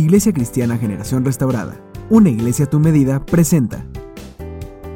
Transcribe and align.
Iglesia 0.00 0.32
Cristiana 0.32 0.78
Generación 0.78 1.26
Restaurada, 1.26 1.78
una 2.08 2.30
iglesia 2.30 2.64
a 2.64 2.70
tu 2.70 2.80
medida, 2.80 3.22
presenta 3.26 3.84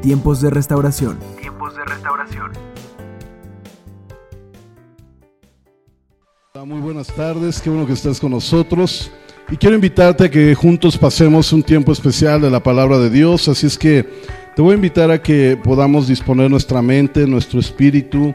Tiempos 0.00 0.41
de 0.41 0.49
Restauración. 0.49 1.19
Tiempos 1.38 1.77
de 1.77 1.84
Restauración. 1.84 2.53
Muy 6.64 6.80
buenas 6.80 7.09
tardes, 7.09 7.61
qué 7.61 7.69
bueno 7.69 7.87
que 7.87 7.93
estés 7.93 8.19
con 8.19 8.30
nosotros. 8.30 9.12
Y 9.51 9.59
quiero 9.59 9.75
invitarte 9.75 10.25
a 10.25 10.30
que 10.30 10.54
juntos 10.54 10.96
pasemos 10.96 11.52
un 11.52 11.62
tiempo 11.62 11.93
especial 11.93 12.41
de 12.41 12.50
la 12.50 12.62
palabra 12.62 12.98
de 12.98 13.11
Dios. 13.11 13.46
Así 13.48 13.66
es 13.66 13.77
que 13.77 14.09
te 14.57 14.62
voy 14.62 14.73
a 14.73 14.77
invitar 14.77 15.11
a 15.11 15.21
que 15.21 15.61
podamos 15.62 16.09
disponer 16.09 16.50
nuestra 16.50 16.80
mente, 16.80 17.27
nuestro 17.27 17.61
espíritu, 17.61 18.34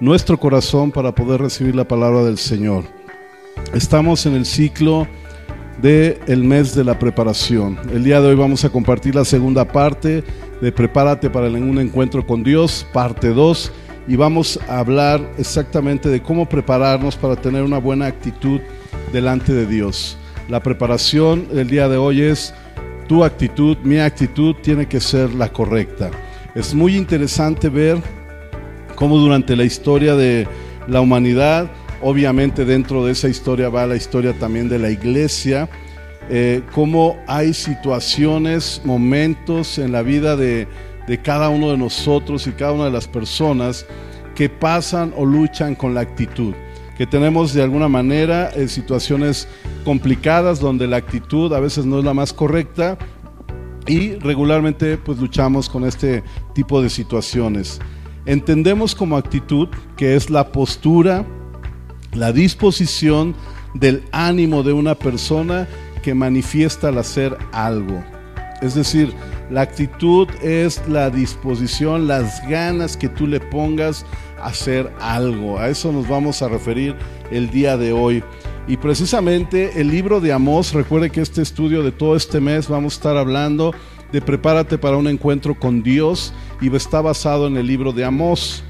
nuestro 0.00 0.40
corazón 0.40 0.90
para 0.92 1.14
poder 1.14 1.42
recibir 1.42 1.76
la 1.76 1.86
palabra 1.86 2.24
del 2.24 2.38
Señor. 2.38 2.84
Estamos 3.74 4.24
en 4.24 4.32
el 4.32 4.46
ciclo 4.46 5.06
del 5.82 6.18
el 6.26 6.44
mes 6.44 6.74
de 6.74 6.84
la 6.84 6.98
preparación. 6.98 7.78
El 7.92 8.04
día 8.04 8.20
de 8.20 8.28
hoy 8.28 8.34
vamos 8.34 8.64
a 8.64 8.70
compartir 8.70 9.14
la 9.14 9.24
segunda 9.24 9.66
parte 9.66 10.24
de 10.60 10.72
Prepárate 10.72 11.28
para 11.30 11.48
un 11.48 11.78
encuentro 11.78 12.26
con 12.26 12.42
Dios, 12.42 12.86
parte 12.92 13.28
2, 13.28 13.72
y 14.08 14.16
vamos 14.16 14.58
a 14.68 14.78
hablar 14.78 15.20
exactamente 15.38 16.08
de 16.08 16.22
cómo 16.22 16.48
prepararnos 16.48 17.16
para 17.16 17.36
tener 17.36 17.62
una 17.62 17.78
buena 17.78 18.06
actitud 18.06 18.60
delante 19.12 19.52
de 19.52 19.66
Dios. 19.66 20.16
La 20.48 20.62
preparación 20.62 21.48
del 21.48 21.68
día 21.68 21.88
de 21.88 21.96
hoy 21.96 22.22
es 22.22 22.54
tu 23.08 23.24
actitud, 23.24 23.76
mi 23.82 23.98
actitud 23.98 24.54
tiene 24.62 24.86
que 24.86 25.00
ser 25.00 25.34
la 25.34 25.52
correcta. 25.52 26.10
Es 26.54 26.74
muy 26.74 26.96
interesante 26.96 27.68
ver 27.68 27.98
cómo 28.94 29.18
durante 29.18 29.56
la 29.56 29.64
historia 29.64 30.14
de 30.14 30.48
la 30.86 31.00
humanidad, 31.00 31.70
obviamente 32.02 32.64
dentro 32.64 33.04
de 33.04 33.12
esa 33.12 33.28
historia 33.28 33.68
va 33.68 33.86
la 33.86 33.96
historia 33.96 34.32
también 34.38 34.68
de 34.68 34.78
la 34.78 34.90
iglesia, 34.90 35.68
eh, 36.28 36.62
cómo 36.72 37.18
hay 37.26 37.54
situaciones, 37.54 38.80
momentos 38.84 39.78
en 39.78 39.92
la 39.92 40.02
vida 40.02 40.36
de, 40.36 40.68
cada 41.22 41.48
uno 41.48 41.70
de 41.70 41.78
nosotros 41.78 42.46
y 42.46 42.52
cada 42.52 42.72
una 42.72 42.86
de 42.86 42.90
las 42.90 43.06
personas 43.06 43.86
que 44.34 44.48
pasan 44.48 45.14
o 45.16 45.24
luchan 45.24 45.74
con 45.74 45.94
la 45.94 46.00
actitud 46.00 46.54
que 46.98 47.06
tenemos 47.06 47.52
de 47.52 47.62
alguna 47.62 47.88
manera 47.88 48.50
eh, 48.56 48.68
situaciones 48.68 49.46
complicadas 49.84 50.60
donde 50.60 50.86
la 50.86 50.96
actitud 50.96 51.52
a 51.52 51.60
veces 51.60 51.84
no 51.84 51.98
es 51.98 52.04
la 52.04 52.14
más 52.14 52.32
correcta 52.32 52.96
y 53.86 54.14
regularmente 54.14 54.96
pues 54.96 55.18
luchamos 55.18 55.68
con 55.68 55.84
este 55.84 56.24
tipo 56.54 56.82
de 56.82 56.90
situaciones. 56.90 57.80
Entendemos 58.24 58.94
como 58.94 59.16
actitud 59.16 59.68
que 59.96 60.16
es 60.16 60.30
la 60.30 60.50
postura, 60.50 61.24
la 62.16 62.32
disposición 62.32 63.34
del 63.74 64.02
ánimo 64.12 64.62
de 64.62 64.72
una 64.72 64.94
persona 64.94 65.68
que 66.02 66.14
manifiesta 66.14 66.88
al 66.88 66.98
hacer 66.98 67.36
algo. 67.52 68.02
Es 68.62 68.74
decir, 68.74 69.12
la 69.50 69.60
actitud 69.60 70.28
es 70.42 70.80
la 70.88 71.10
disposición, 71.10 72.08
las 72.08 72.46
ganas 72.48 72.96
que 72.96 73.08
tú 73.08 73.26
le 73.26 73.38
pongas 73.38 74.06
a 74.40 74.46
hacer 74.46 74.90
algo. 74.98 75.58
A 75.58 75.68
eso 75.68 75.92
nos 75.92 76.08
vamos 76.08 76.42
a 76.42 76.48
referir 76.48 76.96
el 77.30 77.50
día 77.50 77.76
de 77.76 77.92
hoy. 77.92 78.24
Y 78.66 78.78
precisamente 78.78 79.80
el 79.80 79.90
libro 79.90 80.20
de 80.20 80.32
Amós, 80.32 80.72
recuerde 80.72 81.10
que 81.10 81.20
este 81.20 81.42
estudio 81.42 81.82
de 81.82 81.92
todo 81.92 82.16
este 82.16 82.40
mes 82.40 82.68
vamos 82.68 82.94
a 82.94 82.96
estar 82.96 83.16
hablando 83.16 83.74
de 84.10 84.20
prepárate 84.20 84.78
para 84.78 84.96
un 84.96 85.06
encuentro 85.06 85.54
con 85.54 85.82
Dios 85.82 86.32
y 86.60 86.74
está 86.74 87.00
basado 87.00 87.46
en 87.46 87.56
el 87.56 87.66
libro 87.66 87.92
de 87.92 88.04
Amós. 88.04 88.64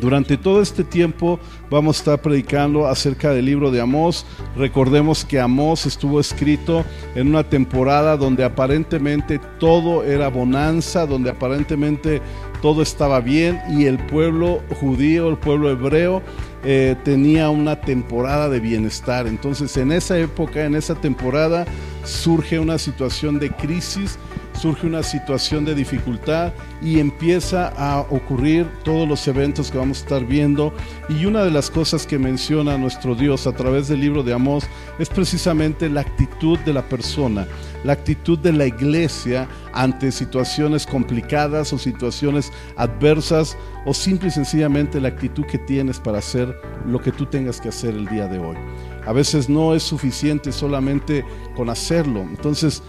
Durante 0.00 0.36
todo 0.36 0.60
este 0.60 0.82
tiempo 0.82 1.38
vamos 1.70 1.96
a 1.96 1.98
estar 2.00 2.22
predicando 2.22 2.86
acerca 2.86 3.32
del 3.32 3.44
libro 3.46 3.70
de 3.70 3.80
Amós. 3.80 4.26
Recordemos 4.56 5.24
que 5.24 5.38
Amós 5.38 5.86
estuvo 5.86 6.18
escrito 6.18 6.84
en 7.14 7.28
una 7.28 7.44
temporada 7.44 8.16
donde 8.16 8.44
aparentemente 8.44 9.40
todo 9.60 10.02
era 10.02 10.28
bonanza, 10.28 11.06
donde 11.06 11.30
aparentemente 11.30 12.20
todo 12.60 12.82
estaba 12.82 13.20
bien 13.20 13.60
y 13.70 13.84
el 13.84 13.98
pueblo 13.98 14.62
judío, 14.80 15.28
el 15.28 15.36
pueblo 15.36 15.70
hebreo, 15.70 16.22
eh, 16.64 16.96
tenía 17.04 17.50
una 17.50 17.80
temporada 17.80 18.48
de 18.48 18.58
bienestar. 18.58 19.26
Entonces 19.26 19.76
en 19.76 19.92
esa 19.92 20.18
época, 20.18 20.64
en 20.64 20.74
esa 20.74 20.94
temporada, 20.94 21.66
surge 22.04 22.58
una 22.58 22.78
situación 22.78 23.38
de 23.38 23.50
crisis 23.50 24.18
surge 24.64 24.86
una 24.86 25.02
situación 25.02 25.66
de 25.66 25.74
dificultad 25.74 26.54
y 26.80 26.98
empieza 26.98 27.68
a 27.76 28.00
ocurrir 28.00 28.66
todos 28.82 29.06
los 29.06 29.28
eventos 29.28 29.70
que 29.70 29.76
vamos 29.76 29.98
a 29.98 30.04
estar 30.04 30.24
viendo. 30.24 30.72
Y 31.10 31.26
una 31.26 31.44
de 31.44 31.50
las 31.50 31.68
cosas 31.68 32.06
que 32.06 32.18
menciona 32.18 32.78
nuestro 32.78 33.14
Dios 33.14 33.46
a 33.46 33.52
través 33.52 33.88
del 33.88 34.00
libro 34.00 34.22
de 34.22 34.32
Amós 34.32 34.64
es 34.98 35.10
precisamente 35.10 35.90
la 35.90 36.00
actitud 36.00 36.58
de 36.60 36.72
la 36.72 36.80
persona, 36.80 37.46
la 37.84 37.92
actitud 37.92 38.38
de 38.38 38.54
la 38.54 38.64
iglesia 38.64 39.46
ante 39.74 40.10
situaciones 40.10 40.86
complicadas 40.86 41.74
o 41.74 41.78
situaciones 41.78 42.50
adversas 42.78 43.58
o 43.84 43.92
simple 43.92 44.28
y 44.28 44.30
sencillamente 44.30 44.98
la 44.98 45.08
actitud 45.08 45.44
que 45.44 45.58
tienes 45.58 46.00
para 46.00 46.20
hacer 46.20 46.58
lo 46.86 47.02
que 47.02 47.12
tú 47.12 47.26
tengas 47.26 47.60
que 47.60 47.68
hacer 47.68 47.92
el 47.92 48.06
día 48.06 48.28
de 48.28 48.38
hoy. 48.38 48.56
A 49.04 49.12
veces 49.12 49.50
no 49.50 49.74
es 49.74 49.82
suficiente 49.82 50.52
solamente 50.52 51.22
con 51.54 51.68
hacerlo. 51.68 52.22
Entonces, 52.22 52.82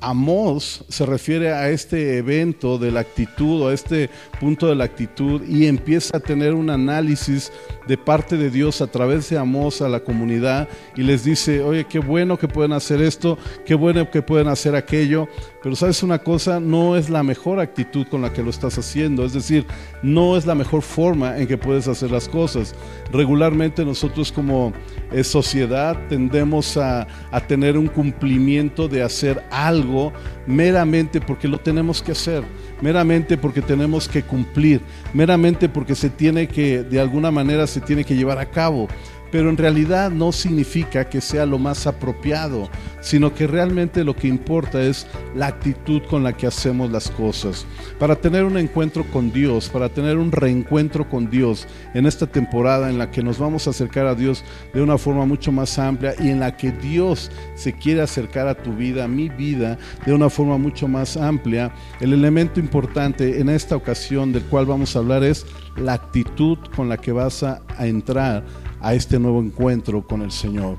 Amós 0.00 0.82
se 0.88 1.04
refiere 1.04 1.52
a 1.52 1.68
este 1.68 2.16
evento 2.16 2.78
de 2.78 2.90
la 2.90 3.00
actitud 3.00 3.62
o 3.62 3.68
a 3.68 3.74
este 3.74 4.08
punto 4.40 4.66
de 4.66 4.74
la 4.74 4.84
actitud 4.84 5.42
y 5.46 5.66
empieza 5.66 6.16
a 6.16 6.20
tener 6.20 6.54
un 6.54 6.70
análisis 6.70 7.52
de 7.86 7.98
parte 7.98 8.36
de 8.36 8.50
Dios 8.50 8.80
a 8.80 8.86
través 8.86 9.28
de 9.28 9.36
Amós 9.36 9.82
a 9.82 9.88
la 9.88 10.00
comunidad 10.00 10.68
y 10.96 11.02
les 11.02 11.24
dice, 11.24 11.62
oye, 11.62 11.84
qué 11.84 11.98
bueno 11.98 12.38
que 12.38 12.48
pueden 12.48 12.72
hacer 12.72 13.02
esto, 13.02 13.36
qué 13.66 13.74
bueno 13.74 14.10
que 14.10 14.22
pueden 14.22 14.48
hacer 14.48 14.74
aquello, 14.74 15.28
pero 15.62 15.76
sabes 15.76 16.02
una 16.02 16.18
cosa, 16.18 16.58
no 16.58 16.96
es 16.96 17.10
la 17.10 17.22
mejor 17.22 17.60
actitud 17.60 18.06
con 18.06 18.22
la 18.22 18.32
que 18.32 18.42
lo 18.42 18.50
estás 18.50 18.78
haciendo, 18.78 19.24
es 19.24 19.34
decir, 19.34 19.66
no 20.02 20.36
es 20.36 20.46
la 20.46 20.54
mejor 20.54 20.82
forma 20.82 21.36
en 21.38 21.46
que 21.46 21.58
puedes 21.58 21.86
hacer 21.86 22.10
las 22.10 22.28
cosas. 22.28 22.74
Regularmente 23.12 23.84
nosotros 23.84 24.32
como 24.32 24.72
eh, 25.12 25.22
sociedad 25.22 25.98
tendemos 26.08 26.76
a, 26.76 27.06
a 27.30 27.40
tener 27.40 27.76
un 27.76 27.88
cumplimiento 27.88 28.88
de 28.88 29.02
hacer 29.02 29.44
algo 29.50 30.12
meramente 30.46 31.20
porque 31.20 31.48
lo 31.48 31.58
tenemos 31.58 32.02
que 32.02 32.12
hacer, 32.12 32.42
meramente 32.80 33.36
porque 33.36 33.60
tenemos 33.60 34.08
que 34.08 34.22
cumplir, 34.22 34.80
meramente 35.12 35.68
porque 35.68 35.94
se 35.94 36.08
tiene 36.08 36.48
que, 36.48 36.82
de 36.82 37.00
alguna 37.00 37.30
manera, 37.30 37.66
se 37.66 37.80
tiene 37.80 38.04
que 38.04 38.16
llevar 38.16 38.38
a 38.38 38.50
cabo 38.50 38.88
pero 39.30 39.50
en 39.50 39.56
realidad 39.56 40.10
no 40.10 40.32
significa 40.32 41.08
que 41.08 41.20
sea 41.20 41.46
lo 41.46 41.58
más 41.58 41.86
apropiado, 41.86 42.68
sino 43.00 43.34
que 43.34 43.46
realmente 43.46 44.04
lo 44.04 44.14
que 44.14 44.28
importa 44.28 44.82
es 44.82 45.06
la 45.34 45.46
actitud 45.46 46.02
con 46.08 46.22
la 46.22 46.32
que 46.32 46.46
hacemos 46.46 46.90
las 46.90 47.10
cosas. 47.10 47.66
Para 47.98 48.16
tener 48.16 48.44
un 48.44 48.58
encuentro 48.58 49.04
con 49.04 49.32
Dios, 49.32 49.68
para 49.68 49.88
tener 49.88 50.18
un 50.18 50.32
reencuentro 50.32 51.08
con 51.08 51.30
Dios 51.30 51.66
en 51.94 52.06
esta 52.06 52.26
temporada 52.26 52.90
en 52.90 52.98
la 52.98 53.10
que 53.10 53.22
nos 53.22 53.38
vamos 53.38 53.66
a 53.66 53.70
acercar 53.70 54.06
a 54.06 54.14
Dios 54.14 54.44
de 54.74 54.82
una 54.82 54.98
forma 54.98 55.26
mucho 55.26 55.52
más 55.52 55.78
amplia 55.78 56.14
y 56.18 56.28
en 56.28 56.40
la 56.40 56.56
que 56.56 56.72
Dios 56.72 57.30
se 57.54 57.72
quiere 57.72 58.02
acercar 58.02 58.48
a 58.48 58.54
tu 58.54 58.74
vida, 58.74 59.04
a 59.04 59.08
mi 59.08 59.28
vida, 59.28 59.78
de 60.04 60.12
una 60.12 60.30
forma 60.30 60.58
mucho 60.58 60.88
más 60.88 61.16
amplia, 61.16 61.72
el 62.00 62.12
elemento 62.12 62.60
importante 62.60 63.40
en 63.40 63.48
esta 63.48 63.76
ocasión 63.76 64.32
del 64.32 64.42
cual 64.44 64.66
vamos 64.66 64.94
a 64.94 65.00
hablar 65.00 65.24
es 65.24 65.46
la 65.76 65.94
actitud 65.94 66.58
con 66.74 66.88
la 66.88 66.96
que 66.96 67.12
vas 67.12 67.42
a, 67.42 67.62
entrar 67.78 68.44
a 68.80 68.94
este 68.94 69.18
nuevo 69.18 69.40
encuentro 69.40 70.06
con 70.06 70.22
el 70.22 70.30
Señor. 70.30 70.78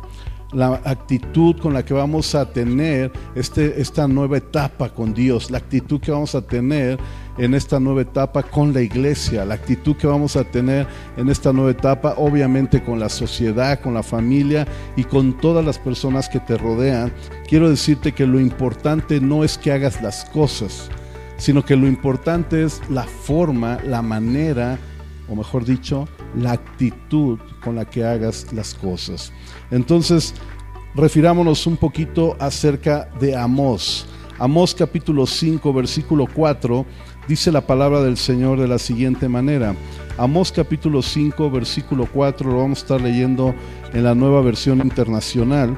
La 0.53 0.81
actitud 0.83 1.55
con 1.61 1.73
la 1.73 1.85
que 1.85 1.93
vamos 1.93 2.35
a 2.35 2.51
tener 2.51 3.09
este, 3.35 3.79
esta 3.79 4.05
nueva 4.05 4.37
etapa 4.37 4.89
con 4.89 5.13
Dios, 5.13 5.49
la 5.49 5.59
actitud 5.59 6.01
que 6.01 6.11
vamos 6.11 6.35
a 6.35 6.41
tener 6.41 6.99
en 7.37 7.53
esta 7.53 7.79
nueva 7.79 8.01
etapa 8.01 8.43
con 8.43 8.73
la 8.73 8.81
iglesia, 8.81 9.45
la 9.45 9.53
actitud 9.53 9.95
que 9.95 10.07
vamos 10.07 10.35
a 10.35 10.43
tener 10.43 10.87
en 11.15 11.29
esta 11.29 11.53
nueva 11.53 11.71
etapa, 11.71 12.15
obviamente 12.17 12.83
con 12.83 12.99
la 12.99 13.07
sociedad, 13.07 13.79
con 13.79 13.93
la 13.93 14.03
familia 14.03 14.67
y 14.97 15.05
con 15.05 15.37
todas 15.37 15.63
las 15.63 15.79
personas 15.79 16.27
que 16.27 16.41
te 16.41 16.57
rodean. 16.57 17.13
Quiero 17.47 17.69
decirte 17.69 18.11
que 18.11 18.27
lo 18.27 18.39
importante 18.39 19.21
no 19.21 19.45
es 19.45 19.57
que 19.57 19.71
hagas 19.71 20.01
las 20.01 20.25
cosas, 20.25 20.89
sino 21.37 21.63
que 21.63 21.77
lo 21.77 21.87
importante 21.87 22.63
es 22.63 22.81
la 22.89 23.03
forma, 23.03 23.79
la 23.85 24.01
manera, 24.01 24.77
o 25.29 25.35
mejor 25.35 25.63
dicho, 25.63 26.09
la 26.35 26.51
actitud 26.51 27.39
con 27.63 27.75
la 27.75 27.85
que 27.85 28.03
hagas 28.03 28.51
las 28.53 28.73
cosas. 28.73 29.31
Entonces, 29.69 30.33
refirámonos 30.95 31.65
un 31.67 31.77
poquito 31.77 32.35
acerca 32.39 33.09
de 33.19 33.35
Amós. 33.35 34.05
Amós 34.39 34.73
capítulo 34.73 35.27
5, 35.27 35.71
versículo 35.71 36.25
4, 36.33 36.85
dice 37.27 37.51
la 37.51 37.61
palabra 37.61 38.01
del 38.01 38.17
Señor 38.17 38.59
de 38.59 38.67
la 38.67 38.79
siguiente 38.79 39.29
manera. 39.29 39.75
Amós 40.17 40.51
capítulo 40.51 41.01
5, 41.01 41.51
versículo 41.51 42.07
4, 42.11 42.49
lo 42.49 42.57
vamos 42.57 42.79
a 42.79 42.81
estar 42.81 43.01
leyendo 43.01 43.53
en 43.93 44.03
la 44.03 44.15
nueva 44.15 44.41
versión 44.41 44.79
internacional. 44.79 45.77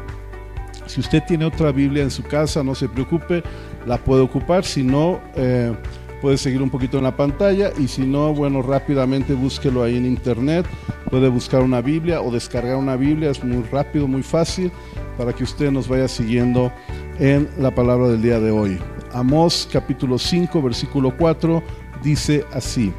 Si 0.85 0.99
usted 0.99 1.23
tiene 1.27 1.45
otra 1.45 1.71
Biblia 1.71 2.03
en 2.03 2.11
su 2.11 2.23
casa, 2.23 2.63
no 2.63 2.75
se 2.75 2.87
preocupe, 2.87 3.43
la 3.85 3.97
puede 3.97 4.21
ocupar, 4.21 4.63
si 4.63 4.83
no, 4.83 5.19
eh, 5.35 5.73
puede 6.23 6.37
seguir 6.37 6.61
un 6.61 6.69
poquito 6.69 6.97
en 6.97 7.03
la 7.03 7.17
pantalla 7.17 7.73
y 7.77 7.89
si 7.89 8.03
no, 8.03 8.33
bueno, 8.33 8.61
rápidamente 8.61 9.33
búsquelo 9.33 9.83
ahí 9.83 9.97
en 9.97 10.05
internet, 10.05 10.65
puede 11.09 11.27
buscar 11.27 11.61
una 11.61 11.81
Biblia 11.81 12.21
o 12.21 12.31
descargar 12.31 12.77
una 12.77 12.95
Biblia, 12.95 13.29
es 13.29 13.43
muy 13.43 13.61
rápido, 13.63 14.07
muy 14.07 14.23
fácil 14.23 14.71
para 15.17 15.33
que 15.33 15.43
usted 15.43 15.69
nos 15.69 15.89
vaya 15.89 16.07
siguiendo 16.07 16.71
en 17.19 17.49
la 17.57 17.75
palabra 17.75 18.07
del 18.07 18.21
día 18.21 18.39
de 18.39 18.51
hoy. 18.51 18.79
Amós 19.11 19.67
capítulo 19.69 20.17
5 20.17 20.61
versículo 20.61 21.13
4 21.17 21.61
dice 22.01 22.45
así, 22.53 22.93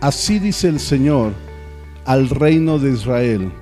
así 0.00 0.40
dice 0.40 0.66
el 0.66 0.80
Señor 0.80 1.34
al 2.06 2.28
reino 2.28 2.80
de 2.80 2.90
Israel, 2.90 3.52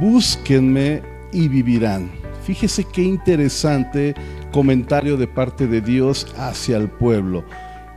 búsquenme 0.00 1.02
y 1.32 1.48
vivirán. 1.48 2.12
Fíjese 2.44 2.84
qué 2.84 3.02
interesante 3.02 4.14
comentario 4.52 5.16
de 5.16 5.26
parte 5.26 5.66
de 5.66 5.80
Dios 5.80 6.32
hacia 6.38 6.76
el 6.76 6.88
pueblo. 6.88 7.42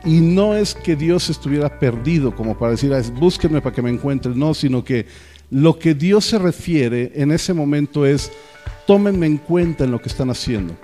Y 0.04 0.20
no 0.20 0.54
es 0.54 0.74
que 0.74 0.96
Dios 0.96 1.28
estuviera 1.28 1.78
perdido 1.78 2.34
como 2.34 2.56
para 2.56 2.72
decir, 2.72 2.92
ah, 2.94 3.02
búsquenme 3.14 3.60
para 3.60 3.74
que 3.74 3.82
me 3.82 3.90
encuentren, 3.90 4.38
no, 4.38 4.54
sino 4.54 4.84
que 4.84 5.06
lo 5.50 5.78
que 5.78 5.94
Dios 5.94 6.24
se 6.24 6.38
refiere 6.38 7.12
en 7.14 7.32
ese 7.32 7.52
momento 7.54 8.06
es, 8.06 8.30
tómenme 8.86 9.26
en 9.26 9.38
cuenta 9.38 9.84
en 9.84 9.90
lo 9.90 10.00
que 10.00 10.08
están 10.08 10.30
haciendo. 10.30 10.76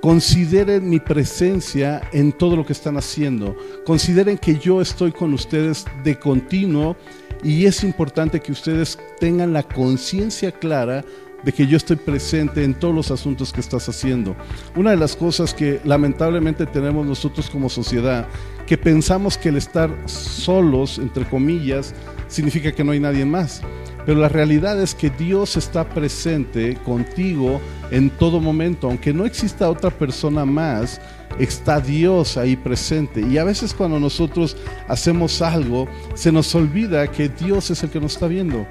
Consideren 0.00 0.88
mi 0.88 1.00
presencia 1.00 2.02
en 2.12 2.32
todo 2.32 2.56
lo 2.56 2.66
que 2.66 2.74
están 2.74 2.98
haciendo. 2.98 3.56
Consideren 3.86 4.36
que 4.36 4.58
yo 4.58 4.82
estoy 4.82 5.12
con 5.12 5.32
ustedes 5.32 5.86
de 6.04 6.18
continuo 6.18 6.94
y 7.42 7.64
es 7.64 7.82
importante 7.82 8.40
que 8.40 8.52
ustedes 8.52 8.98
tengan 9.18 9.54
la 9.54 9.62
conciencia 9.62 10.52
clara 10.52 11.04
de 11.44 11.52
que 11.52 11.66
yo 11.66 11.76
estoy 11.76 11.96
presente 11.96 12.64
en 12.64 12.74
todos 12.74 12.94
los 12.94 13.10
asuntos 13.10 13.52
que 13.52 13.60
estás 13.60 13.88
haciendo. 13.88 14.34
Una 14.76 14.90
de 14.90 14.96
las 14.96 15.16
cosas 15.16 15.52
que 15.52 15.80
lamentablemente 15.84 16.66
tenemos 16.66 17.06
nosotros 17.06 17.50
como 17.50 17.68
sociedad, 17.68 18.26
que 18.66 18.78
pensamos 18.78 19.36
que 19.36 19.50
el 19.50 19.56
estar 19.56 19.90
solos, 20.06 20.98
entre 20.98 21.24
comillas, 21.26 21.94
significa 22.28 22.72
que 22.72 22.84
no 22.84 22.92
hay 22.92 23.00
nadie 23.00 23.24
más. 23.24 23.62
Pero 24.06 24.20
la 24.20 24.28
realidad 24.28 24.80
es 24.82 24.94
que 24.94 25.08
Dios 25.08 25.56
está 25.56 25.88
presente 25.88 26.76
contigo 26.84 27.60
en 27.90 28.10
todo 28.10 28.40
momento, 28.40 28.88
aunque 28.88 29.14
no 29.14 29.24
exista 29.24 29.70
otra 29.70 29.90
persona 29.90 30.44
más, 30.44 31.00
está 31.38 31.80
Dios 31.80 32.36
ahí 32.36 32.56
presente. 32.56 33.20
Y 33.22 33.38
a 33.38 33.44
veces 33.44 33.72
cuando 33.72 33.98
nosotros 33.98 34.56
hacemos 34.88 35.40
algo, 35.40 35.88
se 36.14 36.32
nos 36.32 36.54
olvida 36.54 37.10
que 37.10 37.28
Dios 37.28 37.70
es 37.70 37.82
el 37.82 37.90
que 37.90 38.00
nos 38.00 38.12
está 38.12 38.26
viendo. 38.26 38.66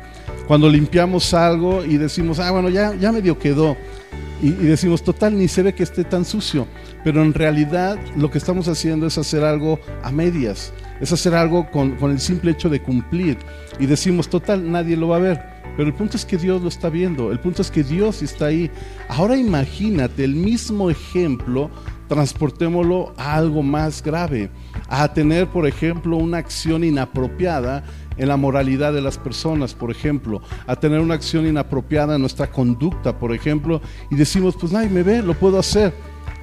Cuando 0.48 0.69
limpiamos 0.69 1.34
algo 1.34 1.84
y 1.86 1.98
decimos, 1.98 2.40
ah, 2.40 2.51
bueno, 2.51 2.69
ya, 2.69 2.95
ya 2.95 3.12
medio 3.12 3.38
quedó. 3.40 3.78
Y, 4.42 4.48
y 4.48 4.66
decimos, 4.66 5.04
total, 5.04 5.38
ni 5.38 5.48
se 5.48 5.63
ve 5.63 5.74
que 5.74 5.84
esté 5.84 6.04
tan 6.04 6.25
sucio. 6.25 6.68
Pero 7.04 7.22
en 7.22 7.34
realidad 7.34 7.98
lo 8.18 8.30
que 8.30 8.38
estamos 8.38 8.68
haciendo 8.68 9.07
es 9.07 9.18
hacer 9.18 9.44
algo 9.44 9.80
a 10.04 10.12
medias 10.12 10.74
es 11.04 11.12
hacer 11.12 11.36
algo 11.36 11.69
con, 11.69 11.98
el 12.01 12.19
simple 12.19 12.51
hecho 12.51 12.69
de 12.69 12.81
cumplir. 12.81 13.38
Y 13.78 13.86
decimos, 13.86 14.30
total, 14.30 14.72
nadie 14.72 14.95
lo 14.95 15.10
va 15.10 15.18
a 15.18 15.19
ver. 15.19 15.54
Pero 15.75 15.90
el 15.90 15.94
punto 15.94 16.16
es 16.16 16.25
que 16.25 16.38
Dios 16.38 16.62
lo 16.62 16.69
está 16.69 16.89
viendo, 16.89 17.31
el 17.31 17.39
punto 17.39 17.62
es 17.62 17.72
que 17.72 17.84
Dios 17.84 18.22
está 18.22 18.46
ahí. 18.46 18.69
Ahora 19.10 19.36
imagínate 19.36 20.24
el 20.24 20.36
mismo 20.36 20.89
ejemplo, 20.89 21.72
transportémoslo 22.07 23.13
a 23.18 23.36
algo 23.36 23.63
más 23.63 24.04
grave, 24.04 24.50
a 24.88 25.12
tener, 25.13 25.48
por 25.48 25.68
ejemplo, 25.68 26.18
una 26.18 26.38
acción 26.38 26.84
inapropiada 26.84 27.84
en 28.18 28.27
la 28.27 28.38
moralidad 28.38 28.94
de 28.94 29.01
las 29.01 29.18
personas, 29.18 29.74
por 29.74 29.92
ejemplo, 29.92 30.42
a 30.68 30.75
tener 30.75 31.00
una 31.00 31.15
acción 31.15 31.48
inapropiada 31.48 32.15
en 32.15 32.21
nuestra 32.21 32.50
conducta, 32.50 33.18
por 33.18 33.33
ejemplo, 33.33 33.81
y 34.10 34.15
decimos, 34.15 34.56
pues 34.60 34.71
nadie 34.71 34.89
me 34.89 35.04
ve, 35.04 35.21
lo 35.21 35.33
puedo 35.33 35.60
hacer. 35.60 35.94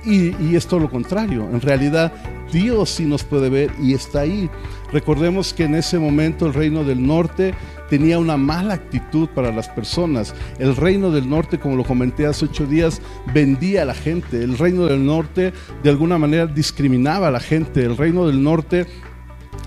Y, 0.02 0.34
y, 0.42 0.56
es 0.56 0.66
todo 0.66 0.80
lo 0.80 0.90
contrario. 0.90 1.46
En 1.52 1.60
realidad, 1.60 2.10
Dios 2.50 2.88
sí 2.88 3.04
nos 3.04 3.22
puede 3.22 3.50
ver 3.50 3.70
y 3.82 3.92
está 3.92 4.20
ahí. 4.20 4.48
Recordemos 4.92 5.52
que 5.52 5.64
en 5.64 5.74
ese 5.74 5.98
momento 5.98 6.46
el 6.46 6.54
reino 6.54 6.84
del 6.84 7.06
norte 7.06 7.54
tenía 7.90 8.18
una 8.18 8.36
mala 8.36 8.74
actitud 8.74 9.28
para 9.28 9.52
las 9.52 9.68
personas. 9.68 10.34
El 10.58 10.74
reino 10.74 11.10
del 11.10 11.28
norte, 11.28 11.58
como 11.58 11.76
lo 11.76 11.84
comenté 11.84 12.24
hace 12.24 12.46
ocho 12.46 12.66
días, 12.66 13.02
vendía 13.34 13.82
a 13.82 13.84
la 13.84 13.94
gente. 13.94 14.42
El 14.42 14.56
reino 14.56 14.86
del 14.86 15.04
norte 15.04 15.52
de 15.82 15.90
alguna 15.90 16.16
manera 16.16 16.46
discriminaba 16.46 17.28
a 17.28 17.32
la 17.32 17.40
gente. 17.40 17.84
El 17.84 17.96
reino 17.96 18.26
del 18.26 18.42
norte 18.42 18.86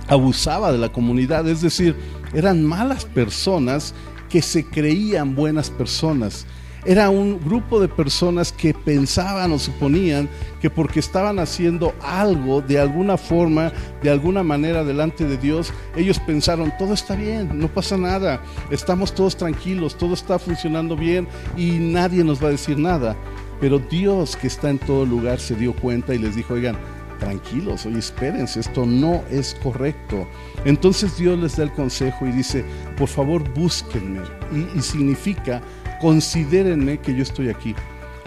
abusaba 0.07 0.71
de 0.71 0.77
la 0.77 0.91
comunidad. 0.91 1.47
Es 1.47 1.61
decir, 1.61 1.95
eran 2.33 2.63
malas 2.63 3.05
personas 3.05 3.94
que 4.29 4.41
se 4.41 4.65
creían 4.65 5.35
buenas 5.35 5.69
personas 5.69 6.45
era 6.85 7.09
un 7.09 7.39
grupo 7.39 7.79
de 7.79 7.88
personas 7.88 8.51
que 8.51 8.73
pensaban 8.73 9.51
o 9.51 9.59
suponían 9.59 10.27
que 10.61 10.69
porque 10.69 11.00
estaban 11.00 11.39
haciendo 11.39 11.94
algo 12.01 12.61
de 12.61 12.79
alguna 12.79 13.17
forma, 13.17 13.71
de 14.01 14.09
alguna 14.09 14.44
manera 14.44 14.83
delante 14.83 15.25
de 15.25 15.38
Dios, 15.38 15.71
ellos 15.95 16.19
pensaron, 16.19 16.73
todo 16.77 16.94
está 16.94 17.15
bien, 17.15 17.57
no 17.57 17.67
pasa 17.69 17.97
nada, 17.97 18.41
estamos 18.69 19.13
todos 19.13 19.38
tranquilos, 19.38 19.97
todo 19.97 20.13
está 20.13 20.38
funcionando 20.39 20.95
bien 20.97 21.27
y 21.55 21.71
nadie 21.71 22.23
nos 22.23 22.44
va 22.44 22.47
a 22.47 22.51
decir 22.51 22.77
nada. 22.77 23.15
Pero 23.61 23.79
Dios 23.79 24.35
que 24.35 24.47
está 24.47 24.69
en 24.69 24.79
todo 24.79 25.05
lugar 25.05 25.39
se 25.39 25.55
dio 25.55 25.73
cuenta 25.73 26.13
y 26.13 26.17
les 26.17 26.35
dijo, 26.35 26.53
oigan, 26.55 26.77
tranquilos, 27.23 27.85
oye, 27.85 27.99
espérense, 27.99 28.59
esto 28.59 28.85
no 28.85 29.23
es 29.29 29.55
correcto. 29.63 30.27
Entonces 30.65 31.17
Dios 31.17 31.39
les 31.39 31.57
da 31.57 31.63
el 31.63 31.71
consejo 31.71 32.27
y 32.27 32.31
dice, 32.31 32.65
por 32.97 33.07
favor 33.07 33.43
búsquenme. 33.53 34.21
Y, 34.51 34.77
y 34.77 34.81
significa 34.81 35.61
considérenme 36.01 36.99
que 36.99 37.15
yo 37.15 37.23
estoy 37.23 37.49
aquí 37.49 37.75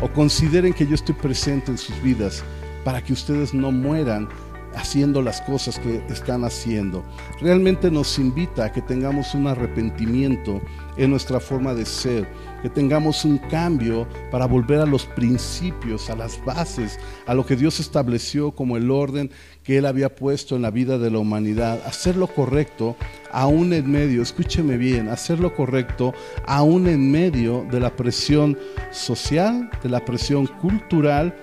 o 0.01 0.09
consideren 0.09 0.73
que 0.73 0.87
yo 0.87 0.95
estoy 0.95 1.15
presente 1.15 1.71
en 1.71 1.79
sus 1.79 2.01
vidas 2.03 2.43
para 2.85 3.03
que 3.03 3.13
ustedes 3.13 3.53
no 3.53 3.73
mueran 3.73 4.29
haciendo 4.77 5.23
las 5.23 5.41
cosas 5.41 5.79
que 5.79 6.03
están 6.09 6.45
haciendo. 6.45 7.03
Realmente 7.41 7.91
nos 7.91 8.19
invita 8.19 8.67
a 8.67 8.73
que 8.73 8.83
tengamos 8.83 9.35
un 9.35 9.47
arrepentimiento 9.47 10.61
en 10.97 11.11
nuestra 11.11 11.41
forma 11.41 11.75
de 11.75 11.85
ser, 11.85 12.29
que 12.63 12.69
tengamos 12.69 13.25
un 13.25 13.39
cambio 13.39 14.07
para 14.31 14.47
volver 14.47 14.81
a 14.81 14.87
los 14.87 15.07
principios, 15.07 16.11
a 16.11 16.17
las 16.17 16.43
bases, 16.45 16.99
a 17.27 17.35
lo 17.35 17.45
que 17.45 17.57
Dios 17.57 17.81
estableció 17.81 18.53
como 18.53 18.77
el 18.77 18.91
orden 18.91 19.31
que 19.63 19.79
Él 19.79 19.87
había 19.87 20.15
puesto 20.15 20.57
en 20.57 20.63
la 20.63 20.71
vida 20.71 20.99
de 20.99 21.11
la 21.11 21.19
humanidad, 21.19 21.81
hacer 21.87 22.17
lo 22.17 22.29
correcto 22.29 22.97
aún 23.33 23.73
en 23.73 23.91
medio, 23.91 24.23
escúcheme 24.23 24.77
bien, 24.77 25.09
hacer 25.09 25.41
lo 25.41 25.55
correcto 25.55 26.15
aún 26.47 26.87
en 26.87 27.11
medio 27.11 27.67
de 27.71 27.81
la 27.81 27.97
presión 27.97 28.57
social, 28.93 29.71
de 29.83 29.89
la 29.89 30.05
presión 30.05 30.47
cultural, 30.47 31.35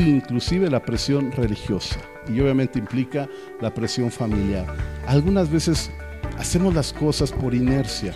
inclusive 0.00 0.70
la 0.70 0.82
presión 0.82 1.32
religiosa 1.32 2.00
y 2.28 2.40
obviamente 2.40 2.78
implica 2.78 3.28
la 3.60 3.72
presión 3.72 4.10
familiar. 4.10 4.66
Algunas 5.06 5.50
veces 5.50 5.90
hacemos 6.38 6.74
las 6.74 6.92
cosas 6.92 7.32
por 7.32 7.54
inercia 7.54 8.12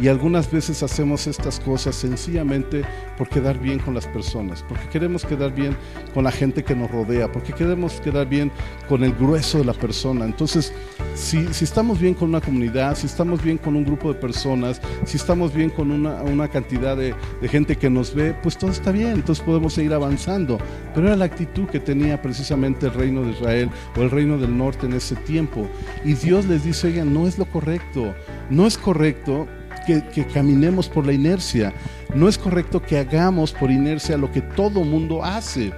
y 0.00 0.08
algunas 0.08 0.50
veces 0.50 0.82
hacemos 0.82 1.26
estas 1.26 1.58
cosas 1.60 1.94
sencillamente 1.96 2.82
por 3.16 3.28
quedar 3.28 3.58
bien 3.58 3.78
con 3.78 3.94
las 3.94 4.06
personas, 4.06 4.64
porque 4.68 4.88
queremos 4.88 5.24
quedar 5.24 5.54
bien 5.54 5.76
con 6.12 6.24
la 6.24 6.32
gente 6.32 6.62
que 6.62 6.74
nos 6.74 6.90
rodea, 6.90 7.30
porque 7.32 7.52
queremos 7.52 8.00
quedar 8.00 8.28
bien 8.28 8.50
con 8.88 9.04
el 9.04 9.12
grueso 9.14 9.58
de 9.58 9.64
la 9.64 9.72
persona. 9.72 10.24
Entonces, 10.24 10.72
si, 11.14 11.52
si 11.52 11.64
estamos 11.64 11.98
bien 11.98 12.14
con 12.14 12.28
una 12.28 12.40
comunidad, 12.40 12.96
si 12.96 13.06
estamos 13.06 13.42
bien 13.42 13.58
con 13.58 13.74
un 13.74 13.84
grupo 13.84 14.12
de 14.12 14.20
personas, 14.20 14.80
si 15.04 15.16
estamos 15.16 15.54
bien 15.54 15.70
con 15.70 15.90
una, 15.90 16.22
una 16.22 16.48
cantidad 16.48 16.96
de, 16.96 17.14
gente 17.48 17.76
que 17.76 17.88
nos 17.88 18.14
ve, 18.14 18.34
pues 18.42 18.58
todo 18.58 18.70
está 18.70 18.90
bien, 18.90 19.12
entonces 19.12 19.44
podemos 19.44 19.72
seguir 19.72 19.94
avanzando. 19.94 20.58
Pero 20.94 21.06
era 21.06 21.16
la 21.16 21.24
actitud 21.24 21.66
que 21.66 21.80
tenía 21.80 22.20
precisamente 22.20 22.86
el 22.86 22.92
reino 22.92 23.22
de 23.22 23.30
Israel 23.30 23.70
o 23.96 24.02
el 24.02 24.10
reino 24.10 24.36
del 24.36 24.56
norte 24.56 24.86
en 24.86 24.92
ese 24.92 25.16
tiempo. 25.16 25.68
Y 26.04 26.14
Dios 26.14 26.44
les 26.46 26.64
dice, 26.64 26.88
oigan, 26.88 27.14
no 27.14 27.26
es 27.26 27.38
lo 27.38 27.46
correcto, 27.46 28.14
no 28.50 28.66
es 28.66 28.76
correcto 28.76 29.46
que, 29.86 30.26
caminemos 30.26 30.88
por 30.88 31.06
la 31.06 31.12
inercia. 31.12 31.72
No 32.14 32.28
es 32.28 32.36
correcto 32.36 32.82
que 32.82 32.98
hagamos 32.98 33.52
por 33.52 33.70
inercia 33.70 34.18
lo 34.18 34.30
que 34.30 34.42
todo 34.42 34.84
mundo 34.84 35.24
hace. 35.24 35.72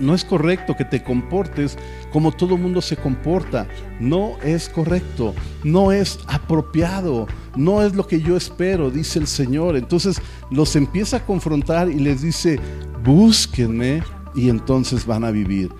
No 0.00 0.14
es 0.14 0.24
correcto 0.24 0.74
que 0.76 0.84
te 0.84 1.04
comportes 1.04 1.78
como 2.12 2.32
todo 2.32 2.56
mundo 2.56 2.80
se 2.80 2.96
comporta. 2.96 3.68
No 4.00 4.36
es 4.42 4.68
correcto. 4.68 5.34
No 5.62 5.92
es 5.92 6.18
apropiado. 6.26 7.28
No 7.54 7.82
es 7.82 7.94
lo 7.94 8.06
que 8.06 8.20
yo 8.20 8.36
espero, 8.36 8.90
dice 8.90 9.18
el 9.18 9.26
Señor. 9.26 9.76
Entonces 9.76 10.20
los 10.50 10.74
empieza 10.74 11.18
a 11.18 11.24
confrontar 11.24 11.88
y 11.88 12.00
les 12.00 12.22
dice, 12.22 12.58
búsquenme 13.04 14.02
y 14.34 14.48
entonces 14.48 15.06
van 15.06 15.24
a 15.24 15.30
vivir. 15.30 15.70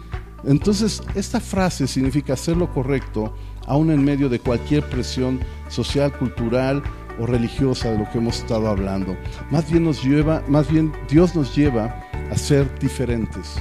Entonces 0.45 1.03
esta 1.15 1.41
frase 1.41 1.87
significa 1.87 2.35
hacer 2.35 2.57
lo 2.57 2.71
correcto 2.71 3.35
aún 3.67 3.91
en 3.91 4.05
medio 4.05 4.29
de 4.29 4.39
cualquier 4.39 4.83
presión 4.89 5.41
social, 5.69 6.13
cultural 6.13 6.83
o 7.19 7.27
religiosa 7.27 7.91
de 7.91 7.99
lo 7.99 8.11
que 8.11 8.19
hemos 8.19 8.39
estado 8.39 8.69
hablando. 8.69 9.17
Más 9.51 9.71
bien 9.71 9.85
nos 9.85 10.03
lleva, 10.03 10.43
más 10.49 10.71
bien 10.71 10.93
Dios 11.09 11.35
nos 11.35 11.55
lleva 11.55 12.03
a 12.31 12.37
ser 12.37 12.79
diferentes, 12.79 13.57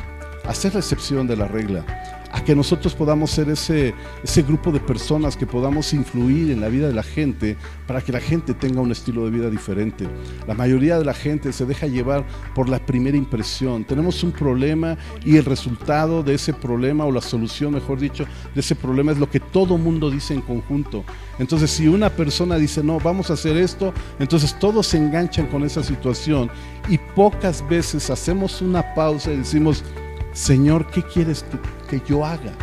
a 0.45 0.53
ser 0.53 0.73
la 0.73 0.79
excepción 0.79 1.27
de 1.27 1.35
la 1.35 1.47
regla, 1.47 1.85
a 2.33 2.43
que 2.43 2.55
nosotros 2.55 2.95
podamos 2.95 3.29
ser 3.29 3.47
ese, 3.49 3.93
ese 4.23 4.41
grupo 4.41 4.71
de 4.71 4.79
personas 4.79 5.37
que 5.37 5.45
podamos 5.45 5.93
influir 5.93 6.49
en 6.49 6.61
la 6.61 6.67
vida 6.67 6.87
de 6.87 6.93
la 6.93 7.03
gente 7.03 7.55
para 7.87 8.01
que 8.01 8.11
la 8.11 8.19
gente 8.19 8.55
tenga 8.55 8.81
un 8.81 8.91
estilo 8.91 9.23
de 9.25 9.29
vida 9.31 9.51
diferente. 9.51 10.07
La 10.47 10.55
mayoría 10.55 10.97
de 10.97 11.05
la 11.05 11.13
gente 11.13 11.53
se 11.53 11.65
deja 11.65 11.85
llevar 11.85 12.25
por 12.55 12.69
la 12.69 12.83
primera 12.83 13.15
impresión. 13.15 13.85
Tenemos 13.85 14.23
un 14.23 14.31
problema 14.31 14.97
y 15.23 15.37
el 15.37 15.45
resultado 15.45 16.23
de 16.23 16.33
ese 16.33 16.53
problema 16.53 17.05
o 17.05 17.11
la 17.11 17.21
solución, 17.21 17.75
mejor 17.75 17.99
dicho, 17.99 18.25
de 18.55 18.61
ese 18.61 18.75
problema 18.75 19.11
es 19.11 19.19
lo 19.19 19.29
que 19.29 19.39
todo 19.39 19.77
mundo 19.77 20.09
dice 20.09 20.33
en 20.33 20.41
conjunto. 20.41 21.03
Entonces, 21.37 21.69
si 21.69 21.87
una 21.87 22.09
persona 22.09 22.57
dice, 22.57 22.83
no, 22.83 22.99
vamos 22.99 23.29
a 23.29 23.33
hacer 23.33 23.57
esto, 23.57 23.93
entonces 24.17 24.57
todos 24.57 24.87
se 24.87 24.97
enganchan 24.97 25.45
con 25.45 25.63
esa 25.63 25.83
situación 25.83 26.49
y 26.89 26.97
pocas 26.97 27.67
veces 27.69 28.09
hacemos 28.09 28.59
una 28.61 28.95
pausa 28.95 29.31
y 29.31 29.37
decimos, 29.37 29.83
Señor, 30.33 30.87
¿qué 30.87 31.03
quieres 31.03 31.45
que, 31.87 32.01
yo 32.07 32.25
haga? 32.25 32.53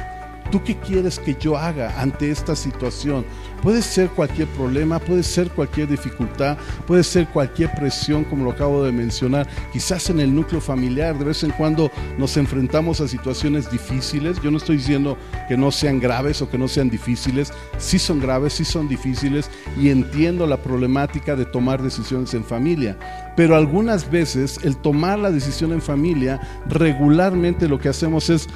¿Tú 0.50 0.62
qué 0.65 0.77
quieres 0.77 1.21
que 1.21 1.37
yo 1.37 1.57
haga 1.57 2.00
ante 2.00 2.33
esta 2.33 2.57
situación? 2.57 3.25
Puede 3.62 3.83
ser 3.83 4.09
cualquier 4.11 4.49
problema, 4.49 4.99
puede 4.99 5.23
ser 5.23 5.50
cualquier 5.50 5.88
dificultad, 5.88 6.57
puede 6.87 7.05
ser 7.05 7.26
cualquier 7.29 7.71
presión, 7.75 8.25
como 8.25 8.45
lo 8.45 8.52
acabo 8.52 8.83
de 8.83 8.93
mencionar. 8.93 9.47
Quizás 9.73 10.09
en 10.11 10.21
el 10.21 10.35
núcleo 10.35 10.61
familiar, 10.61 11.19
de 11.19 11.25
vez 11.25 11.43
en 11.43 11.50
cuando 11.50 11.90
nos 12.19 12.37
enfrentamos 12.37 13.00
a 13.00 13.09
situaciones 13.09 13.71
difíciles. 13.71 14.40
Yo 14.43 14.50
no 14.50 14.57
estoy 14.57 14.79
diciendo 14.79 15.19
que 15.49 15.57
no 15.57 15.71
sean 15.71 16.00
graves 16.00 16.40
o 16.40 16.50
que 16.50 16.59
no 16.59 16.69
sean 16.69 16.88
difíciles. 16.88 17.52
Sí 17.79 17.99
son 17.99 18.21
graves, 18.21 18.55
sí 18.55 18.64
son 18.64 18.88
difíciles 18.88 19.50
y 19.79 19.90
entiendo 19.90 20.47
la 20.47 20.62
problemática 20.62 21.37
de 21.37 21.45
tomar 21.45 21.83
decisiones 21.83 22.33
en 22.35 22.45
familia. 22.45 22.99
Pero 23.37 23.57
algunas 23.57 24.11
veces 24.11 24.61
el 24.64 24.76
tomar 24.76 25.19
la 25.19 25.31
decisión 25.31 25.73
en 25.73 25.83
familia, 25.83 26.40
regularmente 26.69 27.69
lo 27.69 27.79
que 27.79 27.88
hacemos 27.88 28.31
es 28.31 28.49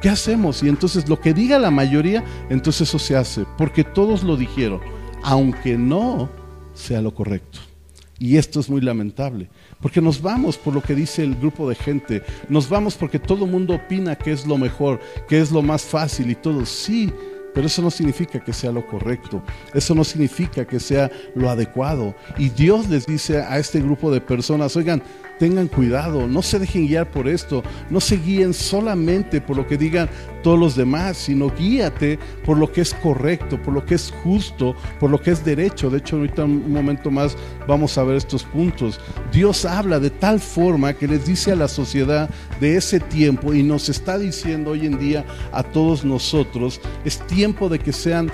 ¿Qué 0.00 0.08
hacemos? 0.08 0.62
Y 0.62 0.68
entonces 0.68 1.08
lo 1.08 1.20
que 1.20 1.34
diga 1.34 1.58
la 1.58 1.70
mayoría, 1.70 2.24
entonces 2.48 2.88
eso 2.88 2.98
se 2.98 3.16
hace, 3.16 3.44
porque 3.58 3.84
todos 3.84 4.22
lo 4.22 4.36
dijeron, 4.36 4.80
aunque 5.22 5.76
no 5.76 6.30
sea 6.74 7.02
lo 7.02 7.14
correcto. 7.14 7.58
Y 8.18 8.36
esto 8.36 8.60
es 8.60 8.68
muy 8.68 8.82
lamentable, 8.82 9.48
porque 9.80 10.00
nos 10.00 10.20
vamos 10.20 10.58
por 10.58 10.74
lo 10.74 10.82
que 10.82 10.94
dice 10.94 11.22
el 11.22 11.36
grupo 11.36 11.68
de 11.68 11.74
gente, 11.74 12.22
nos 12.48 12.68
vamos 12.68 12.94
porque 12.94 13.18
todo 13.18 13.46
el 13.46 13.50
mundo 13.50 13.74
opina 13.74 14.14
que 14.14 14.32
es 14.32 14.46
lo 14.46 14.58
mejor, 14.58 15.00
que 15.26 15.40
es 15.40 15.50
lo 15.50 15.62
más 15.62 15.82
fácil 15.82 16.30
y 16.30 16.34
todo. 16.34 16.66
Sí, 16.66 17.10
pero 17.54 17.66
eso 17.66 17.80
no 17.82 17.90
significa 17.90 18.38
que 18.38 18.52
sea 18.52 18.72
lo 18.72 18.86
correcto, 18.86 19.42
eso 19.74 19.94
no 19.94 20.04
significa 20.04 20.66
que 20.66 20.80
sea 20.80 21.10
lo 21.34 21.48
adecuado. 21.48 22.14
Y 22.38 22.50
Dios 22.50 22.88
les 22.88 23.06
dice 23.06 23.40
a 23.40 23.58
este 23.58 23.80
grupo 23.80 24.10
de 24.12 24.20
personas, 24.20 24.76
oigan, 24.76 25.02
tengan 25.40 25.68
cuidado, 25.68 26.28
no 26.28 26.42
se 26.42 26.58
dejen 26.58 26.86
guiar 26.86 27.10
por 27.10 27.26
esto, 27.26 27.62
no 27.88 27.98
se 27.98 28.18
guíen 28.18 28.52
solamente 28.52 29.40
por 29.40 29.56
lo 29.56 29.66
que 29.66 29.78
digan 29.78 30.10
todos 30.42 30.58
los 30.58 30.76
demás, 30.76 31.16
sino 31.16 31.50
guíate 31.50 32.18
por 32.44 32.58
lo 32.58 32.70
que 32.70 32.82
es 32.82 32.92
correcto, 32.92 33.60
por 33.60 33.72
lo 33.72 33.86
que 33.86 33.94
es 33.94 34.12
justo, 34.22 34.76
por 35.00 35.08
lo 35.08 35.18
que 35.18 35.30
es 35.30 35.42
derecho. 35.42 35.88
De 35.88 35.96
hecho, 35.96 36.16
ahorita 36.16 36.44
un 36.44 36.70
momento 36.70 37.10
más 37.10 37.38
vamos 37.66 37.96
a 37.96 38.04
ver 38.04 38.16
estos 38.16 38.44
puntos. 38.44 39.00
Dios 39.32 39.64
habla 39.64 39.98
de 39.98 40.10
tal 40.10 40.40
forma 40.40 40.92
que 40.92 41.08
les 41.08 41.24
dice 41.24 41.52
a 41.52 41.56
la 41.56 41.68
sociedad 41.68 42.28
de 42.60 42.76
ese 42.76 43.00
tiempo 43.00 43.54
y 43.54 43.62
nos 43.62 43.88
está 43.88 44.18
diciendo 44.18 44.72
hoy 44.72 44.84
en 44.84 44.98
día 44.98 45.24
a 45.52 45.62
todos 45.62 46.04
nosotros, 46.04 46.82
es 47.06 47.18
tiempo 47.26 47.70
de 47.70 47.78
que 47.78 47.94
sean 47.94 48.30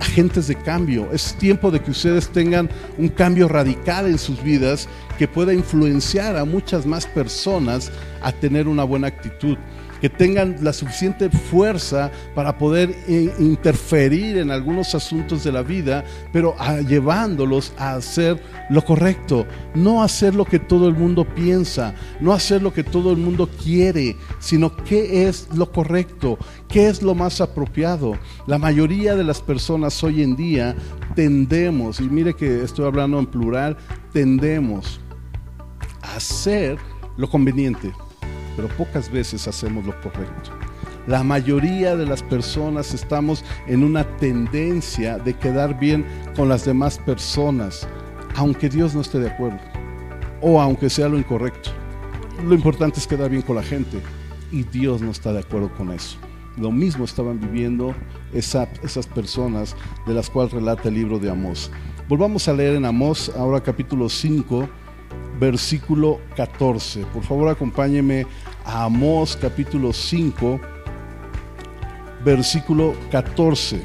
agentes 0.00 0.46
de 0.46 0.54
cambio. 0.54 1.10
Es 1.12 1.34
tiempo 1.34 1.70
de 1.70 1.80
que 1.80 1.90
ustedes 1.90 2.28
tengan 2.28 2.68
un 2.98 3.08
cambio 3.08 3.48
radical 3.48 4.06
en 4.06 4.18
sus 4.18 4.42
vidas 4.42 4.88
que 5.16 5.28
pueda 5.28 5.52
influenciar 5.52 6.36
a 6.36 6.44
muchas 6.44 6.86
más 6.86 7.06
personas 7.06 7.90
a 8.22 8.32
tener 8.32 8.68
una 8.68 8.84
buena 8.84 9.08
actitud 9.08 9.56
que 10.00 10.10
tengan 10.10 10.56
la 10.62 10.72
suficiente 10.72 11.30
fuerza 11.30 12.10
para 12.34 12.58
poder 12.58 12.94
eh, 13.08 13.34
interferir 13.38 14.38
en 14.38 14.50
algunos 14.50 14.94
asuntos 14.94 15.44
de 15.44 15.52
la 15.52 15.62
vida, 15.62 16.04
pero 16.32 16.54
llevándolos 16.88 17.72
a 17.78 17.94
hacer 17.94 18.40
lo 18.70 18.84
correcto, 18.84 19.46
no 19.74 20.02
hacer 20.02 20.34
lo 20.34 20.44
que 20.44 20.58
todo 20.58 20.88
el 20.88 20.94
mundo 20.94 21.24
piensa, 21.24 21.94
no 22.20 22.32
hacer 22.32 22.62
lo 22.62 22.72
que 22.72 22.84
todo 22.84 23.10
el 23.10 23.16
mundo 23.16 23.48
quiere, 23.62 24.16
sino 24.38 24.76
qué 24.76 25.28
es 25.28 25.48
lo 25.54 25.72
correcto, 25.72 26.38
qué 26.68 26.88
es 26.88 27.02
lo 27.02 27.14
más 27.14 27.40
apropiado. 27.40 28.18
La 28.46 28.58
mayoría 28.58 29.14
de 29.14 29.24
las 29.24 29.40
personas 29.40 30.02
hoy 30.04 30.22
en 30.22 30.36
día 30.36 30.76
tendemos, 31.14 32.00
y 32.00 32.04
mire 32.04 32.34
que 32.34 32.62
estoy 32.62 32.86
hablando 32.86 33.18
en 33.18 33.26
plural, 33.26 33.76
tendemos 34.12 35.00
a 35.02 35.05
hacer 36.14 36.78
lo 37.16 37.28
conveniente 37.28 37.92
pero 38.56 38.68
pocas 38.68 39.10
veces 39.10 39.46
hacemos 39.46 39.84
lo 39.84 40.00
correcto. 40.00 40.50
La 41.06 41.22
mayoría 41.22 41.94
de 41.94 42.06
las 42.06 42.22
personas 42.22 42.94
estamos 42.94 43.44
en 43.68 43.84
una 43.84 44.04
tendencia 44.16 45.18
de 45.18 45.34
quedar 45.34 45.78
bien 45.78 46.04
con 46.34 46.48
las 46.48 46.64
demás 46.64 46.98
personas, 46.98 47.86
aunque 48.34 48.68
Dios 48.68 48.94
no 48.94 49.02
esté 49.02 49.20
de 49.20 49.30
acuerdo 49.30 49.60
o 50.40 50.60
aunque 50.60 50.90
sea 50.90 51.08
lo 51.08 51.18
incorrecto. 51.18 51.70
Lo 52.44 52.54
importante 52.54 52.98
es 52.98 53.06
quedar 53.06 53.30
bien 53.30 53.42
con 53.42 53.56
la 53.56 53.62
gente 53.62 54.00
y 54.50 54.64
Dios 54.64 55.00
no 55.00 55.10
está 55.10 55.32
de 55.32 55.40
acuerdo 55.40 55.72
con 55.74 55.92
eso. 55.92 56.16
Lo 56.56 56.72
mismo 56.72 57.04
estaban 57.04 57.38
viviendo 57.38 57.94
esas 58.32 59.06
personas 59.14 59.76
de 60.06 60.14
las 60.14 60.30
cuales 60.30 60.54
relata 60.54 60.88
el 60.88 60.94
libro 60.94 61.18
de 61.18 61.30
Amós. 61.30 61.70
Volvamos 62.08 62.48
a 62.48 62.54
leer 62.54 62.76
en 62.76 62.86
Amós, 62.86 63.30
ahora 63.36 63.62
capítulo 63.62 64.08
5, 64.08 64.68
versículo 65.38 66.20
14. 66.36 67.04
Por 67.06 67.22
favor, 67.22 67.48
acompáñeme 67.48 68.26
a 68.64 68.84
Amós 68.84 69.36
capítulo 69.36 69.92
5, 69.92 70.60
versículo 72.24 72.94
14. 73.10 73.82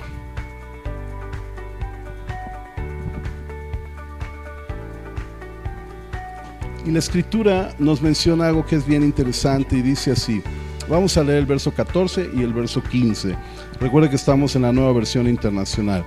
Y 6.85 6.91
la 6.91 6.99
escritura 6.99 7.75
nos 7.77 8.01
menciona 8.01 8.47
algo 8.47 8.65
que 8.65 8.75
es 8.75 8.85
bien 8.85 9.03
interesante 9.03 9.77
y 9.77 9.81
dice 9.81 10.11
así. 10.11 10.41
Vamos 10.89 11.15
a 11.15 11.23
leer 11.23 11.39
el 11.39 11.45
verso 11.45 11.71
14 11.71 12.31
y 12.33 12.41
el 12.41 12.53
verso 12.53 12.81
15. 12.81 13.35
Recuerde 13.79 14.09
que 14.09 14.15
estamos 14.15 14.55
en 14.55 14.63
la 14.63 14.73
nueva 14.73 14.91
versión 14.93 15.27
internacional. 15.27 16.03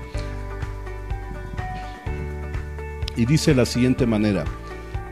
Y 3.17 3.25
dice 3.25 3.53
de 3.53 3.59
la 3.59 3.67
siguiente 3.67 4.05
manera 4.05 4.45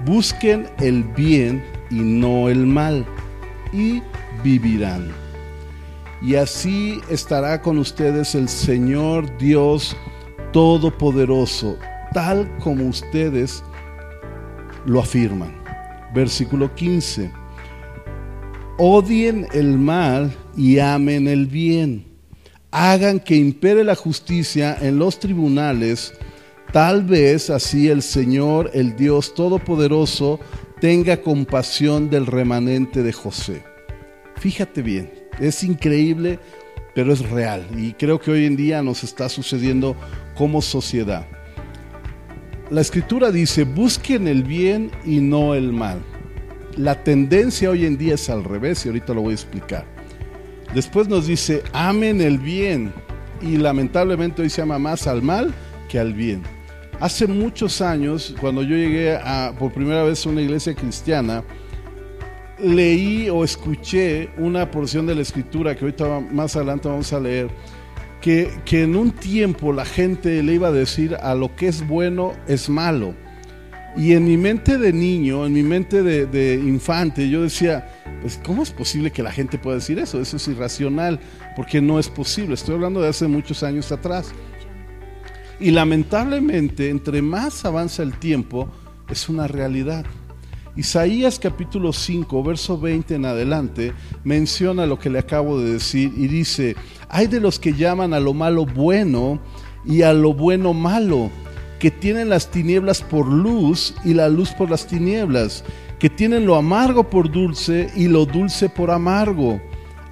busquen 0.05 0.69
el 0.81 1.05
bien 1.05 1.63
y 1.91 2.01
no 2.01 2.49
el 2.49 2.67
mal, 2.67 3.07
y 3.73 4.03
vivirán. 4.43 5.11
Y 6.21 6.37
así 6.37 7.01
estará 7.11 7.61
con 7.61 7.79
ustedes 7.79 8.35
el 8.35 8.49
Señor 8.49 9.37
Dios 9.39 9.97
Todopoderoso, 10.53 11.77
tal 12.13 12.49
como 12.59 12.87
ustedes 12.87 13.65
lo 14.85 15.01
afirman. 15.01 15.63
Versículo 16.15 16.75
15. 16.75 17.33
Odien 18.79 19.47
el 19.53 19.79
mal 19.79 20.35
y 20.57 20.79
amen 20.79 21.27
el 21.27 21.47
bien. 21.47 22.07
Hagan 22.71 23.19
que 23.19 23.37
impere 23.37 23.85
la 23.85 23.95
justicia 23.95 24.77
en 24.81 24.99
los 24.99 25.19
tribunales 25.19 26.15
Tal 26.73 27.05
vez 27.05 27.51
así 27.51 27.89
el 27.89 28.01
Señor, 28.01 28.71
el 28.73 28.97
Dios 28.97 29.35
Todopoderoso, 29.35 30.41
tenga 30.81 31.21
compasión 31.21 32.09
del 32.09 32.25
remanente 32.27 33.03
de 33.03 33.13
José. 33.13 33.63
Fíjate 34.37 34.81
bien, 34.81 35.13
es 35.39 35.63
increíble, 35.65 36.39
pero 36.95 37.13
es 37.13 37.29
real. 37.29 37.67
Y 37.77 37.93
creo 37.93 38.19
que 38.19 38.31
hoy 38.31 38.47
en 38.47 38.57
día 38.57 38.83
nos 38.83 39.05
está 39.05 39.29
sucediendo 39.29 39.95
como 40.35 40.63
sociedad. 40.63 41.27
La 42.71 42.81
escritura 42.81 43.31
dice, 43.31 43.65
busquen 43.65 44.27
el 44.27 44.43
bien 44.43 44.91
y 45.05 45.21
no 45.21 45.55
el 45.55 45.75
mal. 45.75 46.01
La 46.79 47.05
tendencia 47.05 47.69
hoy 47.69 47.85
en 47.85 47.99
día 47.99 48.15
es 48.15 48.31
al 48.31 48.45
revés 48.45 48.87
y 48.87 48.89
ahorita 48.89 49.13
lo 49.13 49.21
voy 49.21 49.33
a 49.33 49.35
explicar. 49.35 49.85
Después 50.75 51.07
nos 51.07 51.27
dice, 51.27 51.63
amen 51.75 52.23
el 52.23 52.39
bien. 52.39 52.95
Y 53.43 53.59
lamentablemente 53.59 54.41
hoy 54.41 54.49
se 54.49 54.63
ama 54.63 54.79
más 54.79 55.07
al 55.07 55.21
mal 55.21 55.53
que 55.91 55.99
al 55.99 56.15
bien. 56.15 56.43
Hace 57.03 57.27
muchos 57.27 57.81
años, 57.81 58.33
cuando 58.41 58.63
yo 58.63 58.77
llegué 58.77 59.19
por 59.59 59.73
primera 59.73 60.05
vez 60.05 60.25
a 60.25 60.29
una 60.29 60.41
iglesia 60.41 60.73
cristiana, 60.73 61.43
leí 62.61 63.29
o 63.29 63.43
escuché 63.43 64.31
una 64.37 64.71
porción 64.71 65.05
de 65.09 65.17
la 65.17 65.23
escritura 65.23 65.75
que 65.75 65.85
ahorita 65.85 66.21
más 66.31 66.55
adelante 66.55 66.89
vamos 66.89 67.13
a 67.13 67.19
leer, 67.19 67.51
que, 68.21 68.53
que 68.65 68.85
en 68.85 68.95
un 68.95 69.11
tiempo 69.11 69.73
la 69.73 69.85
gente 69.85 70.45
le 70.45 70.55
iba 70.55 70.69
a 70.69 70.71
decir 70.71 71.17
a 71.17 71.35
lo 71.35 71.57
que 71.57 71.67
es 71.67 71.85
bueno 71.85 72.35
es 72.47 72.69
malo. 72.69 73.17
Y 73.97 74.13
en 74.13 74.25
mi 74.25 74.37
mente 74.37 74.79
de 74.79 74.93
niño, 74.93 75.45
en 75.45 75.55
mi 75.55 75.65
mente 75.65 76.05
de, 76.05 76.27
de, 76.27 76.55
infante, 76.55 77.29
yo 77.29 77.43
decía, 77.43 77.91
pues 78.21 78.39
¿cómo 78.45 78.63
es 78.63 78.71
posible 78.71 79.11
que 79.11 79.25
la 79.25 79.33
gente 79.33 79.59
pueda 79.59 79.79
decir 79.79 79.99
eso? 79.99 80.21
Eso 80.21 80.37
es 80.37 80.47
irracional, 80.47 81.19
porque 81.57 81.81
no 81.81 81.99
es 81.99 82.09
posible. 82.09 82.55
Estoy 82.55 82.77
hablando 82.77 83.03
de 83.03 83.09
hace 83.09 83.27
muchos 83.27 83.65
años 83.65 83.91
atrás. 83.91 84.33
Y 85.63 85.71
lamentablemente, 85.71 86.91
entre 86.91 87.23
más 87.23 87.65
avanza 87.65 88.03
el 88.03 88.19
tiempo, 88.19 88.69
es 89.09 89.29
una 89.29 89.47
realidad. 89.47 90.05
Isaías 90.75 91.39
capítulo 91.39 91.93
5, 91.93 92.43
verso 92.43 92.81
20 92.81 93.15
en 93.15 93.27
adelante, 93.27 93.93
menciona 94.25 94.87
lo 94.87 94.99
que 94.99 95.09
le 95.09 95.21
acabo 95.21 95.61
de 95.61 95.75
decir 95.75 96.13
y 96.17 96.27
dice, 96.27 96.75
hay 97.09 97.29
de 97.29 97.39
los 97.39 97.61
que 97.61 97.75
llaman 97.75 98.13
a 98.13 98.19
lo 98.19 98.35
malo 98.35 98.67
bueno 98.67 99.39
y 99.87 100.03
a 100.03 100.13
lo 100.13 100.35
bueno 100.35 100.75
malo, 100.75 101.31
que 101.79 101.93
tienen 101.93 102.29
las 102.29 102.51
tinieblas 102.51 103.01
por 103.01 103.29
luz 103.29 103.95
y 104.05 104.15
la 104.15 104.29
luz 104.29 104.51
por 104.51 104.69
las 104.69 104.89
tinieblas, 104.89 105.63
que 106.01 106.11
tienen 106.11 106.45
lo 106.45 106.57
amargo 106.57 107.09
por 107.09 107.31
dulce 107.31 107.89
y 107.95 108.09
lo 108.09 108.27
dulce 108.27 108.69
por 108.69 108.91
amargo. 108.91 109.61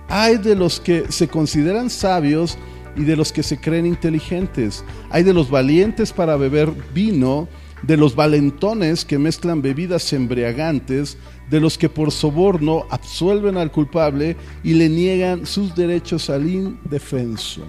Hay 0.09 0.37
de 0.37 0.55
los 0.55 0.79
que 0.79 1.11
se 1.11 1.27
consideran 1.27 1.91
sabios 1.91 2.57
y 2.97 3.05
de 3.05 3.17
los 3.17 3.33
que 3.33 3.43
se 3.43 3.59
creen 3.59 3.87
inteligentes. 3.87 4.85
Hay 5.11 5.23
de 5.23 5.35
los 5.35 5.51
valientes 5.51 6.13
para 6.13 6.37
beber 6.37 6.73
vino, 6.95 7.49
de 7.83 7.97
los 7.97 8.15
valentones 8.15 9.05
que 9.05 9.19
mezclan 9.19 9.63
bebidas 9.63 10.13
embriagantes, 10.13 11.17
de 11.49 11.61
los 11.61 11.79
que 11.79 11.89
por 11.89 12.13
soborno 12.13 12.87
absuelven 12.91 13.57
al 13.57 13.73
culpable 13.73 14.37
y 14.63 14.75
le 14.75 14.89
niegan 14.89 15.47
sus 15.47 15.75
derechos 15.75 16.31
al 16.31 16.49
indefenso. 16.49 17.63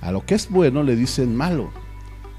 A 0.00 0.12
lo 0.12 0.24
que 0.24 0.34
es 0.34 0.50
bueno 0.50 0.82
le 0.82 0.96
dicen 0.96 1.34
malo, 1.34 1.70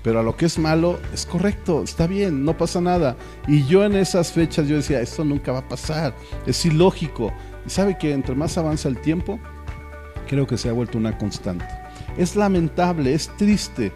pero 0.03 0.19
a 0.19 0.23
lo 0.23 0.37
que 0.37 0.45
es 0.45 0.57
malo 0.57 0.99
es 1.13 1.25
correcto, 1.25 1.83
está 1.83 2.07
bien, 2.07 2.45
no 2.45 2.57
pasa 2.57 2.79
nada. 2.79 3.17
Y 3.47 3.65
yo 3.65 3.83
en 3.83 3.95
esas 3.95 4.31
fechas 4.31 4.67
yo 4.67 4.75
decía, 4.75 5.01
esto 5.01 5.25
nunca 5.25 5.51
va 5.51 5.59
a 5.59 5.67
pasar, 5.67 6.15
es 6.45 6.65
ilógico. 6.65 7.33
Y 7.65 7.69
sabe 7.69 7.97
que 7.97 8.13
entre 8.13 8.35
más 8.35 8.57
avanza 8.57 8.87
el 8.87 9.01
tiempo, 9.01 9.39
creo 10.27 10.45
que 10.45 10.57
se 10.57 10.69
ha 10.69 10.73
vuelto 10.73 10.97
una 10.97 11.17
constante. 11.17 11.65
Es 12.17 12.35
lamentable, 12.35 13.13
es 13.13 13.29
triste, 13.37 13.91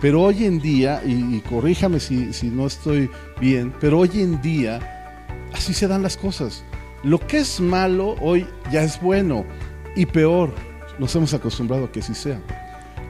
pero 0.00 0.22
hoy 0.22 0.44
en 0.44 0.60
día, 0.60 1.02
y, 1.04 1.40
corríjame 1.40 2.00
si, 2.00 2.32
si 2.32 2.48
no 2.48 2.66
estoy 2.66 3.10
bien, 3.40 3.72
pero 3.80 3.98
hoy 3.98 4.10
en 4.14 4.40
día 4.40 5.26
así 5.52 5.74
se 5.74 5.88
dan 5.88 6.02
las 6.02 6.16
cosas. 6.16 6.64
Lo 7.02 7.18
que 7.18 7.38
es 7.38 7.60
malo 7.60 8.16
hoy 8.20 8.46
ya 8.70 8.82
es 8.82 9.00
bueno 9.00 9.44
y 9.96 10.06
peor, 10.06 10.52
nos 10.98 11.14
hemos 11.16 11.34
acostumbrado 11.34 11.86
a 11.86 11.92
que 11.92 12.00
así 12.00 12.14
sea. 12.14 12.40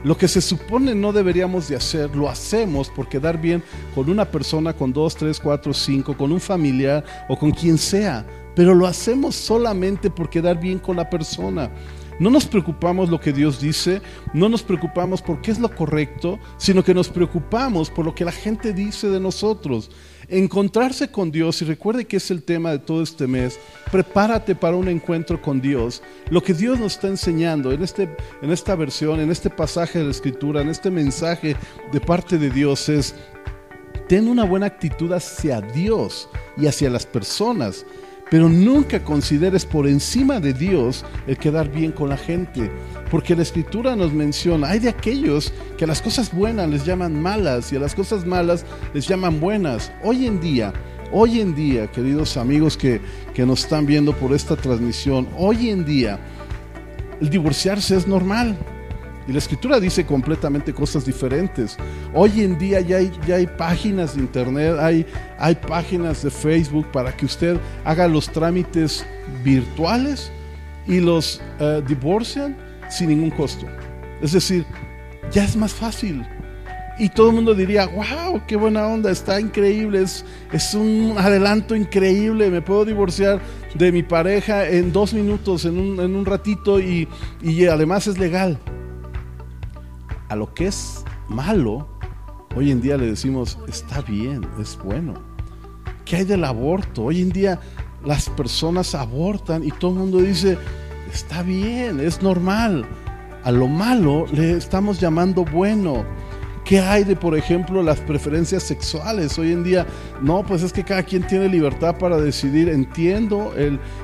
Lo 0.03 0.17
que 0.17 0.27
se 0.27 0.41
supone 0.41 0.95
no 0.95 1.13
deberíamos 1.13 1.67
de 1.67 1.75
hacer, 1.75 2.15
lo 2.15 2.27
hacemos 2.27 2.89
por 2.89 3.07
quedar 3.07 3.39
bien 3.39 3.61
con 3.93 4.09
una 4.09 4.25
persona, 4.25 4.73
con 4.73 4.91
dos, 4.91 5.15
tres, 5.15 5.39
cuatro, 5.39 5.73
cinco, 5.73 6.17
con 6.17 6.31
un 6.31 6.39
familiar 6.39 7.03
o 7.29 7.37
con 7.37 7.51
quien 7.51 7.77
sea, 7.77 8.25
pero 8.55 8.73
lo 8.73 8.87
hacemos 8.87 9.35
solamente 9.35 10.09
por 10.09 10.29
quedar 10.29 10.59
bien 10.59 10.79
con 10.79 10.95
la 10.95 11.07
persona. 11.07 11.69
No 12.21 12.29
nos 12.29 12.45
preocupamos 12.45 13.09
lo 13.09 13.19
que 13.19 13.33
Dios 13.33 13.59
dice, 13.59 13.99
no 14.31 14.47
nos 14.47 14.61
preocupamos 14.61 15.23
por 15.23 15.41
qué 15.41 15.49
es 15.49 15.57
lo 15.57 15.73
correcto, 15.73 16.37
sino 16.57 16.83
que 16.83 16.93
nos 16.93 17.09
preocupamos 17.09 17.89
por 17.89 18.05
lo 18.05 18.13
que 18.13 18.23
la 18.23 18.31
gente 18.31 18.73
dice 18.73 19.09
de 19.09 19.19
nosotros. 19.19 19.89
Encontrarse 20.27 21.09
con 21.09 21.31
Dios, 21.31 21.63
y 21.63 21.65
recuerde 21.65 22.05
que 22.05 22.17
es 22.17 22.29
el 22.29 22.43
tema 22.43 22.69
de 22.69 22.77
todo 22.77 23.01
este 23.01 23.25
mes, 23.25 23.59
prepárate 23.91 24.53
para 24.53 24.75
un 24.75 24.87
encuentro 24.87 25.41
con 25.41 25.61
Dios. 25.61 26.03
Lo 26.29 26.43
que 26.43 26.53
Dios 26.53 26.79
nos 26.79 26.93
está 26.93 27.07
enseñando 27.07 27.71
en, 27.71 27.81
este, 27.81 28.15
en 28.43 28.51
esta 28.51 28.75
versión, 28.75 29.19
en 29.19 29.31
este 29.31 29.49
pasaje 29.49 29.97
de 29.97 30.05
la 30.05 30.11
Escritura, 30.11 30.61
en 30.61 30.69
este 30.69 30.91
mensaje 30.91 31.55
de 31.91 31.99
parte 32.01 32.37
de 32.37 32.51
Dios 32.51 32.87
es, 32.87 33.15
ten 34.07 34.27
una 34.27 34.43
buena 34.43 34.67
actitud 34.67 35.11
hacia 35.11 35.59
Dios 35.59 36.29
y 36.55 36.67
hacia 36.67 36.91
las 36.91 37.07
personas 37.07 37.83
pero 38.31 38.47
nunca 38.47 39.03
consideres 39.03 39.65
por 39.65 39.85
encima 39.85 40.39
de 40.39 40.53
Dios 40.53 41.03
el 41.27 41.37
quedar 41.37 41.69
bien 41.69 41.91
con 41.91 42.07
la 42.07 42.15
gente, 42.15 42.71
porque 43.11 43.35
la 43.35 43.41
escritura 43.41 43.93
nos 43.97 44.13
menciona, 44.13 44.69
hay 44.69 44.79
de 44.79 44.87
aquellos 44.87 45.51
que 45.77 45.83
a 45.83 45.87
las 45.87 46.01
cosas 46.01 46.33
buenas 46.33 46.69
les 46.69 46.85
llaman 46.85 47.21
malas 47.21 47.73
y 47.73 47.75
a 47.75 47.81
las 47.81 47.93
cosas 47.93 48.25
malas 48.25 48.65
les 48.93 49.05
llaman 49.05 49.41
buenas. 49.41 49.91
Hoy 50.01 50.27
en 50.27 50.39
día, 50.39 50.71
hoy 51.11 51.41
en 51.41 51.53
día, 51.53 51.91
queridos 51.91 52.37
amigos 52.37 52.77
que, 52.77 53.01
que 53.33 53.45
nos 53.45 53.63
están 53.63 53.85
viendo 53.85 54.13
por 54.13 54.31
esta 54.31 54.55
transmisión, 54.55 55.27
hoy 55.37 55.69
en 55.69 55.83
día 55.83 56.17
el 57.19 57.29
divorciarse 57.29 57.97
es 57.97 58.07
normal. 58.07 58.57
Y 59.31 59.33
la 59.33 59.39
escritura 59.39 59.79
dice 59.79 60.05
completamente 60.05 60.73
cosas 60.73 61.05
diferentes. 61.05 61.77
Hoy 62.13 62.41
en 62.41 62.57
día 62.57 62.81
ya 62.81 62.97
hay, 62.97 63.09
ya 63.25 63.35
hay 63.35 63.47
páginas 63.47 64.13
de 64.13 64.19
internet, 64.19 64.75
hay, 64.77 65.05
hay 65.39 65.55
páginas 65.55 66.21
de 66.21 66.29
Facebook 66.29 66.85
para 66.91 67.15
que 67.15 67.25
usted 67.25 67.57
haga 67.85 68.09
los 68.09 68.29
trámites 68.29 69.05
virtuales 69.41 70.29
y 70.85 70.99
los 70.99 71.41
uh, 71.61 71.79
divorcian 71.87 72.57
sin 72.89 73.07
ningún 73.07 73.29
costo. 73.29 73.65
Es 74.21 74.33
decir, 74.33 74.65
ya 75.31 75.45
es 75.45 75.55
más 75.55 75.71
fácil. 75.71 76.27
Y 76.99 77.07
todo 77.07 77.29
el 77.29 77.35
mundo 77.35 77.55
diría, 77.55 77.85
wow, 77.85 78.41
qué 78.45 78.57
buena 78.57 78.85
onda, 78.85 79.11
está 79.11 79.39
increíble, 79.39 80.01
es, 80.01 80.25
es 80.51 80.73
un 80.73 81.15
adelanto 81.17 81.73
increíble, 81.73 82.49
me 82.49 82.61
puedo 82.61 82.83
divorciar 82.83 83.39
de 83.75 83.93
mi 83.93 84.03
pareja 84.03 84.67
en 84.67 84.91
dos 84.91 85.13
minutos, 85.13 85.63
en 85.63 85.79
un, 85.79 86.01
en 86.01 86.17
un 86.17 86.25
ratito 86.25 86.81
y, 86.81 87.07
y 87.41 87.65
además 87.67 88.07
es 88.07 88.19
legal 88.19 88.59
a 90.31 90.35
lo 90.37 90.53
que 90.53 90.67
es 90.67 91.03
malo, 91.27 91.85
hoy 92.55 92.71
en 92.71 92.79
día 92.79 92.95
le 92.95 93.05
decimos, 93.05 93.59
está 93.67 93.99
bien, 94.01 94.47
es 94.61 94.79
bueno. 94.81 95.15
¿Qué 96.05 96.15
hay 96.15 96.23
del 96.23 96.45
aborto? 96.45 97.03
Hoy 97.03 97.21
en 97.21 97.31
día 97.31 97.59
las 98.05 98.29
personas 98.29 98.95
abortan 98.95 99.61
y 99.61 99.71
todo 99.71 99.91
el 99.91 99.97
mundo 99.97 100.19
dice, 100.19 100.57
está 101.11 101.43
bien, 101.43 101.99
es 101.99 102.21
normal. 102.21 102.85
A 103.43 103.51
lo 103.51 103.67
malo 103.67 104.25
le 104.31 104.53
estamos 104.53 105.01
llamando 105.01 105.43
bueno. 105.43 106.05
¿Qué 106.71 106.79
hay 106.79 107.03
de, 107.03 107.17
por 107.17 107.37
ejemplo, 107.37 107.83
las 107.83 107.99
preferencias 107.99 108.63
sexuales? 108.63 109.37
Hoy 109.37 109.51
en 109.51 109.61
día, 109.61 109.85
no, 110.21 110.41
pues 110.41 110.63
es 110.63 110.71
que 110.71 110.85
cada 110.85 111.03
quien 111.03 111.27
tiene 111.27 111.49
libertad 111.49 111.97
para 111.97 112.15
decidir. 112.15 112.69
Entiendo 112.69 113.53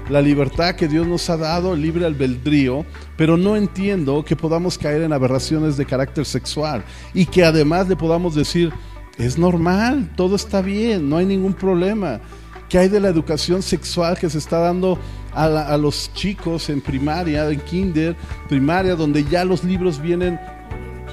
la 0.09 0.21
libertad 0.21 0.75
que 0.75 0.89
Dios 0.89 1.07
nos 1.07 1.29
ha 1.29 1.37
dado, 1.37 1.73
el 1.73 1.81
libre 1.81 2.05
albedrío, 2.05 2.85
pero 3.15 3.37
no 3.37 3.55
entiendo 3.55 4.25
que 4.25 4.35
podamos 4.35 4.77
caer 4.77 5.03
en 5.03 5.13
aberraciones 5.13 5.77
de 5.77 5.85
carácter 5.85 6.25
sexual 6.25 6.83
y 7.13 7.25
que 7.25 7.45
además 7.45 7.87
le 7.87 7.95
podamos 7.95 8.35
decir, 8.35 8.73
es 9.17 9.37
normal, 9.37 10.11
todo 10.17 10.35
está 10.35 10.61
bien, 10.61 11.09
no 11.09 11.15
hay 11.15 11.25
ningún 11.25 11.53
problema. 11.53 12.19
¿Qué 12.67 12.79
hay 12.79 12.89
de 12.89 12.99
la 12.99 13.07
educación 13.07 13.61
sexual 13.61 14.17
que 14.17 14.29
se 14.29 14.39
está 14.39 14.59
dando 14.59 14.99
a, 15.33 15.45
a 15.45 15.77
los 15.77 16.11
chicos 16.13 16.69
en 16.69 16.81
primaria, 16.81 17.49
en 17.49 17.61
kinder, 17.61 18.17
primaria, 18.49 18.95
donde 18.95 19.23
ya 19.23 19.45
los 19.45 19.63
libros 19.63 20.01
vienen 20.01 20.37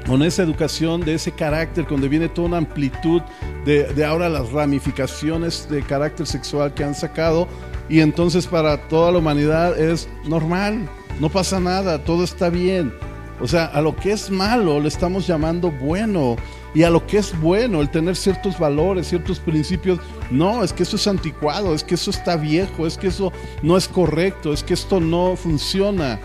con 0.07 0.23
esa 0.23 0.43
educación 0.43 1.01
de 1.01 1.14
ese 1.14 1.33
carácter, 1.33 1.87
donde 1.88 2.09
viene 2.09 2.29
toda 2.29 2.49
una 2.49 2.59
amplitud 2.59 3.23
de, 3.64 4.05
ahora 4.05 4.29
las 4.29 4.51
ramificaciones 4.53 5.69
de 5.69 5.83
carácter 5.83 6.27
sexual 6.27 6.75
que 6.75 6.85
han 6.85 6.95
sacado, 6.95 7.49
y 7.88 8.01
entonces 8.01 8.47
para 8.47 8.88
toda 8.88 9.12
la 9.12 9.19
humanidad 9.19 9.79
es 9.79 10.09
normal, 10.27 10.88
no 11.21 11.29
pasa 11.29 11.61
nada, 11.61 12.05
todo 12.05 12.25
está 12.25 12.49
bien. 12.51 12.93
O 13.40 13.49
sea, 13.49 13.64
a 13.67 13.81
lo 13.81 13.97
que 13.97 14.12
es 14.12 14.31
malo 14.31 14.81
le 14.81 14.88
estamos 14.88 15.27
llamando 15.27 15.71
bueno. 15.71 16.37
Y 16.73 16.83
a 16.83 16.90
lo 16.90 17.07
que 17.07 17.19
es 17.19 17.38
bueno, 17.40 17.81
el 17.81 17.88
tener 17.88 18.17
ciertos 18.17 18.59
valores, 18.59 19.09
ciertos 19.09 19.38
principios, 19.38 20.01
no, 20.31 20.64
es 20.64 20.73
que 20.73 20.83
eso 20.83 20.97
es 20.97 21.07
anticuado, 21.07 21.73
es 21.73 21.85
que 21.85 21.95
eso 21.95 22.11
está 22.11 22.37
viejo, 22.37 22.85
es 22.85 22.99
que 22.99 23.09
eso 23.09 23.33
no 23.62 23.77
es 23.77 23.87
correcto, 23.87 24.53
es 24.53 24.64
que 24.64 24.75
esto 24.75 24.99
no 24.99 25.37
funciona. 25.37 26.19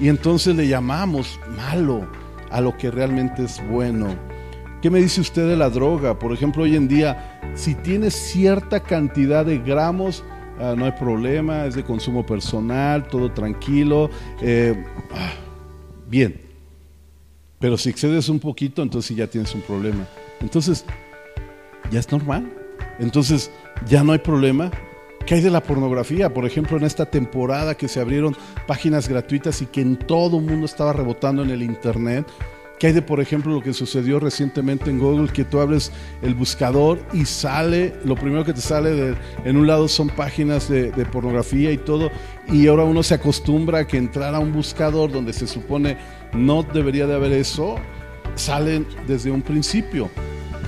Y 0.00 0.08
entonces 0.08 0.56
le 0.56 0.66
llamamos 0.66 1.38
malo 1.56 2.08
a 2.52 2.60
lo 2.60 2.76
que 2.76 2.90
realmente 2.90 3.44
es 3.44 3.60
bueno. 3.68 4.14
¿Qué 4.80 4.90
me 4.90 5.00
dice 5.00 5.20
usted 5.20 5.48
de 5.48 5.56
la 5.56 5.70
droga? 5.70 6.18
Por 6.18 6.32
ejemplo, 6.32 6.64
hoy 6.64 6.76
en 6.76 6.88
día, 6.88 7.40
si 7.54 7.74
tiene 7.74 8.10
cierta 8.10 8.80
cantidad 8.80 9.46
de 9.46 9.58
gramos, 9.58 10.24
ah, 10.58 10.74
no 10.76 10.84
hay 10.84 10.92
problema, 10.92 11.66
es 11.66 11.74
de 11.74 11.84
consumo 11.84 12.26
personal, 12.26 13.06
todo 13.06 13.30
tranquilo. 13.30 14.10
Eh, 14.40 14.84
ah, 15.12 15.32
bien. 16.08 16.40
Pero 17.60 17.78
si 17.78 17.90
excedes 17.90 18.28
un 18.28 18.40
poquito, 18.40 18.82
entonces 18.82 19.16
ya 19.16 19.28
tienes 19.28 19.54
un 19.54 19.60
problema. 19.60 20.04
Entonces, 20.40 20.84
ya 21.92 22.00
es 22.00 22.10
normal. 22.10 22.52
Entonces, 22.98 23.52
ya 23.88 24.02
no 24.02 24.12
hay 24.12 24.18
problema. 24.18 24.70
¿Qué 25.26 25.36
hay 25.36 25.40
de 25.40 25.50
la 25.50 25.62
pornografía? 25.62 26.34
Por 26.34 26.46
ejemplo, 26.46 26.76
en 26.76 26.84
esta 26.84 27.06
temporada 27.06 27.76
que 27.76 27.86
se 27.86 28.00
abrieron 28.00 28.36
páginas 28.66 29.08
gratuitas 29.08 29.62
y 29.62 29.66
que 29.66 29.80
en 29.80 29.96
todo 29.96 30.38
el 30.38 30.44
mundo 30.44 30.66
estaba 30.66 30.92
rebotando 30.92 31.44
en 31.44 31.50
el 31.50 31.62
Internet. 31.62 32.26
¿Qué 32.78 32.88
hay 32.88 32.92
de, 32.92 33.02
por 33.02 33.20
ejemplo, 33.20 33.52
lo 33.52 33.60
que 33.60 33.72
sucedió 33.72 34.18
recientemente 34.18 34.90
en 34.90 34.98
Google, 34.98 35.32
que 35.32 35.44
tú 35.44 35.60
abres 35.60 35.92
el 36.22 36.34
buscador 36.34 36.98
y 37.12 37.24
sale, 37.24 37.94
lo 38.04 38.16
primero 38.16 38.44
que 38.44 38.52
te 38.52 38.60
sale 38.60 38.90
de, 38.90 39.14
en 39.44 39.56
un 39.56 39.68
lado 39.68 39.86
son 39.86 40.08
páginas 40.08 40.68
de, 40.68 40.90
de, 40.90 41.04
pornografía 41.04 41.70
y 41.70 41.78
todo, 41.78 42.10
y 42.50 42.66
ahora 42.66 42.82
uno 42.82 43.04
se 43.04 43.14
acostumbra 43.14 43.80
a 43.80 43.86
que 43.86 43.98
entrar 43.98 44.34
a 44.34 44.40
un 44.40 44.52
buscador 44.52 45.12
donde 45.12 45.32
se 45.32 45.46
supone 45.46 45.96
no 46.32 46.64
debería 46.64 47.06
de 47.06 47.14
haber 47.14 47.30
eso, 47.32 47.76
salen 48.34 48.84
desde 49.06 49.30
un 49.30 49.42
principio, 49.42 50.10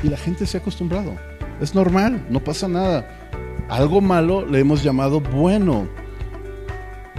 y 0.05 0.09
la 0.09 0.17
gente 0.17 0.47
se 0.47 0.59
ha 0.59 0.61
acostumbrado. 0.61 1.17
Es 1.61 1.75
normal, 1.75 2.25
no 2.31 2.39
pasa 2.39 2.69
nada 2.69 3.24
algo 3.69 4.01
malo 4.01 4.47
le 4.47 4.61
hemos 4.61 4.83
llamado 4.83 5.21
bueno. 5.21 5.89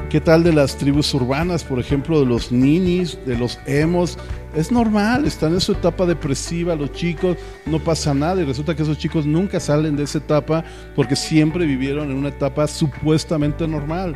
¿Qué 0.09 0.21
tal 0.21 0.43
de 0.43 0.53
las 0.53 0.77
tribus 0.77 1.13
urbanas, 1.13 1.63
por 1.63 1.79
ejemplo, 1.79 2.19
de 2.19 2.25
los 2.25 2.51
ninis, 2.51 3.17
de 3.25 3.37
los 3.37 3.59
emos? 3.65 4.17
Es 4.55 4.71
normal, 4.71 5.25
están 5.25 5.53
en 5.53 5.59
su 5.59 5.73
etapa 5.73 6.05
depresiva 6.05 6.75
los 6.75 6.91
chicos, 6.93 7.35
no 7.65 7.79
pasa 7.79 8.13
nada 8.13 8.41
y 8.41 8.45
resulta 8.45 8.75
que 8.75 8.83
esos 8.83 8.97
chicos 8.97 9.25
nunca 9.25 9.59
salen 9.59 9.97
de 9.97 10.03
esa 10.03 10.19
etapa 10.19 10.63
porque 10.95 11.15
siempre 11.15 11.65
vivieron 11.65 12.11
en 12.11 12.17
una 12.17 12.29
etapa 12.29 12.67
supuestamente 12.67 13.67
normal. 13.67 14.15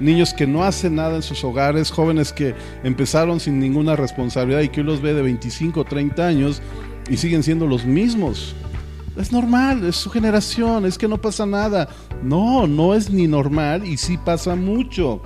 Niños 0.00 0.34
que 0.34 0.46
no 0.46 0.64
hacen 0.64 0.96
nada 0.96 1.16
en 1.16 1.22
sus 1.22 1.44
hogares, 1.44 1.90
jóvenes 1.90 2.32
que 2.32 2.54
empezaron 2.82 3.38
sin 3.38 3.60
ninguna 3.60 3.96
responsabilidad 3.96 4.60
y 4.60 4.68
que 4.68 4.80
hoy 4.80 4.86
los 4.86 5.00
ve 5.00 5.14
de 5.14 5.22
25 5.22 5.80
o 5.80 5.84
30 5.84 6.26
años 6.26 6.60
y 7.08 7.16
siguen 7.16 7.42
siendo 7.42 7.66
los 7.66 7.84
mismos. 7.86 8.54
Es 9.16 9.32
normal, 9.32 9.84
es 9.84 9.96
su 9.96 10.10
generación, 10.10 10.86
es 10.86 10.96
que 10.96 11.08
no 11.08 11.20
pasa 11.20 11.46
nada. 11.46 11.88
No, 12.22 12.66
no 12.66 12.94
es 12.94 13.10
ni 13.10 13.26
normal 13.26 13.86
y 13.86 13.96
sí 13.96 14.16
pasa 14.16 14.54
mucho. 14.54 15.20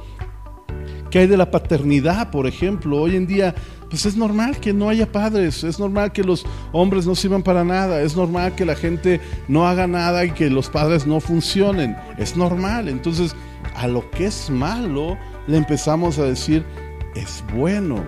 ¿Qué 1.10 1.20
hay 1.20 1.26
de 1.26 1.36
la 1.36 1.50
paternidad, 1.50 2.30
por 2.30 2.46
ejemplo? 2.46 3.02
Hoy 3.02 3.14
en 3.14 3.26
día 3.26 3.54
pues 3.94 4.06
es 4.06 4.16
normal 4.16 4.58
que 4.58 4.72
no 4.72 4.88
haya 4.88 5.12
padres, 5.12 5.62
es 5.62 5.78
normal 5.78 6.10
que 6.10 6.24
los 6.24 6.44
hombres 6.72 7.06
no 7.06 7.14
sirvan 7.14 7.44
para 7.44 7.62
nada, 7.62 8.02
es 8.02 8.16
normal 8.16 8.56
que 8.56 8.64
la 8.64 8.74
gente 8.74 9.20
no 9.46 9.68
haga 9.68 9.86
nada 9.86 10.24
y 10.24 10.32
que 10.32 10.50
los 10.50 10.68
padres 10.68 11.06
no 11.06 11.20
funcionen, 11.20 11.96
es 12.18 12.36
normal. 12.36 12.88
Entonces, 12.88 13.36
a 13.76 13.86
lo 13.86 14.10
que 14.10 14.26
es 14.26 14.50
malo, 14.50 15.16
le 15.46 15.58
empezamos 15.58 16.18
a 16.18 16.24
decir, 16.24 16.64
es 17.14 17.44
bueno. 17.54 18.04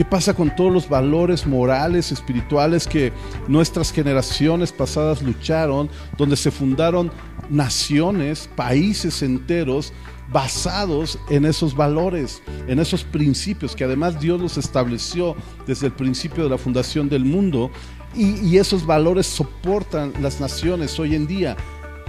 ¿Qué 0.00 0.06
pasa 0.06 0.32
con 0.32 0.56
todos 0.56 0.72
los 0.72 0.88
valores 0.88 1.46
morales, 1.46 2.10
espirituales 2.10 2.86
que 2.86 3.12
nuestras 3.48 3.92
generaciones 3.92 4.72
pasadas 4.72 5.20
lucharon, 5.20 5.90
donde 6.16 6.36
se 6.36 6.50
fundaron 6.50 7.12
naciones, 7.50 8.48
países 8.56 9.20
enteros 9.20 9.92
basados 10.32 11.18
en 11.28 11.44
esos 11.44 11.76
valores, 11.76 12.42
en 12.66 12.78
esos 12.78 13.04
principios 13.04 13.76
que 13.76 13.84
además 13.84 14.18
Dios 14.18 14.40
los 14.40 14.56
estableció 14.56 15.36
desde 15.66 15.88
el 15.88 15.92
principio 15.92 16.44
de 16.44 16.48
la 16.48 16.56
fundación 16.56 17.10
del 17.10 17.26
mundo 17.26 17.70
y, 18.14 18.56
esos 18.56 18.86
valores 18.86 19.26
soportan 19.26 20.14
las 20.22 20.40
naciones 20.40 20.98
hoy 20.98 21.14
en 21.14 21.26
día. 21.26 21.58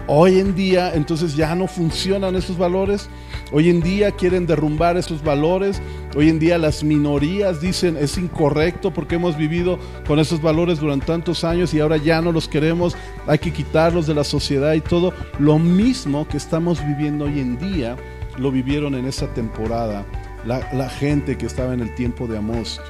Hoy 0.07 0.39
en 0.39 0.55
día 0.55 0.93
entonces 0.95 1.35
ya 1.35 1.55
no 1.55 1.67
funcionan 1.67 2.37
esos 2.37 2.57
valores. 2.57 3.09
Hoy 3.53 3.69
en 3.69 3.81
día 3.81 4.11
quieren 4.11 4.45
derrumbar 4.45 4.95
esos 4.95 5.23
valores. 5.23 5.81
Hoy 6.15 6.29
en 6.29 6.39
día 6.39 6.57
las 6.57 6.83
minorías 6.83 7.59
dicen 7.59 7.97
es 7.97 8.17
incorrecto 8.17 8.93
porque 8.93 9.15
hemos 9.15 9.37
vivido 9.37 9.77
con 10.07 10.19
esos 10.19 10.41
valores 10.41 10.79
durante 10.79 11.07
tantos 11.07 11.43
años 11.43 11.73
y 11.73 11.79
ahora 11.81 11.97
ya 11.97 12.21
no 12.21 12.31
los 12.31 12.47
queremos. 12.47 12.95
Hay 13.27 13.39
que 13.39 13.51
quitarlos 13.51 14.07
de 14.07 14.13
la 14.13 14.23
sociedad 14.23 14.73
y 14.73 14.81
todo. 14.81 15.13
Lo 15.37 15.59
mismo 15.59 16.27
que 16.27 16.37
estamos 16.37 16.85
viviendo 16.85 17.25
hoy 17.25 17.39
en 17.39 17.57
día 17.57 17.97
lo 18.37 18.51
vivieron 18.51 18.95
en 18.95 19.05
esa 19.05 19.27
temporada. 19.33 20.05
La, 20.45 20.89
gente 20.89 21.37
que 21.37 21.45
estaba 21.45 21.73
en 21.73 21.81
el 21.81 21.93
tiempo 21.93 22.27
de 22.27 22.37
Amós. 22.37 22.81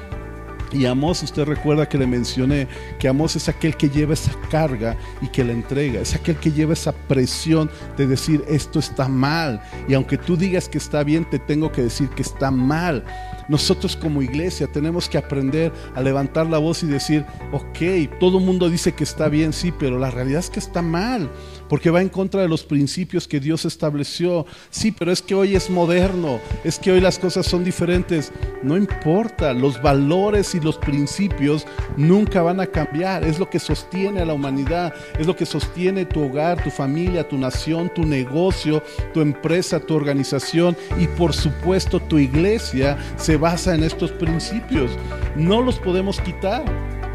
Y 0.71 0.85
Amós, 0.85 1.21
usted 1.23 1.43
recuerda 1.45 1.87
que 1.87 1.97
le 1.97 2.07
mencioné 2.07 2.67
que 2.99 3.07
Amós 3.07 3.35
es 3.35 3.49
aquel 3.49 3.75
que 3.75 3.89
lleva 3.89 4.13
esa 4.13 4.31
carga 4.49 4.97
y 5.21 5.27
que 5.27 5.43
la 5.43 5.51
entrega, 5.51 6.01
es 6.01 6.15
aquel 6.15 6.37
que 6.37 6.51
lleva 6.51 6.73
esa 6.73 6.93
presión 6.93 7.69
de 7.97 8.07
decir 8.07 8.43
esto 8.47 8.79
está 8.79 9.07
mal. 9.07 9.61
Y 9.87 9.93
aunque 9.93 10.17
tú 10.17 10.37
digas 10.37 10.69
que 10.69 10.77
está 10.77 11.03
bien, 11.03 11.29
te 11.29 11.39
tengo 11.39 11.71
que 11.71 11.83
decir 11.83 12.09
que 12.09 12.21
está 12.21 12.51
mal. 12.51 13.03
Nosotros 13.49 13.95
como 13.97 14.21
iglesia 14.21 14.67
tenemos 14.67 15.09
que 15.09 15.17
aprender 15.17 15.73
a 15.95 16.01
levantar 16.01 16.47
la 16.47 16.57
voz 16.57 16.83
y 16.83 16.87
decir, 16.87 17.25
ok, 17.51 18.17
todo 18.19 18.37
el 18.37 18.45
mundo 18.45 18.69
dice 18.69 18.93
que 18.93 19.03
está 19.03 19.27
bien, 19.27 19.51
sí, 19.51 19.73
pero 19.77 19.99
la 19.99 20.11
realidad 20.11 20.39
es 20.39 20.49
que 20.49 20.59
está 20.59 20.81
mal 20.81 21.29
porque 21.71 21.89
va 21.89 22.01
en 22.01 22.09
contra 22.09 22.41
de 22.41 22.49
los 22.49 22.65
principios 22.65 23.29
que 23.29 23.39
Dios 23.39 23.63
estableció. 23.63 24.45
Sí, 24.71 24.91
pero 24.91 25.09
es 25.09 25.21
que 25.21 25.35
hoy 25.35 25.55
es 25.55 25.69
moderno, 25.69 26.41
es 26.65 26.77
que 26.77 26.91
hoy 26.91 26.99
las 26.99 27.17
cosas 27.17 27.45
son 27.45 27.63
diferentes. 27.63 28.33
No 28.61 28.75
importa, 28.75 29.53
los 29.53 29.81
valores 29.81 30.53
y 30.53 30.59
los 30.59 30.77
principios 30.77 31.65
nunca 31.95 32.41
van 32.41 32.59
a 32.59 32.67
cambiar. 32.67 33.23
Es 33.23 33.39
lo 33.39 33.49
que 33.49 33.57
sostiene 33.57 34.19
a 34.19 34.25
la 34.25 34.33
humanidad, 34.33 34.93
es 35.17 35.25
lo 35.25 35.33
que 35.33 35.45
sostiene 35.45 36.03
tu 36.03 36.25
hogar, 36.25 36.61
tu 36.61 36.69
familia, 36.69 37.25
tu 37.25 37.37
nación, 37.37 37.89
tu 37.95 38.03
negocio, 38.03 38.83
tu 39.13 39.21
empresa, 39.21 39.79
tu 39.79 39.95
organización 39.95 40.75
y 40.99 41.07
por 41.07 41.31
supuesto 41.31 42.01
tu 42.01 42.19
iglesia 42.19 42.97
se 43.15 43.37
basa 43.37 43.75
en 43.75 43.85
estos 43.85 44.11
principios. 44.11 44.91
No 45.37 45.61
los 45.61 45.79
podemos 45.79 46.19
quitar. 46.19 46.65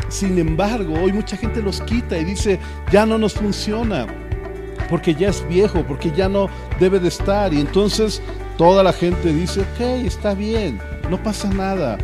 Sin 0.08 0.38
embargo, 0.38 0.94
hoy 0.94 1.12
mucha 1.12 1.36
gente 1.36 1.60
los 1.60 1.82
quita 1.82 2.16
y 2.16 2.24
dice, 2.24 2.58
ya 2.90 3.04
no 3.04 3.18
nos 3.18 3.34
funciona 3.34 4.06
porque 4.88 5.14
ya 5.14 5.28
es 5.28 5.46
viejo, 5.48 5.84
porque 5.86 6.10
ya 6.10 6.28
no 6.28 6.48
debe 6.78 6.98
de 7.00 7.08
estar. 7.08 7.52
Y 7.52 7.60
entonces 7.60 8.22
toda 8.56 8.82
la 8.82 8.92
gente 8.92 9.32
dice, 9.32 9.60
ok, 9.62 9.80
está 10.04 10.34
bien, 10.34 10.78
no 11.10 11.22
pasa 11.22 11.48
nada. 11.48 11.98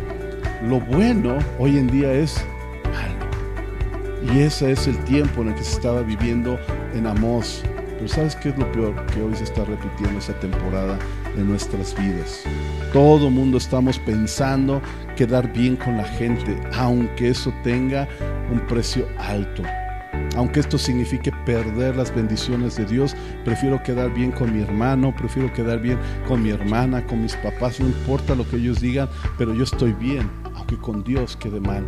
Lo 0.63 0.79
bueno 0.79 1.37
hoy 1.59 1.77
en 1.77 1.87
día 1.87 2.13
es 2.13 2.43
malo. 2.91 4.33
Y 4.33 4.41
ese 4.41 4.71
es 4.71 4.87
el 4.87 4.97
tiempo 5.05 5.41
en 5.41 5.49
el 5.49 5.55
que 5.55 5.63
se 5.63 5.75
estaba 5.75 6.01
viviendo 6.01 6.57
en 6.93 7.07
Amós. 7.07 7.63
Pero 7.97 8.07
¿sabes 8.07 8.35
qué 8.35 8.49
es 8.49 8.57
lo 8.57 8.71
peor? 8.71 9.05
Que 9.07 9.21
hoy 9.21 9.35
se 9.35 9.43
está 9.43 9.63
repitiendo 9.65 10.19
esa 10.19 10.33
temporada 10.39 10.97
en 11.37 11.47
nuestras 11.47 11.95
vidas. 11.97 12.43
Todo 12.91 13.29
mundo 13.29 13.57
estamos 13.57 13.99
pensando 13.99 14.81
quedar 15.15 15.51
bien 15.51 15.75
con 15.75 15.97
la 15.97 16.05
gente, 16.05 16.59
aunque 16.75 17.29
eso 17.29 17.53
tenga 17.63 18.07
un 18.51 18.59
precio 18.67 19.07
alto. 19.17 19.63
Aunque 20.35 20.59
esto 20.59 20.77
signifique 20.77 21.31
perder 21.45 21.95
las 21.95 22.13
bendiciones 22.13 22.75
de 22.75 22.85
Dios, 22.85 23.15
prefiero 23.45 23.81
quedar 23.83 24.13
bien 24.13 24.31
con 24.31 24.53
mi 24.55 24.63
hermano, 24.63 25.13
prefiero 25.15 25.53
quedar 25.53 25.79
bien 25.79 25.99
con 26.27 26.41
mi 26.41 26.49
hermana, 26.49 27.05
con 27.05 27.21
mis 27.21 27.35
papás, 27.35 27.79
no 27.79 27.87
importa 27.87 28.33
lo 28.33 28.47
que 28.47 28.57
ellos 28.57 28.81
digan, 28.81 29.09
pero 29.37 29.53
yo 29.53 29.63
estoy 29.63 29.93
bien, 29.93 30.29
aunque 30.55 30.77
con 30.77 31.03
Dios 31.03 31.37
quede 31.37 31.59
mal. 31.59 31.85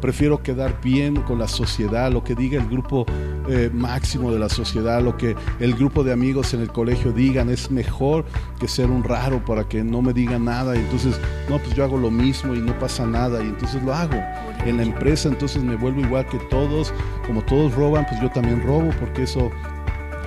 Prefiero 0.00 0.42
quedar 0.42 0.80
bien 0.82 1.22
con 1.22 1.38
la 1.38 1.46
sociedad, 1.46 2.10
lo 2.10 2.24
que 2.24 2.34
diga 2.34 2.60
el 2.60 2.68
grupo 2.68 3.06
eh, 3.48 3.70
máximo 3.72 4.32
de 4.32 4.38
la 4.40 4.48
sociedad, 4.48 5.00
lo 5.00 5.16
que 5.16 5.36
el 5.60 5.74
grupo 5.74 6.02
de 6.02 6.12
amigos 6.12 6.54
en 6.54 6.60
el 6.60 6.72
colegio 6.72 7.12
digan, 7.12 7.50
es 7.50 7.70
mejor 7.70 8.24
que 8.58 8.66
ser 8.66 8.90
un 8.90 9.04
raro 9.04 9.44
para 9.44 9.68
que 9.68 9.84
no 9.84 10.02
me 10.02 10.12
digan 10.12 10.46
nada. 10.46 10.74
Y 10.74 10.80
entonces, 10.80 11.20
no, 11.48 11.58
pues 11.58 11.76
yo 11.76 11.84
hago 11.84 11.98
lo 11.98 12.10
mismo 12.10 12.52
y 12.52 12.58
no 12.58 12.76
pasa 12.80 13.06
nada 13.06 13.44
y 13.44 13.46
entonces 13.46 13.80
lo 13.84 13.94
hago. 13.94 14.16
En 14.64 14.76
la 14.76 14.82
empresa 14.84 15.28
entonces 15.28 15.62
me 15.62 15.76
vuelvo 15.76 16.00
igual 16.00 16.26
que 16.26 16.38
todos, 16.50 16.92
como 17.26 17.42
todos 17.42 17.74
roban, 17.74 18.06
pues 18.06 18.20
yo 18.20 18.30
también 18.30 18.62
robo 18.62 18.90
porque 19.00 19.24
eso 19.24 19.50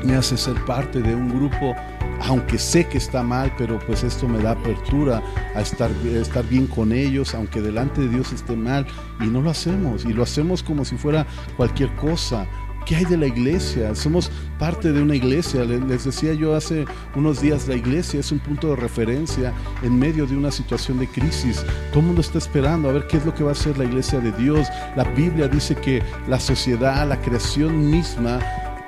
me 0.03 0.15
hace 0.15 0.37
ser 0.37 0.55
parte 0.65 1.01
de 1.01 1.15
un 1.15 1.29
grupo 1.29 1.75
aunque 2.21 2.57
sé 2.57 2.87
que 2.87 2.97
está 2.97 3.23
mal, 3.23 3.53
pero 3.57 3.79
pues 3.79 4.03
esto 4.03 4.27
me 4.27 4.41
da 4.41 4.51
apertura 4.51 5.21
a 5.53 5.61
estar, 5.61 5.91
estar 6.05 6.45
bien 6.47 6.67
con 6.67 6.91
ellos, 6.91 7.35
aunque 7.35 7.61
delante 7.61 8.01
de 8.01 8.09
Dios 8.09 8.31
esté 8.31 8.55
mal, 8.55 8.85
y 9.19 9.25
no 9.25 9.41
lo 9.41 9.49
hacemos, 9.49 10.05
y 10.05 10.13
lo 10.13 10.23
hacemos 10.23 10.63
como 10.63 10.85
si 10.85 10.97
fuera 10.97 11.25
cualquier 11.57 11.93
cosa. 11.95 12.47
¿Qué 12.85 12.95
hay 12.95 13.05
de 13.05 13.17
la 13.17 13.25
iglesia? 13.25 13.95
Somos 13.95 14.29
parte 14.59 14.91
de 14.91 15.01
una 15.01 15.15
iglesia. 15.15 15.65
Les 15.65 16.05
decía 16.05 16.33
yo 16.35 16.53
hace 16.53 16.85
unos 17.15 17.41
días, 17.41 17.67
la 17.67 17.73
iglesia 17.73 18.19
es 18.19 18.31
un 18.31 18.37
punto 18.37 18.69
de 18.69 18.75
referencia 18.75 19.51
en 19.81 19.97
medio 19.97 20.27
de 20.27 20.37
una 20.37 20.51
situación 20.51 20.99
de 20.99 21.07
crisis. 21.07 21.65
Todo 21.89 22.01
el 22.01 22.05
mundo 22.05 22.21
está 22.21 22.37
esperando 22.37 22.87
a 22.87 22.93
ver 22.93 23.07
qué 23.07 23.17
es 23.17 23.25
lo 23.25 23.33
que 23.33 23.43
va 23.43 23.49
a 23.49 23.53
hacer 23.53 23.75
la 23.79 23.85
iglesia 23.85 24.19
de 24.19 24.31
Dios. 24.33 24.67
La 24.95 25.03
Biblia 25.03 25.47
dice 25.47 25.75
que 25.75 26.03
la 26.27 26.39
sociedad, 26.39 27.07
la 27.09 27.19
creación 27.19 27.89
misma, 27.89 28.39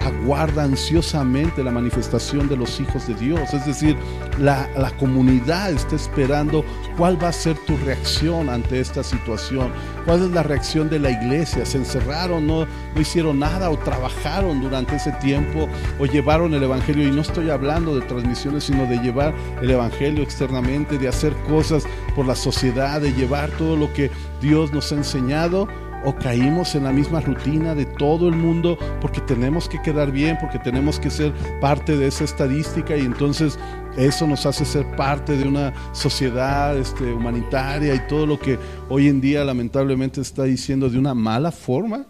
aguarda 0.08 0.64
ansiosamente 0.64 1.64
la 1.64 1.72
manifestación 1.72 2.48
de 2.48 2.58
los 2.58 2.80
hijos 2.80 3.08
de 3.08 3.14
Dios. 3.16 3.54
Es 3.54 3.66
decir, 3.66 3.96
la, 4.40 4.68
comunidad 5.00 5.72
está 5.72 5.96
esperando 5.96 6.64
cuál 6.98 7.22
va 7.22 7.30
a 7.30 7.34
ser 7.34 7.56
tu 7.66 7.78
reacción 7.78 8.50
ante 8.50 8.80
esta 8.80 9.04
situación. 9.04 9.72
¿Cuál 10.06 10.24
es 10.24 10.32
la 10.32 10.44
reacción 10.44 10.90
de 10.90 11.00
la 11.00 11.12
iglesia? 11.12 11.66
¿Se 11.66 11.78
encerraron, 11.78 12.48
no, 12.48 12.66
no 12.66 13.02
hicieron 13.02 13.40
nada 13.40 13.70
o 13.70 13.78
trabajaron 13.78 14.62
durante 14.62 14.96
ese 14.96 15.12
tiempo 15.14 15.68
o 16.00 16.06
llevaron 16.06 16.54
el 16.54 16.64
Evangelio? 16.64 17.08
Y 17.08 17.12
no 17.12 17.22
estoy 17.22 17.50
hablando 17.50 17.96
de 17.96 18.06
transmisiones, 18.06 18.66
sino 18.66 18.86
de 18.86 18.98
llevar 18.98 19.34
el 19.62 19.70
Evangelio 19.70 20.24
externamente, 20.24 20.98
de 20.98 21.08
hacer 21.08 21.34
cosas 21.48 21.84
por 22.16 22.26
la 22.26 22.36
sociedad, 22.36 23.02
de 23.02 23.14
llevar 23.14 23.50
todo 23.52 23.76
lo 23.76 23.94
que 23.94 24.10
Dios 24.42 24.72
nos 24.72 24.92
ha 24.92 24.96
enseñado 24.96 25.68
o 26.06 26.16
caímos 26.16 26.76
en 26.76 26.84
la 26.84 26.92
misma 26.92 27.22
rutina 27.22 27.76
de 27.76 27.86
todo 27.86 28.28
el 28.28 28.36
mundo 28.36 28.78
porque 29.02 29.22
tenemos 29.22 29.68
que 29.68 29.82
quedar 29.82 30.12
bien, 30.12 30.38
porque 30.40 30.60
tenemos 30.60 31.00
que 31.00 31.10
ser 31.10 31.34
parte 31.60 31.98
de 31.98 32.08
esa 32.08 32.24
estadística 32.24 32.96
y 32.96 33.02
entonces 33.02 33.58
eso 33.98 34.28
nos 34.28 34.46
hace 34.46 34.64
ser 34.64 34.86
parte 34.96 35.36
de 35.36 35.48
una 35.48 35.74
sociedad 35.94 36.78
este, 36.78 37.12
humanitaria 37.12 37.96
y 37.96 38.08
todo 38.08 38.26
lo 38.26 38.40
que 38.40 38.60
hoy 38.90 39.08
en 39.08 39.20
día 39.20 39.44
lamentablemente 39.44 40.22
está 40.22 40.44
diciendo 40.44 40.90
de 40.90 41.00
una 41.00 41.16
mala 41.16 41.52
forma. 41.52 42.06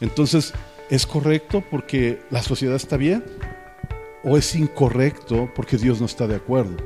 Entonces, 0.00 0.52
¿es 0.90 1.06
correcto 1.06 1.62
porque 1.70 2.20
la 2.30 2.42
sociedad 2.42 2.76
está 2.76 2.96
bien? 2.96 3.24
¿O 4.24 4.36
es 4.36 4.54
incorrecto 4.54 5.50
porque 5.54 5.78
Dios 5.78 6.00
no 6.00 6.06
está 6.06 6.26
de 6.26 6.36
acuerdo? 6.36 6.76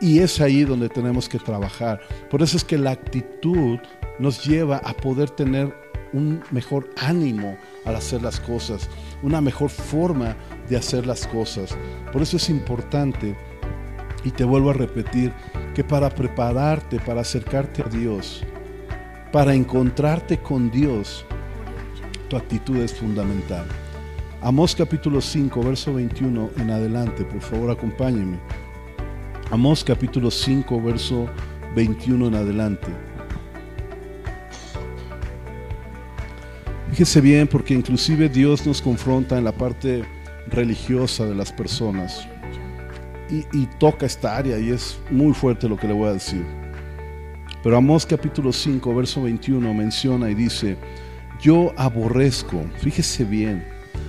Y 0.00 0.20
es 0.20 0.40
ahí 0.40 0.64
donde 0.64 0.88
tenemos 0.88 1.28
que 1.28 1.38
trabajar. 1.38 2.00
Por 2.30 2.42
eso 2.42 2.56
es 2.56 2.64
que 2.64 2.78
la 2.78 2.92
actitud 2.92 3.78
nos 4.18 4.44
lleva 4.44 4.78
a 4.78 4.94
poder 4.94 5.30
tener 5.30 5.74
un 6.12 6.42
mejor 6.50 6.88
ánimo 6.96 7.56
al 7.84 7.96
hacer 7.96 8.22
las 8.22 8.40
cosas, 8.40 8.88
una 9.22 9.40
mejor 9.40 9.70
forma 9.70 10.36
de 10.68 10.76
hacer 10.76 11.06
las 11.06 11.26
cosas. 11.26 11.76
Por 12.12 12.22
eso 12.22 12.36
es 12.36 12.48
importante, 12.48 13.36
y 14.24 14.30
te 14.30 14.44
vuelvo 14.44 14.70
a 14.70 14.74
repetir, 14.74 15.32
que 15.74 15.84
para 15.84 16.08
prepararte, 16.10 16.98
para 16.98 17.20
acercarte 17.20 17.82
a 17.82 17.88
Dios, 17.88 18.42
para 19.32 19.54
encontrarte 19.54 20.38
con 20.38 20.70
Dios, 20.70 21.24
tu 22.28 22.36
actitud 22.36 22.78
es 22.78 22.94
fundamental. 22.94 23.66
Amós 24.42 24.74
capítulo 24.74 25.20
5, 25.20 25.62
verso 25.62 25.94
21 25.94 26.50
en 26.58 26.70
adelante, 26.70 27.24
por 27.24 27.40
favor 27.40 27.70
acompáñenme. 27.70 28.38
Amós 29.50 29.84
capítulo 29.84 30.30
5, 30.30 30.82
verso 30.82 31.26
21 31.74 32.28
en 32.28 32.34
adelante. 32.34 33.05
Fíjese 36.96 37.20
bien 37.20 37.46
porque 37.46 37.74
inclusive 37.74 38.26
Dios 38.26 38.66
nos 38.66 38.80
confronta 38.80 39.36
en 39.36 39.44
la 39.44 39.52
parte 39.52 40.02
religiosa 40.46 41.26
de 41.26 41.34
las 41.34 41.52
personas 41.52 42.26
y, 43.28 43.66
toca 43.78 44.06
esta 44.06 44.34
área 44.34 44.58
y 44.58 44.70
es 44.70 44.98
muy 45.10 45.34
fuerte 45.34 45.68
lo 45.68 45.76
que 45.76 45.88
le 45.88 45.92
voy 45.92 46.08
a 46.08 46.14
decir. 46.14 46.42
Pero 47.62 47.76
Amós 47.76 48.06
capítulo 48.06 48.50
5, 48.50 48.94
verso 48.94 49.20
21 49.20 49.74
menciona 49.74 50.30
y 50.30 50.34
dice, 50.34 50.78
yo 51.38 51.74
aborrezco, 51.76 52.64
fíjese 52.80 53.24
bien, 53.24 53.62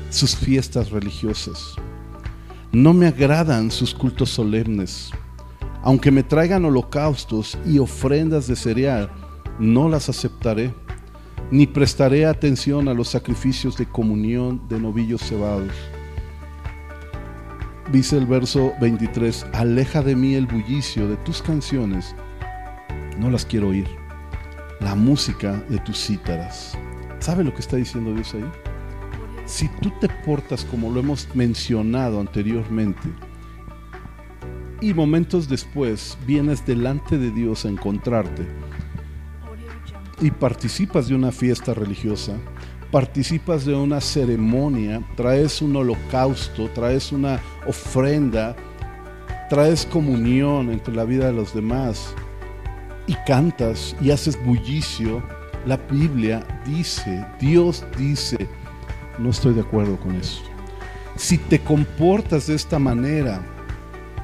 sus 0.10 0.34
fiestas 0.34 0.90
religiosas. 0.90 1.76
No 2.72 2.94
me 2.94 3.08
agradan 3.08 3.70
sus 3.70 3.94
cultos 3.94 4.30
solemnes. 4.30 5.12
Aunque 5.84 6.10
me 6.10 6.24
traigan 6.24 6.64
holocaustos 6.64 7.58
y 7.66 7.80
ofrendas 7.80 8.48
de 8.48 8.56
cereal, 8.56 9.12
no 9.60 9.90
las 9.90 10.08
aceptaré, 10.08 10.74
ni 11.52 11.66
prestaré 11.66 12.26
atención 12.26 12.88
a 12.90 12.94
los 12.94 13.08
sacrificios 13.10 13.78
de 13.78 13.86
comunión 13.86 14.68
de 14.68 14.80
novillos 14.80 15.22
cebados. 15.22 15.72
Dice 17.92 18.18
el 18.18 18.26
verso 18.26 18.74
23, 18.82 19.46
aleja 19.54 20.02
de 20.02 20.16
mí 20.16 20.36
el 20.36 20.46
bullicio 20.46 21.08
de 21.08 21.16
tus 21.18 21.42
canciones, 21.42 22.16
no 23.18 23.30
las 23.30 23.46
quiero 23.46 23.70
oír, 23.70 23.88
la 24.82 24.94
música 24.94 25.64
de 25.70 25.80
tus 25.80 25.98
cítaras. 26.06 26.78
¿Sabe 27.20 27.46
lo 27.46 27.54
que 27.54 27.62
está 27.62 27.78
diciendo 27.78 28.14
Dios 28.14 28.34
ahí? 28.34 28.46
Si 29.46 29.70
tú 29.82 29.92
te 30.02 30.10
portas 30.26 30.66
como 30.66 30.92
lo 30.92 31.00
hemos 31.00 31.34
mencionado 31.34 32.20
anteriormente, 32.20 33.10
y 34.82 34.94
momentos 34.94 35.48
después 35.48 36.18
vienes 36.28 36.66
delante 36.66 37.18
de 37.18 37.32
Dios 37.32 37.66
a 37.66 37.70
encontrarte 37.70 38.46
y 40.20 40.32
participas 40.32 41.08
de 41.08 41.16
una 41.16 41.32
fiesta 41.32 41.74
religiosa, 41.74 42.34
participas 42.92 43.66
de 43.66 43.76
una 43.76 44.02
ceremonia, 44.02 45.02
traes 45.16 45.62
un 45.62 45.76
holocausto, 45.76 46.70
traes 46.70 47.12
una 47.12 47.40
ofrenda, 47.68 48.56
traes 49.50 49.86
comunión 49.86 50.72
entre 50.72 50.96
la 50.96 51.04
vida 51.04 51.28
de 51.28 51.34
los 51.34 51.54
demás 51.54 52.14
y 53.06 53.14
cantas 53.26 53.96
y 54.02 54.12
haces 54.12 54.44
bullicio, 54.44 55.22
la 55.66 55.78
Biblia 55.78 56.46
dice, 56.66 57.26
Dios 57.40 57.86
dice, 57.98 58.48
no 59.20 59.30
estoy 59.30 59.54
de 59.54 59.62
acuerdo 59.62 59.98
con 59.98 60.16
eso. 60.16 60.42
Si 61.16 61.38
te 61.38 61.60
comportas 61.60 62.48
de 62.48 62.56
esta 62.56 62.80
manera, 62.80 63.42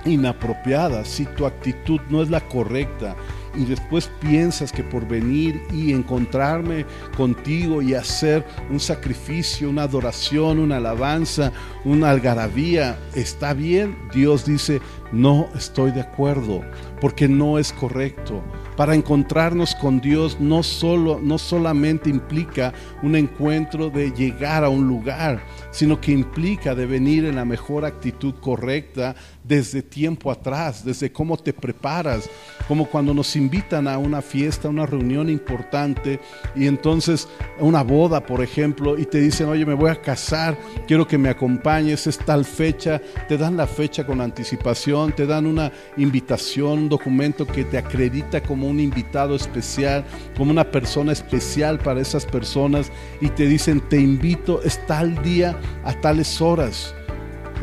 inapropiada, 0.05 1.05
si 1.05 1.25
tu 1.25 1.45
actitud 1.45 1.99
no 2.09 2.21
es 2.21 2.29
la 2.29 2.41
correcta 2.41 3.15
y 3.55 3.65
después 3.65 4.09
piensas 4.19 4.71
que 4.71 4.83
por 4.83 5.07
venir 5.07 5.61
y 5.71 5.91
encontrarme 5.91 6.85
contigo 7.15 7.81
y 7.81 7.93
hacer 7.93 8.45
un 8.69 8.79
sacrificio, 8.79 9.69
una 9.69 9.83
adoración, 9.83 10.59
una 10.59 10.77
alabanza, 10.77 11.51
una 11.85 12.09
algarabía, 12.09 12.97
está 13.15 13.53
bien, 13.53 13.97
Dios 14.13 14.45
dice, 14.45 14.81
no 15.11 15.47
estoy 15.55 15.91
de 15.91 16.01
acuerdo, 16.01 16.61
porque 16.99 17.27
no 17.27 17.59
es 17.59 17.71
correcto. 17.71 18.43
Para 18.75 18.95
encontrarnos 18.95 19.75
con 19.75 20.01
Dios 20.01 20.39
no, 20.39 20.63
solo, 20.63 21.19
no 21.21 21.37
solamente 21.37 22.09
implica 22.09 22.73
un 23.03 23.15
encuentro 23.15 23.91
de 23.91 24.11
llegar 24.11 24.63
a 24.63 24.69
un 24.69 24.87
lugar, 24.87 25.43
sino 25.71 26.01
que 26.01 26.11
implica 26.11 26.73
de 26.73 26.87
venir 26.87 27.25
en 27.25 27.35
la 27.35 27.45
mejor 27.45 27.85
actitud 27.85 28.33
correcta 28.41 29.15
desde 29.43 29.83
tiempo 29.83 30.31
atrás, 30.31 30.83
desde 30.83 31.11
cómo 31.11 31.37
te 31.37 31.53
preparas, 31.53 32.29
como 32.67 32.85
cuando 32.85 33.13
nos 33.13 33.35
invitan 33.35 33.87
a 33.87 33.97
una 33.97 34.21
fiesta, 34.21 34.67
a 34.67 34.71
una 34.71 34.85
reunión 34.85 35.29
importante 35.29 36.19
y 36.55 36.67
entonces 36.67 37.27
una 37.59 37.83
boda, 37.83 38.25
por 38.25 38.41
ejemplo, 38.41 38.97
y 38.97 39.05
te 39.05 39.19
dicen, 39.19 39.49
oye, 39.49 39.65
me 39.65 39.73
voy 39.73 39.91
a 39.91 40.01
casar, 40.01 40.57
quiero 40.87 41.07
que 41.07 41.17
me 41.17 41.29
acompañes, 41.29 42.07
es 42.07 42.17
tal 42.17 42.45
fecha, 42.45 43.01
te 43.27 43.37
dan 43.37 43.57
la 43.57 43.67
fecha 43.67 44.05
con 44.05 44.21
anticipación, 44.21 45.13
te 45.13 45.25
dan 45.25 45.45
una 45.45 45.71
invitación, 45.97 46.79
un 46.79 46.89
documento 46.89 47.45
que 47.45 47.63
te 47.63 47.77
acredita 47.77 48.41
como 48.41 48.67
un 48.67 48.79
invitado 48.79 49.35
especial, 49.35 50.03
como 50.37 50.51
una 50.51 50.63
persona 50.63 51.11
especial 51.11 51.79
para 51.79 52.01
esas 52.01 52.25
personas 52.25 52.91
y 53.21 53.29
te 53.29 53.47
dicen, 53.47 53.81
te 53.89 53.99
invito, 53.99 54.61
es 54.63 54.85
tal 54.87 55.21
día 55.23 55.57
a 55.83 55.93
tales 55.93 56.41
horas. 56.41 56.93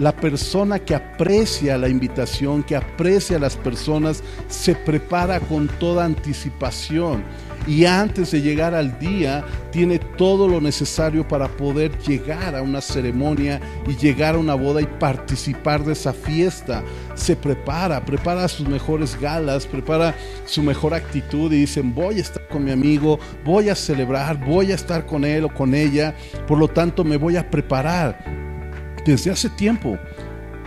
La 0.00 0.16
persona 0.16 0.78
que 0.78 0.94
aprecia 0.94 1.76
la 1.76 1.86
invitación, 1.86 2.62
que 2.62 2.74
aprecia 2.74 3.36
a 3.36 3.40
las 3.40 3.54
personas, 3.54 4.22
se 4.48 4.74
prepara 4.74 5.40
con 5.40 5.68
toda 5.78 6.06
anticipación 6.06 7.22
y 7.66 7.84
antes 7.84 8.30
de 8.30 8.40
llegar 8.40 8.74
al 8.74 8.98
día 8.98 9.44
tiene 9.70 9.98
todo 9.98 10.48
lo 10.48 10.58
necesario 10.58 11.28
para 11.28 11.48
poder 11.48 11.98
llegar 11.98 12.56
a 12.56 12.62
una 12.62 12.80
ceremonia 12.80 13.60
y 13.86 13.94
llegar 13.94 14.36
a 14.36 14.38
una 14.38 14.54
boda 14.54 14.80
y 14.80 14.86
participar 14.86 15.84
de 15.84 15.92
esa 15.92 16.14
fiesta. 16.14 16.82
Se 17.14 17.36
prepara, 17.36 18.02
prepara 18.02 18.48
sus 18.48 18.66
mejores 18.66 19.20
galas, 19.20 19.66
prepara 19.66 20.14
su 20.46 20.62
mejor 20.62 20.94
actitud 20.94 21.52
y 21.52 21.60
dicen 21.60 21.94
voy 21.94 22.16
a 22.16 22.22
estar 22.22 22.48
con 22.48 22.64
mi 22.64 22.70
amigo, 22.70 23.18
voy 23.44 23.68
a 23.68 23.74
celebrar, 23.74 24.42
voy 24.42 24.72
a 24.72 24.76
estar 24.76 25.04
con 25.04 25.26
él 25.26 25.44
o 25.44 25.52
con 25.52 25.74
ella, 25.74 26.14
por 26.48 26.56
lo 26.56 26.68
tanto 26.68 27.04
me 27.04 27.18
voy 27.18 27.36
a 27.36 27.50
preparar 27.50 28.48
desde 29.04 29.30
hace 29.30 29.48
tiempo. 29.50 29.98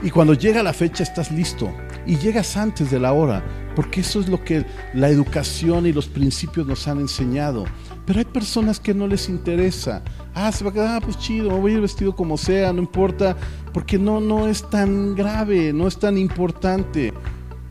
Y 0.02 0.10
cuando 0.10 0.34
llega 0.34 0.64
la 0.64 0.74
fecha 0.74 1.04
estás 1.04 1.32
listo 1.32 1.74
y 2.06 2.18
llegas 2.18 2.58
antes 2.58 2.92
de 2.92 3.00
la 3.00 3.14
hora 3.14 3.44
porque 3.76 4.02
eso 4.02 4.20
es 4.20 4.30
lo 4.30 4.44
que 4.44 4.66
la 4.94 5.10
educación 5.10 5.86
y 5.86 5.94
los 5.94 6.08
principios 6.08 6.68
nos 6.68 6.88
han 6.88 7.00
enseñado. 7.00 7.66
Pero 8.06 8.20
hay 8.20 8.26
personas 8.26 8.80
que 8.80 8.94
no 8.94 9.08
les 9.08 9.30
interesa. 9.30 10.04
Ah, 10.34 10.52
se 10.52 10.64
va 10.64 10.72
a 10.72 10.74
quedar, 10.74 10.96
ah, 10.96 11.02
pues 11.04 11.18
chido, 11.18 11.52
me 11.52 11.60
voy 11.60 11.72
a 11.72 11.76
ir 11.76 11.82
vestido 11.82 12.16
como 12.16 12.38
sea, 12.38 12.74
no 12.74 12.80
importa, 12.80 13.36
porque 13.74 13.98
no, 13.98 14.20
no 14.20 14.48
es 14.48 14.70
tan 14.70 15.16
grave, 15.16 15.74
no 15.74 15.88
es 15.88 15.98
tan 15.98 16.18
importante. 16.18 17.14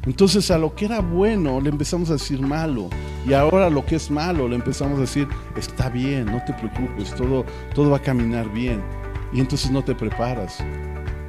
Entonces 0.05 0.51
a 0.51 0.59
lo 0.59 0.75
que 0.75 0.87
era 0.87 1.01
bueno 1.01 1.61
le 1.61 1.69
empezamos 1.69 2.11
a 2.11 2.15
decir 2.15 2.41
malo. 2.41 2.89
Y 3.27 3.35
ahora 3.35 3.71
lo 3.71 3.85
que 3.87 3.97
es 3.97 4.11
malo 4.11 4.49
le 4.49 4.57
empezamos 4.57 4.99
a 4.99 5.03
decir, 5.03 5.29
está 5.57 5.89
bien, 5.89 6.27
no 6.27 6.43
te 6.45 6.53
preocupes, 6.55 7.15
todo, 7.15 7.45
todo 7.75 7.91
va 7.91 7.99
a 7.99 8.03
caminar 8.03 8.53
bien. 8.53 8.83
Y 9.33 9.41
entonces 9.41 9.71
no 9.71 9.83
te 9.83 9.95
preparas. 9.95 10.59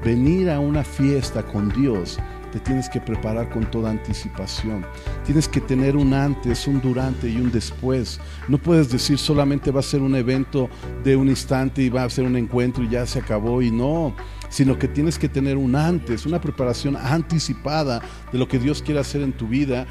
Venir 0.03 0.49
a 0.49 0.59
una 0.59 0.83
fiesta 0.83 1.43
con 1.43 1.69
Dios 1.69 2.19
te 2.51 2.59
tienes 2.59 2.87
que 2.87 3.01
preparar 3.01 3.49
con 3.49 3.65
toda 3.71 3.89
anticipación. 3.89 4.85
Tienes 5.25 5.47
que 5.47 5.59
tener 5.59 5.95
un 5.95 6.13
antes, 6.13 6.67
un 6.67 6.79
durante 6.81 7.27
y 7.27 7.37
un 7.37 7.51
después. 7.51 8.19
No 8.47 8.59
puedes 8.59 8.91
decir 8.91 9.17
solamente 9.17 9.71
va 9.71 9.79
a 9.79 9.83
ser 9.83 10.01
un 10.01 10.15
evento 10.15 10.69
de 11.03 11.15
un 11.15 11.29
instante 11.29 11.81
y 11.81 11.89
va 11.89 12.03
a 12.03 12.09
ser 12.11 12.25
un 12.25 12.35
encuentro 12.35 12.83
y 12.83 12.89
ya 12.89 13.07
se 13.07 13.19
acabó 13.19 13.61
y 13.61 13.71
no 13.71 14.13
sino 14.53 14.77
que 14.77 14.87
tienes 14.87 15.17
que 15.17 15.27
tener 15.27 15.57
un 15.57 15.75
antes, 15.75 16.27
una 16.27 16.39
preparación 16.39 16.95
anticipada 16.95 18.03
de 18.31 18.37
lo 18.37 18.47
que 18.47 18.59
Dios 18.59 18.83
quiere 18.83 18.99
hacer 18.99 19.23
en 19.23 19.33
tu 19.33 19.47
vida 19.47 19.87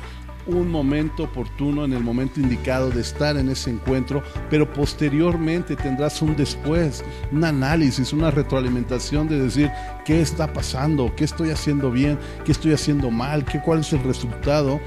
un 0.47 0.71
momento 0.71 1.25
oportuno, 1.25 1.85
en 1.85 1.93
el 1.93 2.03
momento 2.03 2.41
indicado 2.41 2.91
de 2.91 3.01
estar 3.01 3.37
en 3.37 3.49
ese 3.49 3.71
encuentro, 3.71 4.23
pero 4.51 4.73
posteriormente 4.73 5.77
tendrás 5.77 6.21
un 6.23 6.37
después, 6.37 7.05
un 7.31 7.45
análisis, 7.45 8.13
una 8.13 8.31
retroalimentación 8.31 9.29
de 9.29 9.39
decir 9.39 9.71
qué 10.05 10.21
está 10.21 10.53
pasando, 10.53 11.15
qué 11.17 11.25
estoy 11.25 11.51
haciendo 11.51 11.91
bien, 11.91 12.19
qué 12.45 12.53
estoy 12.53 12.73
haciendo 12.73 13.11
mal, 13.11 13.45
qué, 13.45 13.61
cuál 13.61 13.81
es 13.81 13.93
el 13.93 14.03
resultado 14.03 14.81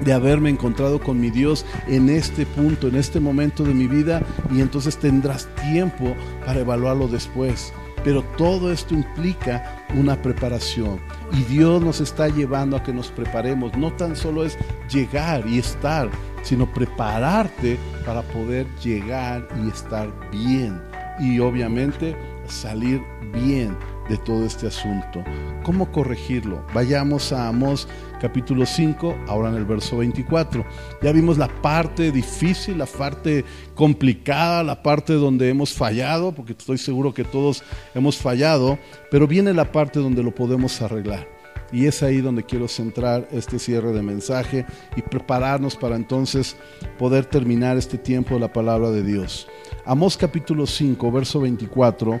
de 0.00 0.12
haberme 0.12 0.50
encontrado 0.50 1.00
con 1.00 1.20
mi 1.20 1.30
Dios 1.30 1.64
en 1.86 2.08
este 2.08 2.46
punto, 2.46 2.88
en 2.88 2.96
este 2.96 3.20
momento 3.20 3.62
de 3.64 3.74
mi 3.74 3.86
vida, 3.86 4.22
y 4.50 4.60
entonces 4.60 4.96
tendrás 4.96 5.48
tiempo 5.56 6.16
para 6.44 6.60
evaluarlo 6.60 7.08
después. 7.08 7.72
Pero 8.04 8.22
todo 8.36 8.70
esto 8.70 8.94
implica 8.94 9.84
una 9.96 10.20
preparación. 10.20 11.00
Y 11.32 11.42
Dios 11.44 11.82
nos 11.82 12.00
está 12.00 12.28
llevando 12.28 12.76
a 12.76 12.82
que 12.82 12.92
nos 12.92 13.08
preparemos. 13.08 13.76
No 13.76 13.92
tan 13.94 14.14
solo 14.14 14.44
es 14.44 14.58
llegar 14.92 15.46
y 15.46 15.58
estar, 15.58 16.10
sino 16.42 16.70
prepararte 16.72 17.78
para 18.04 18.22
poder 18.22 18.66
llegar 18.82 19.48
y 19.64 19.68
estar 19.68 20.12
bien. 20.30 20.80
Y 21.18 21.40
obviamente 21.40 22.14
salir 22.46 23.00
bien 23.32 23.76
de 24.08 24.16
todo 24.18 24.44
este 24.44 24.66
asunto. 24.66 25.22
¿Cómo 25.62 25.90
corregirlo? 25.90 26.64
Vayamos 26.74 27.32
a 27.32 27.48
Amós 27.48 27.88
capítulo 28.20 28.66
5, 28.66 29.16
ahora 29.28 29.48
en 29.50 29.56
el 29.56 29.64
verso 29.64 29.98
24. 29.98 30.64
Ya 31.02 31.12
vimos 31.12 31.38
la 31.38 31.48
parte 31.62 32.10
difícil, 32.12 32.78
la 32.78 32.86
parte 32.86 33.44
complicada, 33.74 34.62
la 34.62 34.82
parte 34.82 35.14
donde 35.14 35.48
hemos 35.48 35.72
fallado, 35.72 36.32
porque 36.32 36.52
estoy 36.52 36.78
seguro 36.78 37.14
que 37.14 37.24
todos 37.24 37.62
hemos 37.94 38.16
fallado, 38.16 38.78
pero 39.10 39.26
viene 39.26 39.52
la 39.52 39.70
parte 39.70 40.00
donde 40.00 40.22
lo 40.22 40.34
podemos 40.34 40.80
arreglar. 40.82 41.28
Y 41.72 41.86
es 41.86 42.02
ahí 42.02 42.20
donde 42.20 42.44
quiero 42.44 42.68
centrar 42.68 43.26
este 43.32 43.58
cierre 43.58 43.92
de 43.92 44.02
mensaje 44.02 44.64
y 44.96 45.02
prepararnos 45.02 45.74
para 45.76 45.96
entonces 45.96 46.56
poder 46.98 47.24
terminar 47.24 47.76
este 47.76 47.98
tiempo 47.98 48.34
de 48.34 48.40
la 48.40 48.52
palabra 48.52 48.90
de 48.90 49.02
Dios. 49.02 49.48
Amós 49.84 50.16
capítulo 50.16 50.66
5, 50.66 51.10
verso 51.10 51.40
24, 51.40 52.20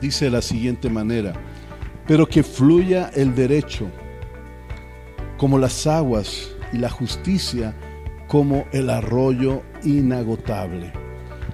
dice 0.00 0.26
de 0.26 0.30
la 0.30 0.42
siguiente 0.42 0.90
manera, 0.90 1.32
pero 2.06 2.26
que 2.26 2.42
fluya 2.42 3.10
el 3.14 3.34
derecho 3.34 3.88
como 5.36 5.58
las 5.58 5.86
aguas 5.86 6.50
y 6.72 6.78
la 6.78 6.90
justicia 6.90 7.74
como 8.28 8.66
el 8.72 8.90
arroyo 8.90 9.62
inagotable. 9.84 10.92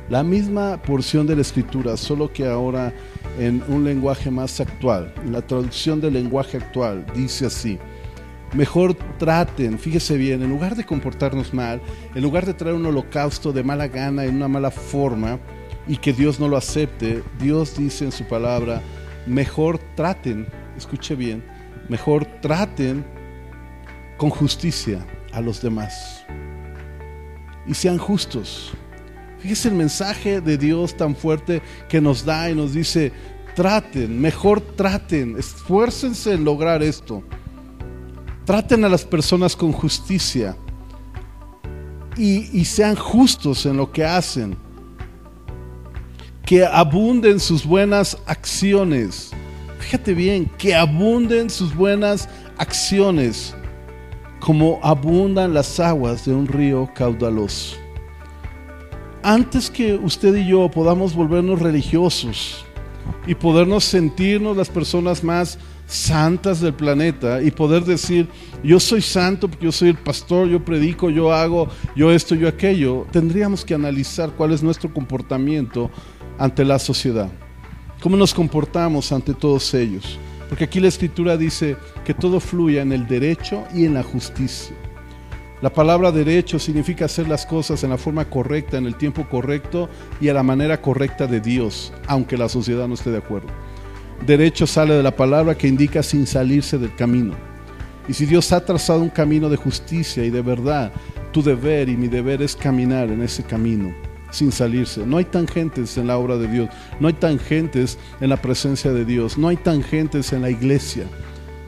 La 0.09 0.23
misma 0.23 0.81
porción 0.83 1.27
de 1.27 1.37
la 1.37 1.42
escritura, 1.42 1.97
solo 1.97 2.33
que 2.33 2.47
ahora 2.47 2.92
en 3.38 3.62
un 3.68 3.85
lenguaje 3.85 4.31
más 4.31 4.61
actual. 4.61 5.14
La 5.31 5.42
traducción 5.42 6.01
del 6.01 6.14
lenguaje 6.14 6.59
actual 6.59 7.07
dice 7.14 7.47
así. 7.47 7.79
Mejor 8.55 8.95
traten, 9.18 9.79
fíjese 9.79 10.18
bien, 10.18 10.42
en 10.42 10.51
lugar 10.51 10.77
de 10.77 10.85
comportarnos 10.85 11.55
mal, 11.55 11.81
en 12.14 12.23
lugar 12.23 12.45
de 12.45 12.53
traer 12.53 12.75
un 12.75 12.85
holocausto 12.85 13.53
de 13.53 13.62
mala 13.62 13.88
gana, 13.88 14.25
en 14.25 14.37
una 14.37 14.49
mala 14.49 14.71
forma, 14.71 15.38
y 15.87 15.97
que 15.97 16.12
Dios 16.12 16.38
no 16.38 16.49
lo 16.49 16.57
acepte, 16.57 17.23
Dios 17.40 17.77
dice 17.77 18.05
en 18.05 18.12
su 18.12 18.25
palabra, 18.25 18.81
mejor 19.27 19.79
traten, 19.97 20.47
escuche 20.77 21.14
bien, 21.14 21.45
mejor 21.88 22.25
traten 22.40 23.05
con 24.16 24.31
justicia 24.31 25.05
a 25.33 25.40
los 25.40 25.61
demás. 25.62 26.25
Y 27.66 27.75
sean 27.75 27.99
justos. 27.99 28.73
Fíjese 29.40 29.68
el 29.68 29.75
mensaje 29.75 30.40
de 30.40 30.57
Dios 30.57 30.97
tan 30.97 31.16
fuerte 31.16 31.62
que 31.88 32.01
nos 32.01 32.25
da 32.25 32.49
y 32.49 32.55
nos 32.55 32.73
dice, 32.73 33.12
traten, 33.57 34.21
mejor 34.21 34.61
traten, 34.61 35.37
esfuércense 35.37 36.33
en 36.33 36.45
lograr 36.45 36.83
esto. 36.83 37.23
Traten 38.45 38.85
a 38.85 38.88
las 38.88 39.05
personas 39.05 39.57
con 39.57 39.73
justicia 39.73 40.57
y, 42.16 42.57
y 42.57 42.64
sean 42.64 42.95
justos 42.95 43.66
en 43.66 43.77
lo 43.77 43.90
que 43.90 44.05
hacen. 44.05 44.57
Que 46.53 46.67
abunden 46.67 47.41
sus 47.41 47.65
buenas 47.65 48.19
acciones. 48.27 49.31
Fíjate 49.79 50.12
bien, 50.12 50.51
que 50.59 50.75
abunden 50.75 51.49
sus 51.49 51.75
buenas 51.75 52.29
acciones 52.59 53.55
como 54.38 54.79
abundan 54.83 55.55
las 55.55 55.81
aguas 55.81 56.27
de 56.27 56.35
un 56.35 56.47
río 56.47 56.91
caudaloso 56.95 57.79
antes 59.23 59.71
que 59.71 59.95
usted 59.95 60.35
y 60.35 60.47
yo 60.47 60.71
podamos 60.71 61.15
volvernos 61.15 61.61
religiosos 61.61 62.67
y 63.27 63.35
podernos 63.35 63.85
sentirnos 63.85 64.55
las 64.55 64.69
personas 64.69 65.25
más 65.25 65.59
santas 65.87 66.61
del 66.61 66.75
planeta 66.75 67.43
y 67.43 67.51
poder 67.51 67.85
decir, 67.85 68.29
yo 68.62 68.81
soy 68.81 69.03
santo 69.03 69.49
porque 69.49 69.67
yo 69.67 69.73
soy 69.73 69.91
el 69.91 69.97
pastor, 69.97 70.49
yo 70.49 70.65
predico, 70.65 71.11
yo 71.11 71.33
hago, 71.33 71.69
yo 71.95 72.11
esto, 72.11 72.35
yo 72.35 72.49
aquello, 72.49 73.07
tendríamos 73.11 73.65
que 73.65 73.75
analizar 73.75 74.31
cuál 74.31 74.53
es 74.53 74.62
nuestro 74.62 74.93
comportamiento 74.93 75.91
ante 76.38 76.64
la 76.64 76.79
sociedad. 76.79 77.31
¿Cómo 78.03 78.16
nos 78.16 78.35
comportamos 78.35 79.12
ante 79.12 79.33
todos 79.33 79.73
ellos? 79.75 80.18
Porque 80.49 80.64
aquí 80.64 80.81
la 80.81 80.88
escritura 80.88 81.37
dice 81.37 81.77
que 82.05 82.14
todo 82.14 82.40
fluya 82.40 82.83
en 82.83 82.92
el 82.92 83.07
derecho 83.07 83.64
y 83.75 83.85
en 83.85 83.95
la 83.95 84.03
justicia. 84.03 84.77
La 85.62 85.73
palabra 85.73 86.11
derecho 86.11 86.59
significa 86.59 87.05
hacer 87.05 87.29
las 87.29 87.47
cosas 87.47 87.85
en 87.85 87.90
la 87.90 87.97
forma 87.97 88.25
correcta, 88.25 88.77
en 88.77 88.87
el 88.87 88.97
tiempo 88.97 89.29
correcto 89.29 89.88
y 90.21 90.29
a 90.29 90.35
la 90.35 90.42
manera 90.42 90.81
correcta 90.81 91.29
de 91.29 91.40
Dios, 91.40 91.92
aunque 92.09 92.37
la 92.37 92.49
sociedad 92.49 92.88
no 92.88 92.95
esté 92.95 93.12
de 93.12 93.18
acuerdo. 93.18 93.49
Derecho 94.27 94.66
sale 94.66 94.95
de 94.95 95.03
la 95.03 95.14
palabra 95.14 95.55
que 95.55 95.68
indica 95.68 96.03
sin 96.03 96.27
salirse 96.27 96.79
del 96.79 96.95
camino. 96.97 97.35
Y 98.09 98.14
si 98.14 98.27
Dios 98.27 98.53
ha 98.53 98.64
trazado 98.64 99.01
un 99.01 99.11
camino 99.11 99.49
de 99.49 99.57
justicia 99.57 100.25
y 100.25 100.31
de 100.31 100.42
verdad, 100.42 100.92
tu 101.31 101.42
deber 101.42 101.88
y 101.88 101.97
mi 101.97 102.09
deber 102.09 102.42
es 102.42 102.57
caminar 102.57 103.11
en 103.11 103.23
ese 103.23 103.45
camino 103.45 103.95
sin 104.33 104.51
salirse. 104.51 105.07
No 105.07 105.18
hay 105.18 105.25
tangentes 105.25 105.97
en 105.97 106.09
la 106.09 106.18
obra 106.18 106.37
de 106.37 106.49
Dios, 106.49 106.68
no 106.99 107.07
hay 107.07 107.14
tangentes 107.14 107.97
en 108.21 108.31
la 108.31 108.42
presencia 108.42 108.92
de 108.92 109.05
Dios, 109.05 109.38
no 109.38 109.47
hay 109.47 109.57
tangentes 109.57 110.33
en 110.33 110.42
la 110.42 110.51
iglesia 110.51 111.05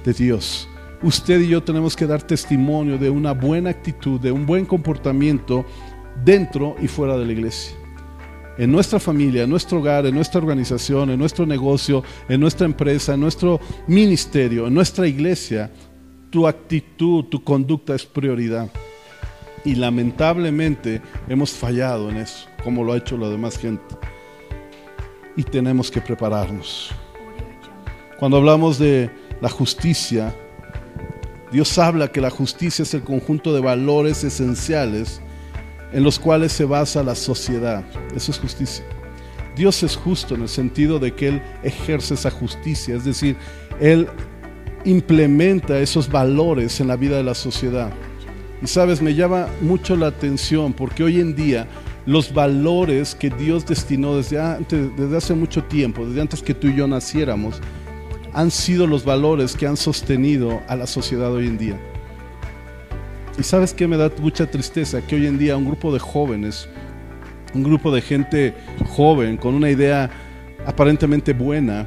de 0.04 0.12
Dios 0.12 0.68
usted 1.04 1.40
y 1.40 1.48
yo 1.48 1.62
tenemos 1.62 1.94
que 1.94 2.06
dar 2.06 2.22
testimonio 2.22 2.98
de 2.98 3.10
una 3.10 3.32
buena 3.32 3.70
actitud, 3.70 4.18
de 4.18 4.32
un 4.32 4.46
buen 4.46 4.64
comportamiento 4.64 5.64
dentro 6.24 6.76
y 6.80 6.88
fuera 6.88 7.16
de 7.18 7.26
la 7.26 7.32
iglesia. 7.32 7.76
En 8.56 8.70
nuestra 8.70 8.98
familia, 8.98 9.42
en 9.42 9.50
nuestro 9.50 9.78
hogar, 9.78 10.06
en 10.06 10.14
nuestra 10.14 10.40
organización, 10.40 11.10
en 11.10 11.18
nuestro 11.18 11.44
negocio, 11.44 12.02
en 12.28 12.40
nuestra 12.40 12.66
empresa, 12.66 13.14
en 13.14 13.20
nuestro 13.20 13.60
ministerio, 13.86 14.66
en 14.66 14.74
nuestra 14.74 15.06
iglesia, 15.06 15.70
tu 16.30 16.46
actitud, 16.46 17.24
tu 17.24 17.42
conducta 17.42 17.94
es 17.94 18.06
prioridad. 18.06 18.70
Y 19.64 19.76
lamentablemente 19.76 21.00
hemos 21.28 21.52
fallado 21.52 22.10
en 22.10 22.18
eso, 22.18 22.48
como 22.62 22.84
lo 22.84 22.92
ha 22.92 22.98
hecho 22.98 23.16
la 23.16 23.28
demás 23.28 23.56
gente. 23.56 23.94
Y 25.36 25.42
tenemos 25.42 25.90
que 25.90 26.00
prepararnos. 26.00 26.90
Cuando 28.18 28.36
hablamos 28.36 28.78
de 28.78 29.10
la 29.40 29.48
justicia, 29.48 30.34
Dios 31.50 31.78
habla 31.78 32.08
que 32.08 32.20
la 32.20 32.30
justicia 32.30 32.82
es 32.82 32.94
el 32.94 33.02
conjunto 33.02 33.54
de 33.54 33.60
valores 33.60 34.22
esenciales 34.24 35.20
en 35.92 36.02
los 36.02 36.18
cuales 36.18 36.52
se 36.52 36.64
basa 36.64 37.02
la 37.02 37.14
sociedad. 37.14 37.84
Eso 38.14 38.32
es 38.32 38.38
justicia. 38.38 38.84
Dios 39.56 39.82
es 39.84 39.96
justo 39.96 40.34
en 40.34 40.42
el 40.42 40.48
sentido 40.48 40.98
de 40.98 41.14
que 41.14 41.28
Él 41.28 41.42
ejerce 41.62 42.14
esa 42.14 42.30
justicia, 42.30 42.96
es 42.96 43.04
decir, 43.04 43.36
Él 43.80 44.08
implementa 44.84 45.78
esos 45.78 46.10
valores 46.10 46.80
en 46.80 46.88
la 46.88 46.96
vida 46.96 47.16
de 47.16 47.22
la 47.22 47.34
sociedad. 47.34 47.92
Y 48.64 48.66
sabes, 48.66 49.02
me 49.02 49.14
llama 49.14 49.48
mucho 49.60 49.94
la 49.94 50.06
atención 50.06 50.72
porque 50.72 51.04
hoy 51.04 51.20
en 51.20 51.36
día 51.36 51.68
los 52.06 52.32
valores 52.32 53.14
que 53.14 53.28
Dios 53.28 53.66
destinó 53.66 54.16
desde, 54.16 54.40
antes, 54.40 54.88
desde 54.96 55.18
hace 55.18 55.34
mucho 55.34 55.64
tiempo, 55.64 56.06
desde 56.06 56.22
antes 56.22 56.42
que 56.42 56.54
tú 56.54 56.68
y 56.68 56.76
yo 56.76 56.88
naciéramos, 56.88 57.60
han 58.32 58.50
sido 58.50 58.86
los 58.86 59.04
valores 59.04 59.54
que 59.54 59.66
han 59.66 59.76
sostenido 59.76 60.62
a 60.66 60.76
la 60.76 60.86
sociedad 60.86 61.30
hoy 61.30 61.46
en 61.46 61.58
día. 61.58 61.78
Y 63.38 63.42
sabes 63.42 63.74
que 63.74 63.86
me 63.86 63.98
da 63.98 64.10
mucha 64.18 64.50
tristeza 64.50 65.02
que 65.02 65.16
hoy 65.16 65.26
en 65.26 65.36
día 65.36 65.58
un 65.58 65.66
grupo 65.66 65.92
de 65.92 65.98
jóvenes, 65.98 66.66
un 67.52 67.64
grupo 67.64 67.94
de 67.94 68.00
gente 68.00 68.54
joven 68.96 69.36
con 69.36 69.54
una 69.54 69.68
idea 69.68 70.08
aparentemente 70.64 71.34
buena, 71.34 71.86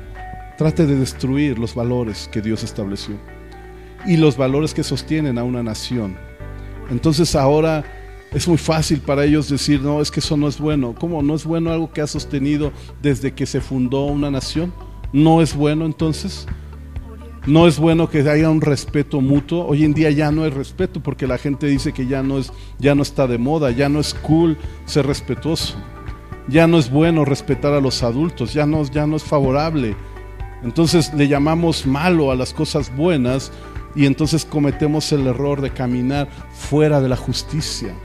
trate 0.59 0.85
de 0.85 0.95
destruir 0.95 1.57
los 1.57 1.73
valores 1.73 2.29
que 2.31 2.39
Dios 2.39 2.63
estableció 2.63 3.15
y 4.05 4.15
los 4.17 4.37
valores 4.37 4.75
que 4.75 4.83
sostienen 4.83 5.39
a 5.39 5.43
una 5.43 5.63
nación. 5.63 6.26
Entonces 6.89 7.35
ahora 7.35 7.83
es 8.31 8.47
muy 8.47 8.57
fácil 8.57 8.99
para 8.99 9.25
ellos 9.25 9.49
decir, 9.49 9.81
no, 9.81 10.01
es 10.01 10.11
que 10.11 10.19
eso 10.19 10.37
no 10.37 10.47
es 10.47 10.59
bueno. 10.59 10.95
¿Cómo 10.99 11.21
no 11.21 11.35
es 11.35 11.45
bueno 11.45 11.71
algo 11.71 11.91
que 11.91 12.01
ha 12.01 12.07
sostenido 12.07 12.71
desde 13.01 13.33
que 13.33 13.45
se 13.45 13.61
fundó 13.61 14.05
una 14.05 14.31
nación? 14.31 14.71
no 15.13 15.41
es 15.41 15.55
bueno 15.55 15.85
entonces. 15.85 16.47
No 17.45 17.65
es 17.65 17.79
bueno 17.79 18.09
que 18.09 18.29
haya 18.29 18.49
un 18.49 18.61
respeto 18.61 19.21
mutuo. 19.21 19.65
Hoy 19.65 19.85
en 19.85 19.93
día 19.93 20.11
ya 20.11 20.31
no 20.31 20.43
hay 20.43 20.49
respeto 20.49 21.01
porque 21.01 21.27
la 21.27 21.37
gente 21.37 21.67
dice 21.67 21.93
que 21.93 22.05
ya 22.05 22.21
no 22.21 22.39
es 22.39 22.51
ya 22.77 22.93
no 22.93 23.03
está 23.03 23.25
de 23.25 23.37
moda, 23.37 23.71
ya 23.71 23.87
no 23.87 23.99
es 23.99 24.13
cool 24.13 24.57
ser 24.85 25.07
respetuoso. 25.07 25.75
Ya 26.49 26.67
no 26.67 26.77
es 26.77 26.89
bueno 26.89 27.25
respetar 27.25 27.73
a 27.73 27.81
los 27.81 28.03
adultos, 28.03 28.53
ya 28.53 28.65
no 28.65 28.83
ya 28.83 29.07
no 29.07 29.15
es 29.15 29.23
favorable. 29.23 29.95
Entonces 30.61 31.13
le 31.13 31.27
llamamos 31.27 31.85
malo 31.85 32.31
a 32.31 32.35
las 32.35 32.53
cosas 32.53 32.93
buenas 32.95 33.51
y 33.97 34.05
entonces 34.05 34.45
cometemos 34.45 35.11
el 35.11 35.25
error 35.25 35.59
de 35.59 35.71
caminar 35.71 36.29
fuera 36.51 37.01
de 37.01 37.09
la 37.09 37.17
justicia. 37.17 37.95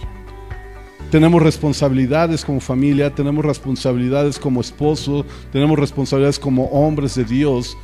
Tenemos 1.11 1.43
responsabilidades 1.43 2.43
como 2.43 2.61
familia, 2.61 3.15
tenemos 3.15 3.45
responsabilidades 3.45 4.39
como 4.39 4.63
esposo, 4.63 5.27
tenemos 5.53 5.79
responsabilidades 5.79 6.39
como 6.39 6.65
hombres 6.69 7.15
de 7.15 7.25
Dios. 7.25 7.77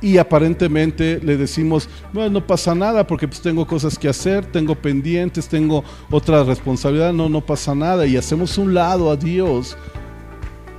Y 0.00 0.16
aparentemente 0.16 1.20
le 1.22 1.36
decimos, 1.36 1.90
bueno, 2.14 2.30
no 2.30 2.46
pasa 2.46 2.74
nada 2.74 3.06
porque 3.06 3.28
pues 3.28 3.42
tengo 3.42 3.66
cosas 3.66 3.98
que 3.98 4.08
hacer, 4.08 4.46
tengo 4.46 4.74
pendientes, 4.74 5.46
tengo 5.46 5.84
otra 6.10 6.42
responsabilidad, 6.42 7.12
no, 7.12 7.28
no 7.28 7.44
pasa 7.44 7.74
nada. 7.74 8.06
Y 8.06 8.16
hacemos 8.16 8.56
un 8.56 8.72
lado 8.72 9.10
a 9.10 9.16
Dios 9.16 9.76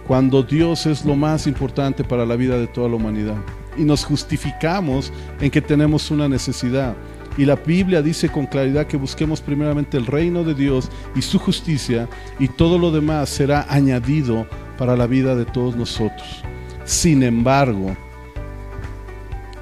cuando 0.07 0.41
Dios 0.41 0.87
es 0.87 1.05
lo 1.05 1.15
más 1.15 1.45
importante 1.45 2.03
para 2.03 2.25
la 2.25 2.35
vida 2.35 2.57
de 2.57 2.65
toda 2.65 2.89
la 2.89 2.95
humanidad. 2.95 3.37
Y 3.77 3.83
nos 3.83 4.03
justificamos 4.03 5.11
en 5.39 5.49
que 5.49 5.61
tenemos 5.61 6.11
una 6.11 6.27
necesidad. 6.27 6.95
Y 7.37 7.45
la 7.45 7.55
Biblia 7.55 8.01
dice 8.01 8.29
con 8.29 8.45
claridad 8.45 8.87
que 8.87 8.97
busquemos 8.97 9.41
primeramente 9.41 9.97
el 9.97 10.05
reino 10.05 10.43
de 10.43 10.53
Dios 10.53 10.89
y 11.15 11.21
su 11.21 11.39
justicia 11.39 12.09
y 12.39 12.47
todo 12.49 12.77
lo 12.77 12.91
demás 12.91 13.29
será 13.29 13.65
añadido 13.69 14.45
para 14.77 14.97
la 14.97 15.07
vida 15.07 15.35
de 15.35 15.45
todos 15.45 15.75
nosotros. 15.75 16.43
Sin 16.83 17.23
embargo, 17.23 17.95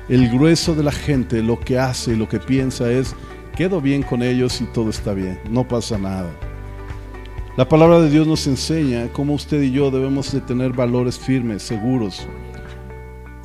el 0.08 0.30
grueso 0.30 0.74
de 0.74 0.84
la 0.84 0.92
gente 0.92 1.44
lo 1.44 1.60
que 1.60 1.78
hace 1.78 2.14
y 2.14 2.16
lo 2.16 2.28
que 2.28 2.40
piensa 2.40 2.92
es, 2.92 3.16
quedo 3.56 3.82
bien 3.82 4.02
con 4.02 4.24
ellos 4.24 4.60
y 4.62 4.66
todo 4.66 4.90
está 4.90 5.14
bien, 5.14 5.40
no 5.52 5.68
pasa 5.68 6.00
nada. 6.00 6.32
La 7.58 7.68
palabra 7.68 8.00
de 8.00 8.10
Dios 8.10 8.26
nos 8.26 8.48
enseña 8.48 9.10
cómo 9.12 9.34
usted 9.34 9.62
y 9.62 9.72
yo 9.72 9.92
debemos 9.92 10.32
de 10.32 10.42
tener 10.42 10.72
valores 10.72 11.20
firmes, 11.20 11.62
seguros. 11.62 12.26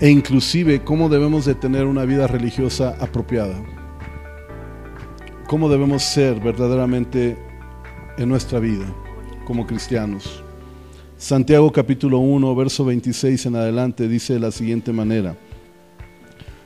E 0.01 0.11
inclusive 0.11 0.83
cómo 0.83 1.09
debemos 1.09 1.45
de 1.45 1.55
tener 1.55 1.87
una 1.87 2.05
vida 2.05 2.27
religiosa 2.27 2.97
apropiada. 3.01 3.63
Cómo 5.47 5.69
debemos 5.69 6.03
ser 6.03 6.41
verdaderamente 6.41 7.37
en 8.19 8.29
nuestra 8.29 8.59
vida 8.59 8.87
como 9.45 9.67
cristianos. 9.67 10.43
Santiago 11.17 11.71
capítulo 11.71 12.19
1, 12.19 12.55
verso 12.57 12.85
26 12.85 13.47
en 13.47 13.57
adelante 13.57 14.09
dice 14.09 14.35
de 14.35 14.41
la 14.41 14.51
siguiente 14.51 14.93
manera. 14.93 15.37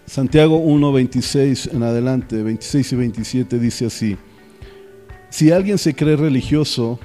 Santiago 0.06 0.56
1, 0.56 0.92
26 0.92 1.70
en 1.74 1.82
adelante, 1.82 2.42
26 2.42 2.92
y 2.92 2.96
27 2.96 3.58
dice 3.58 3.86
así. 3.86 4.16
Si 5.28 5.50
alguien 5.50 5.76
se 5.76 5.94
cree 5.94 6.16
religioso, 6.16 6.98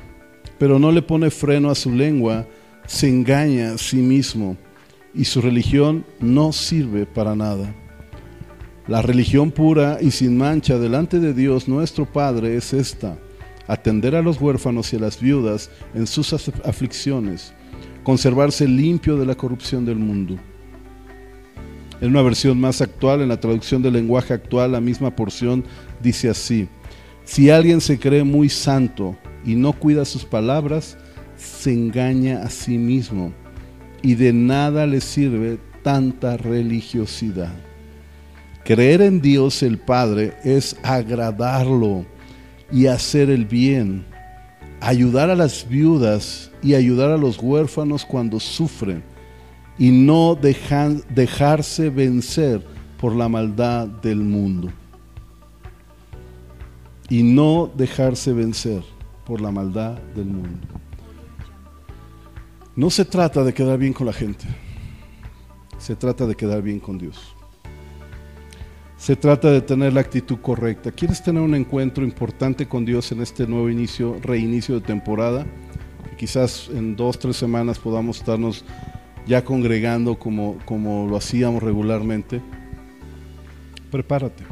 pero 0.57 0.79
no 0.79 0.91
le 0.91 1.01
pone 1.01 1.29
freno 1.29 1.69
a 1.69 1.75
su 1.75 1.91
lengua, 1.91 2.47
se 2.87 3.09
engaña 3.09 3.73
a 3.73 3.77
sí 3.77 3.97
mismo 3.97 4.57
y 5.13 5.25
su 5.25 5.41
religión 5.41 6.05
no 6.19 6.51
sirve 6.51 7.05
para 7.05 7.35
nada. 7.35 7.73
La 8.87 9.01
religión 9.01 9.51
pura 9.51 9.99
y 10.01 10.11
sin 10.11 10.37
mancha 10.37 10.77
delante 10.77 11.19
de 11.19 11.33
Dios 11.33 11.67
nuestro 11.67 12.05
Padre 12.05 12.57
es 12.57 12.73
esta, 12.73 13.17
atender 13.67 14.15
a 14.15 14.21
los 14.21 14.41
huérfanos 14.41 14.91
y 14.91 14.97
a 14.97 14.99
las 14.99 15.21
viudas 15.21 15.69
en 15.93 16.05
sus 16.07 16.33
aflicciones, 16.33 17.53
conservarse 18.03 18.67
limpio 18.67 19.15
de 19.17 19.25
la 19.25 19.35
corrupción 19.35 19.85
del 19.85 19.97
mundo. 19.97 20.37
En 22.01 22.09
una 22.09 22.21
versión 22.21 22.59
más 22.59 22.81
actual, 22.81 23.21
en 23.21 23.29
la 23.29 23.39
traducción 23.39 23.81
del 23.81 23.93
lenguaje 23.93 24.33
actual, 24.33 24.73
la 24.73 24.81
misma 24.81 25.15
porción 25.15 25.63
dice 26.01 26.29
así, 26.29 26.67
si 27.23 27.49
alguien 27.49 27.79
se 27.79 27.97
cree 27.97 28.25
muy 28.25 28.49
santo 28.49 29.15
y 29.45 29.55
no 29.55 29.71
cuida 29.71 30.03
sus 30.03 30.25
palabras, 30.25 30.97
se 31.37 31.71
engaña 31.71 32.43
a 32.43 32.49
sí 32.49 32.77
mismo 32.77 33.33
y 34.03 34.13
de 34.15 34.31
nada 34.33 34.85
le 34.85 35.01
sirve 35.01 35.57
tanta 35.81 36.37
religiosidad. 36.37 37.53
Creer 38.63 39.01
en 39.01 39.21
Dios 39.21 39.63
el 39.63 39.79
Padre 39.79 40.35
es 40.43 40.75
agradarlo 40.83 42.05
y 42.71 42.85
hacer 42.85 43.29
el 43.29 43.45
bien, 43.45 44.05
ayudar 44.79 45.29
a 45.29 45.35
las 45.35 45.67
viudas 45.67 46.51
y 46.61 46.75
ayudar 46.75 47.09
a 47.09 47.17
los 47.17 47.39
huérfanos 47.39 48.05
cuando 48.05 48.39
sufren 48.39 49.03
y 49.77 49.89
no 49.89 50.35
dejarse 50.35 51.89
vencer 51.89 52.63
por 52.99 53.15
la 53.15 53.27
maldad 53.27 53.87
del 53.87 54.19
mundo 54.19 54.69
y 57.09 57.21
no 57.23 57.69
dejarse 57.75 58.33
vencer 58.33 58.81
por 59.25 59.41
la 59.41 59.51
maldad 59.51 59.97
del 60.15 60.25
mundo. 60.25 60.82
No 62.75 62.89
se 62.89 63.05
trata 63.05 63.43
de 63.43 63.53
quedar 63.53 63.77
bien 63.77 63.93
con 63.93 64.07
la 64.07 64.13
gente, 64.13 64.45
se 65.77 65.95
trata 65.95 66.25
de 66.25 66.33
quedar 66.33 66.63
bien 66.63 66.79
con 66.79 66.97
Dios. 66.97 67.35
Se 68.97 69.15
trata 69.15 69.51
de 69.51 69.61
tener 69.61 69.93
la 69.93 70.01
actitud 70.01 70.39
correcta. 70.39 70.91
¿Quieres 70.91 71.21
tener 71.21 71.43
un 71.43 71.53
encuentro 71.53 72.03
importante 72.03 72.67
con 72.67 72.83
Dios 72.83 73.11
en 73.11 73.21
este 73.21 73.45
nuevo 73.45 73.69
inicio, 73.69 74.17
reinicio 74.23 74.75
de 74.75 74.81
temporada? 74.81 75.45
Quizás 76.17 76.69
en 76.73 76.95
dos, 76.95 77.19
tres 77.19 77.35
semanas 77.35 77.77
podamos 77.77 78.19
estarnos 78.19 78.65
ya 79.27 79.43
congregando 79.43 80.17
como, 80.17 80.57
como 80.65 81.05
lo 81.07 81.17
hacíamos 81.17 81.61
regularmente. 81.61 82.41
Prepárate. 83.91 84.45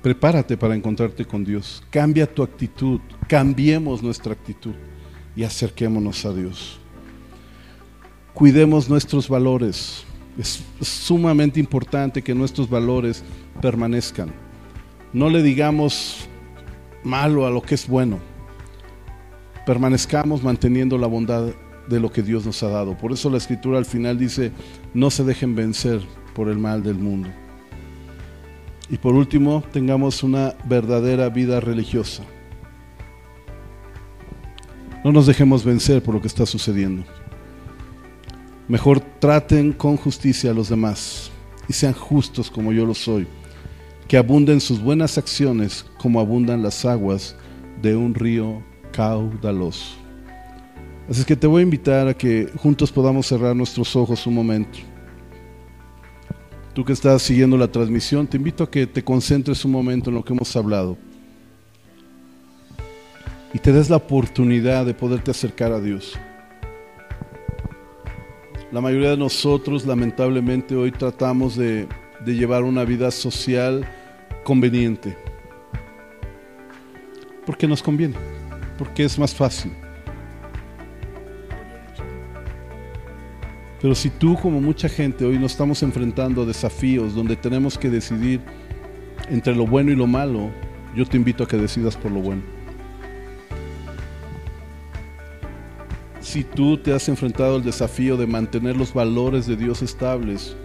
Prepárate 0.00 0.56
para 0.56 0.74
encontrarte 0.74 1.26
con 1.26 1.44
Dios. 1.44 1.82
Cambia 1.90 2.32
tu 2.32 2.42
actitud. 2.42 3.00
Cambiemos 3.28 4.02
nuestra 4.02 4.32
actitud 4.32 4.74
y 5.34 5.44
acerquémonos 5.44 6.24
a 6.24 6.32
Dios. 6.32 6.78
Cuidemos 8.34 8.88
nuestros 8.88 9.28
valores. 9.28 10.04
Es 10.38 10.62
sumamente 10.80 11.60
importante 11.60 12.22
que 12.22 12.34
nuestros 12.34 12.68
valores 12.68 13.22
permanezcan. 13.60 14.32
No 15.12 15.28
le 15.28 15.42
digamos 15.42 16.28
malo 17.04 17.46
a 17.46 17.50
lo 17.50 17.60
que 17.62 17.74
es 17.74 17.86
bueno. 17.86 18.18
Permanezcamos 19.66 20.42
manteniendo 20.42 20.96
la 20.96 21.06
bondad 21.06 21.52
de 21.86 22.00
lo 22.00 22.10
que 22.10 22.22
Dios 22.22 22.46
nos 22.46 22.62
ha 22.62 22.68
dado. 22.68 22.96
Por 22.96 23.12
eso 23.12 23.28
la 23.28 23.36
escritura 23.36 23.78
al 23.78 23.84
final 23.84 24.18
dice, 24.18 24.52
no 24.94 25.10
se 25.10 25.24
dejen 25.24 25.54
vencer 25.54 26.00
por 26.34 26.48
el 26.48 26.58
mal 26.58 26.82
del 26.82 26.96
mundo. 26.96 27.28
Y 28.88 28.98
por 28.98 29.14
último, 29.14 29.62
tengamos 29.72 30.22
una 30.22 30.54
verdadera 30.64 31.28
vida 31.28 31.60
religiosa. 31.60 32.24
No 35.04 35.10
nos 35.10 35.26
dejemos 35.26 35.64
vencer 35.64 36.00
por 36.00 36.14
lo 36.14 36.20
que 36.20 36.28
está 36.28 36.46
sucediendo. 36.46 37.02
Mejor 38.68 39.00
traten 39.00 39.72
con 39.72 39.96
justicia 39.96 40.52
a 40.52 40.54
los 40.54 40.68
demás 40.68 41.32
y 41.68 41.72
sean 41.72 41.92
justos 41.92 42.48
como 42.48 42.72
yo 42.72 42.86
lo 42.86 42.94
soy. 42.94 43.26
Que 44.06 44.16
abunden 44.16 44.60
sus 44.60 44.80
buenas 44.80 45.18
acciones 45.18 45.84
como 45.98 46.20
abundan 46.20 46.62
las 46.62 46.84
aguas 46.84 47.34
de 47.80 47.96
un 47.96 48.14
río 48.14 48.62
caudaloso. 48.92 49.96
Así 51.10 51.20
es 51.20 51.26
que 51.26 51.34
te 51.34 51.48
voy 51.48 51.60
a 51.60 51.64
invitar 51.64 52.06
a 52.06 52.14
que 52.14 52.48
juntos 52.56 52.92
podamos 52.92 53.26
cerrar 53.26 53.56
nuestros 53.56 53.96
ojos 53.96 54.24
un 54.28 54.34
momento. 54.34 54.78
Tú 56.74 56.84
que 56.84 56.92
estás 56.92 57.22
siguiendo 57.22 57.58
la 57.58 57.70
transmisión, 57.70 58.28
te 58.28 58.36
invito 58.36 58.62
a 58.62 58.70
que 58.70 58.86
te 58.86 59.02
concentres 59.02 59.64
un 59.64 59.72
momento 59.72 60.10
en 60.10 60.16
lo 60.16 60.24
que 60.24 60.32
hemos 60.32 60.54
hablado 60.54 60.96
y 63.54 63.58
te 63.58 63.72
des 63.72 63.90
la 63.90 63.96
oportunidad 63.96 64.86
de 64.86 64.94
poderte 64.94 65.30
acercar 65.30 65.72
a 65.72 65.80
Dios. 65.80 66.18
La 68.70 68.80
mayoría 68.80 69.10
de 69.10 69.18
nosotros 69.18 69.84
lamentablemente 69.84 70.74
hoy 70.74 70.92
tratamos 70.92 71.56
de, 71.56 71.86
de 72.24 72.34
llevar 72.34 72.62
una 72.64 72.84
vida 72.84 73.10
social 73.10 73.86
conveniente. 74.44 75.16
Porque 77.44 77.68
nos 77.68 77.82
conviene, 77.82 78.14
porque 78.78 79.04
es 79.04 79.18
más 79.18 79.34
fácil. 79.34 79.72
Pero 83.82 83.94
si 83.96 84.10
tú, 84.10 84.38
como 84.40 84.60
mucha 84.60 84.88
gente, 84.88 85.24
hoy 85.24 85.38
nos 85.38 85.52
estamos 85.52 85.82
enfrentando 85.82 86.42
a 86.42 86.46
desafíos 86.46 87.14
donde 87.14 87.34
tenemos 87.34 87.76
que 87.76 87.90
decidir 87.90 88.40
entre 89.28 89.54
lo 89.54 89.66
bueno 89.66 89.90
y 89.90 89.96
lo 89.96 90.06
malo, 90.06 90.50
yo 90.94 91.04
te 91.04 91.16
invito 91.16 91.44
a 91.44 91.48
que 91.48 91.56
decidas 91.56 91.96
por 91.96 92.12
lo 92.12 92.20
bueno. 92.20 92.61
Si 96.32 96.44
tú 96.44 96.78
te 96.78 96.94
has 96.94 97.10
enfrentado 97.10 97.56
al 97.56 97.62
desafío 97.62 98.16
de 98.16 98.26
mantener 98.26 98.74
los 98.74 98.94
valores 98.94 99.46
de 99.46 99.54
Dios 99.54 99.82
estables 99.82 100.56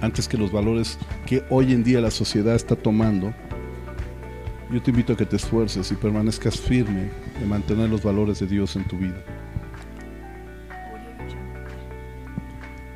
antes 0.00 0.26
que 0.26 0.38
los 0.38 0.50
valores 0.50 0.96
que 1.26 1.44
hoy 1.50 1.74
en 1.74 1.84
día 1.84 2.00
la 2.00 2.10
sociedad 2.10 2.54
está 2.54 2.74
tomando, 2.74 3.34
yo 4.72 4.80
te 4.80 4.90
invito 4.90 5.12
a 5.12 5.18
que 5.18 5.26
te 5.26 5.36
esfuerces 5.36 5.92
y 5.92 5.96
permanezcas 5.96 6.58
firme 6.58 7.10
en 7.42 7.48
mantener 7.50 7.90
los 7.90 8.02
valores 8.02 8.40
de 8.40 8.46
Dios 8.46 8.74
en 8.74 8.88
tu 8.88 8.96
vida. 8.96 9.22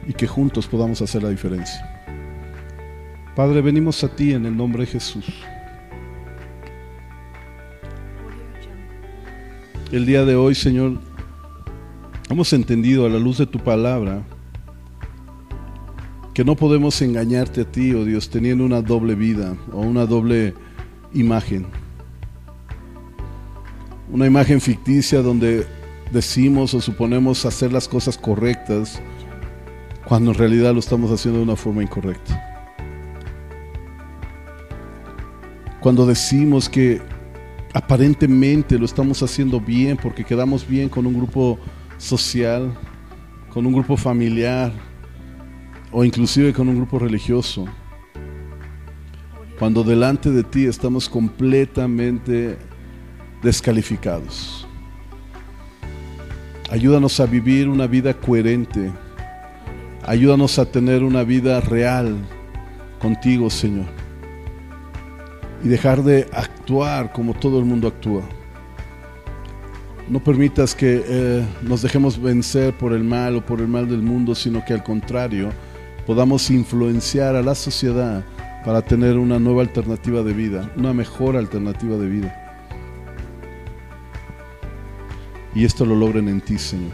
y 0.07 0.14
que 0.14 0.26
juntos 0.26 0.66
podamos 0.66 1.03
hacer 1.03 1.22
la 1.22 1.28
diferencia. 1.28 2.03
Padre, 3.37 3.61
venimos 3.61 4.03
a 4.05 4.09
ti 4.09 4.32
en 4.32 4.47
el 4.47 4.57
nombre 4.57 4.87
de 4.87 4.93
Jesús. 4.93 5.26
El 9.93 10.07
día 10.07 10.24
de 10.24 10.35
hoy, 10.35 10.55
Señor, 10.55 10.99
hemos 12.31 12.53
entendido 12.53 13.07
a 13.07 13.09
la 13.09 13.18
luz 13.18 13.39
de 13.39 13.47
tu 13.47 13.59
palabra 13.59 14.22
que 16.33 16.45
no 16.45 16.57
podemos 16.57 17.01
engañarte 17.01 17.61
a 17.61 17.64
ti, 17.64 17.95
oh 17.95 18.05
Dios, 18.05 18.29
teniendo 18.29 18.64
una 18.64 18.83
doble 18.83 19.14
vida 19.14 19.57
o 19.72 19.81
una 19.81 20.05
doble 20.05 20.55
imagen. 21.12 21.66
Una 24.11 24.27
imagen 24.27 24.61
ficticia 24.61 25.22
donde 25.22 25.64
decimos 26.12 26.75
o 26.75 26.81
suponemos 26.81 27.47
hacer 27.47 27.72
las 27.72 27.87
cosas 27.87 28.18
correctas, 28.18 29.01
cuando 30.07 30.33
en 30.33 30.39
realidad 30.39 30.72
lo 30.72 30.81
estamos 30.81 31.11
haciendo 31.12 31.39
de 31.39 31.45
una 31.45 31.57
forma 31.57 31.83
incorrecta. 31.83 32.41
Cuando 35.81 36.05
decimos 36.05 36.68
que 36.68 37.01
aparentemente 37.75 38.79
lo 38.79 38.87
estamos 38.87 39.22
haciendo 39.22 39.61
bien 39.61 39.97
porque 39.97 40.25
quedamos 40.25 40.66
bien 40.66 40.89
con 40.89 41.07
un 41.07 41.14
grupo 41.14 41.59
social, 41.99 42.72
con 43.53 43.66
un 43.66 43.72
grupo 43.72 43.97
familiar 43.97 44.72
o 45.92 46.05
inclusive 46.05 46.53
con 46.53 46.68
un 46.68 46.76
grupo 46.76 46.99
religioso. 46.99 47.66
Cuando 49.59 49.84
delante 49.84 50.30
de 50.30 50.42
ti 50.42 50.66
estamos 50.66 51.09
completamente 51.09 52.59
descalificados. 53.42 54.66
Ayúdanos 56.70 57.20
a 57.20 57.26
vivir 57.26 57.68
una 57.68 57.86
vida 57.86 58.14
coherente 58.14 58.92
Ayúdanos 60.07 60.59
a 60.59 60.66
tener 60.66 61.03
una 61.03 61.24
vida 61.24 61.62
real 61.62 62.14
contigo, 62.99 63.49
Señor. 63.49 63.86
Y 65.64 65.68
dejar 65.68 66.03
de 66.03 66.28
actuar 66.30 67.11
como 67.11 67.32
todo 67.32 67.59
el 67.59 67.64
mundo 67.64 67.88
actúa. 67.88 68.22
No 70.09 70.22
permitas 70.22 70.74
que 70.74 71.02
eh, 71.07 71.46
nos 71.62 71.80
dejemos 71.80 72.20
vencer 72.20 72.76
por 72.76 72.92
el 72.92 73.02
mal 73.02 73.36
o 73.36 73.46
por 73.46 73.61
el 73.61 73.68
mal 73.68 73.88
del 73.88 74.02
mundo, 74.02 74.34
sino 74.34 74.62
que 74.64 74.74
al 74.74 74.82
contrario 74.82 75.50
podamos 76.07 76.50
influenciar 76.50 77.36
a 77.36 77.42
la 77.42 77.55
sociedad 77.55 78.22
para 78.66 78.82
tener 78.82 79.16
una 79.16 79.38
nueva 79.38 79.62
alternativa 79.62 80.22
de 80.22 80.34
vida, 80.34 80.70
una 80.76 80.92
mejor 80.92 81.36
alternativa 81.36 81.96
de 81.96 82.07
vida. 82.07 82.40
Y 85.55 85.64
esto 85.64 85.86
lo 85.86 85.96
logren 85.96 86.28
en 86.28 86.42
ti, 86.42 86.59
Señor. 86.59 86.92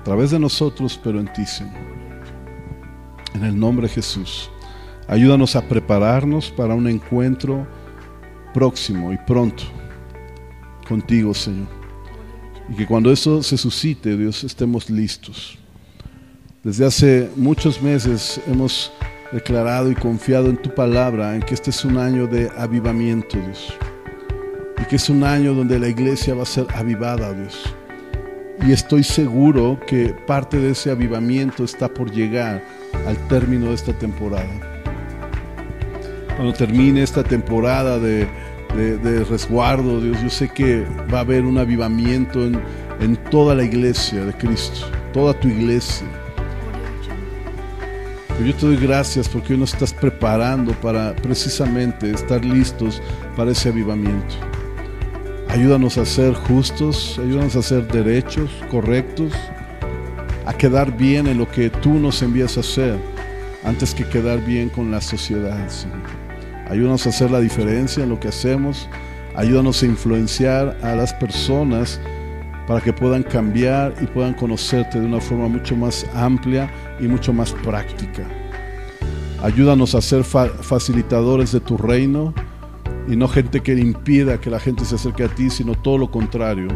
A 0.00 0.04
través 0.04 0.32
de 0.32 0.38
nosotros, 0.38 1.00
pero 1.02 1.20
en 1.20 1.32
ti, 1.32 1.46
Señor. 1.46 1.74
En 3.34 3.44
el 3.44 3.58
nombre 3.58 3.86
de 3.86 3.94
Jesús. 3.94 4.50
Ayúdanos 5.08 5.56
a 5.56 5.66
prepararnos 5.66 6.50
para 6.50 6.74
un 6.74 6.86
encuentro 6.86 7.66
próximo 8.52 9.12
y 9.12 9.16
pronto 9.26 9.79
contigo, 10.90 11.32
Señor. 11.32 11.68
Y 12.68 12.74
que 12.74 12.86
cuando 12.86 13.12
eso 13.12 13.42
se 13.44 13.56
suscite, 13.56 14.16
Dios, 14.16 14.42
estemos 14.42 14.90
listos. 14.90 15.56
Desde 16.64 16.84
hace 16.84 17.30
muchos 17.36 17.80
meses 17.80 18.40
hemos 18.48 18.92
declarado 19.32 19.90
y 19.90 19.94
confiado 19.94 20.50
en 20.50 20.56
tu 20.56 20.74
palabra, 20.74 21.36
en 21.36 21.42
que 21.42 21.54
este 21.54 21.70
es 21.70 21.84
un 21.84 21.96
año 21.96 22.26
de 22.26 22.50
avivamiento, 22.58 23.38
Dios. 23.38 23.72
Y 24.82 24.84
que 24.86 24.96
es 24.96 25.08
un 25.08 25.22
año 25.22 25.54
donde 25.54 25.78
la 25.78 25.88
iglesia 25.88 26.34
va 26.34 26.42
a 26.42 26.46
ser 26.46 26.66
avivada, 26.74 27.32
Dios. 27.32 27.62
Y 28.66 28.72
estoy 28.72 29.04
seguro 29.04 29.78
que 29.86 30.14
parte 30.26 30.58
de 30.58 30.72
ese 30.72 30.90
avivamiento 30.90 31.62
está 31.62 31.88
por 31.88 32.10
llegar 32.10 32.62
al 33.06 33.16
término 33.28 33.68
de 33.68 33.74
esta 33.74 33.92
temporada. 33.92 34.50
Cuando 36.36 36.52
termine 36.52 37.02
esta 37.02 37.22
temporada 37.22 37.98
de 37.98 38.26
de, 38.76 39.24
resguardo, 39.24 40.00
Dios. 40.00 40.20
Yo 40.22 40.30
sé 40.30 40.48
que 40.48 40.84
va 41.12 41.18
a 41.18 41.20
haber 41.22 41.44
un 41.44 41.58
avivamiento 41.58 42.44
en, 42.44 42.60
en 43.00 43.16
toda 43.30 43.54
la 43.54 43.64
iglesia 43.64 44.24
de 44.24 44.32
Cristo, 44.32 44.86
toda 45.12 45.34
tu 45.34 45.48
iglesia. 45.48 46.06
Pero 48.28 48.44
yo 48.46 48.54
te 48.54 48.66
doy 48.66 48.76
gracias 48.76 49.28
porque 49.28 49.52
hoy 49.52 49.58
nos 49.58 49.74
estás 49.74 49.92
preparando 49.92 50.72
para 50.72 51.14
precisamente 51.14 52.10
estar 52.10 52.44
listos 52.44 53.02
para 53.36 53.50
ese 53.50 53.68
avivamiento. 53.68 54.34
Ayúdanos 55.48 55.98
a 55.98 56.06
ser 56.06 56.32
justos, 56.34 57.18
ayúdanos 57.18 57.56
a 57.56 57.62
ser 57.62 57.86
derechos, 57.88 58.50
correctos, 58.70 59.32
a 60.46 60.54
quedar 60.54 60.96
bien 60.96 61.26
en 61.26 61.38
lo 61.38 61.50
que 61.50 61.70
tú 61.70 61.94
nos 61.94 62.22
envías 62.22 62.56
a 62.56 62.60
hacer, 62.60 62.96
antes 63.64 63.92
que 63.92 64.04
quedar 64.04 64.44
bien 64.44 64.68
con 64.68 64.90
la 64.90 65.00
sociedad, 65.00 65.68
Señor. 65.68 66.19
Ayúdanos 66.70 67.04
a 67.04 67.08
hacer 67.08 67.32
la 67.32 67.40
diferencia 67.40 68.04
en 68.04 68.10
lo 68.10 68.20
que 68.20 68.28
hacemos. 68.28 68.88
Ayúdanos 69.34 69.82
a 69.82 69.86
influenciar 69.86 70.78
a 70.82 70.94
las 70.94 71.12
personas 71.12 72.00
para 72.68 72.80
que 72.80 72.92
puedan 72.92 73.24
cambiar 73.24 73.92
y 74.00 74.06
puedan 74.06 74.34
conocerte 74.34 75.00
de 75.00 75.06
una 75.06 75.20
forma 75.20 75.48
mucho 75.48 75.74
más 75.74 76.06
amplia 76.14 76.70
y 77.00 77.08
mucho 77.08 77.32
más 77.32 77.50
práctica. 77.50 78.22
Ayúdanos 79.42 79.96
a 79.96 80.00
ser 80.00 80.22
facilitadores 80.22 81.50
de 81.50 81.58
tu 81.58 81.76
reino 81.76 82.32
y 83.08 83.16
no 83.16 83.26
gente 83.26 83.62
que 83.62 83.72
impida 83.72 84.40
que 84.40 84.50
la 84.50 84.60
gente 84.60 84.84
se 84.84 84.94
acerque 84.94 85.24
a 85.24 85.28
ti, 85.28 85.50
sino 85.50 85.74
todo 85.74 85.98
lo 85.98 86.12
contrario. 86.12 86.68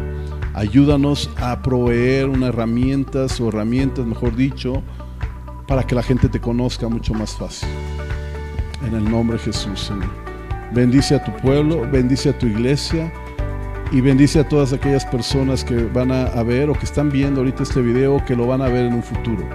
Ayúdanos 0.53 1.29
a 1.37 1.61
proveer 1.61 2.27
unas 2.27 2.49
herramientas 2.49 3.39
o 3.39 3.47
herramientas, 3.47 4.05
mejor 4.05 4.35
dicho, 4.35 4.83
para 5.69 5.83
que 5.83 5.95
la 5.95 6.03
gente 6.03 6.27
te 6.27 6.41
conozca 6.41 6.89
mucho 6.89 7.13
más 7.13 7.37
fácil 7.37 7.69
en 8.85 8.95
el 8.95 9.09
nombre 9.09 9.37
de 9.37 9.43
Jesús, 9.43 9.79
Señor. 9.79 10.09
Bendice 10.71 11.15
a 11.15 11.23
tu 11.23 11.31
pueblo, 11.37 11.87
bendice 11.89 12.29
a 12.29 12.37
tu 12.37 12.47
iglesia 12.47 13.11
y 13.91 14.01
bendice 14.01 14.39
a 14.39 14.47
todas 14.47 14.73
aquellas 14.73 15.05
personas 15.05 15.63
que 15.63 15.83
van 15.85 16.11
a, 16.11 16.43
ver 16.43 16.69
o 16.69 16.73
que 16.73 16.85
están 16.85 17.09
viendo 17.09 17.41
ahorita 17.41 17.63
este 17.63 17.81
video 17.81 18.23
que 18.25 18.35
lo 18.35 18.47
van 18.47 18.61
a 18.61 18.67
ver 18.67 18.85
en 18.85 18.95
un 18.95 19.03
futuro. 19.03 19.47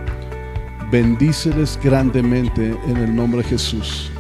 Bendíceles 0.91 1.79
grandemente 1.83 2.75
en 2.87 2.97
el 2.97 3.15
nombre 3.15 3.43
de 3.43 3.49
Jesús 3.49 4.11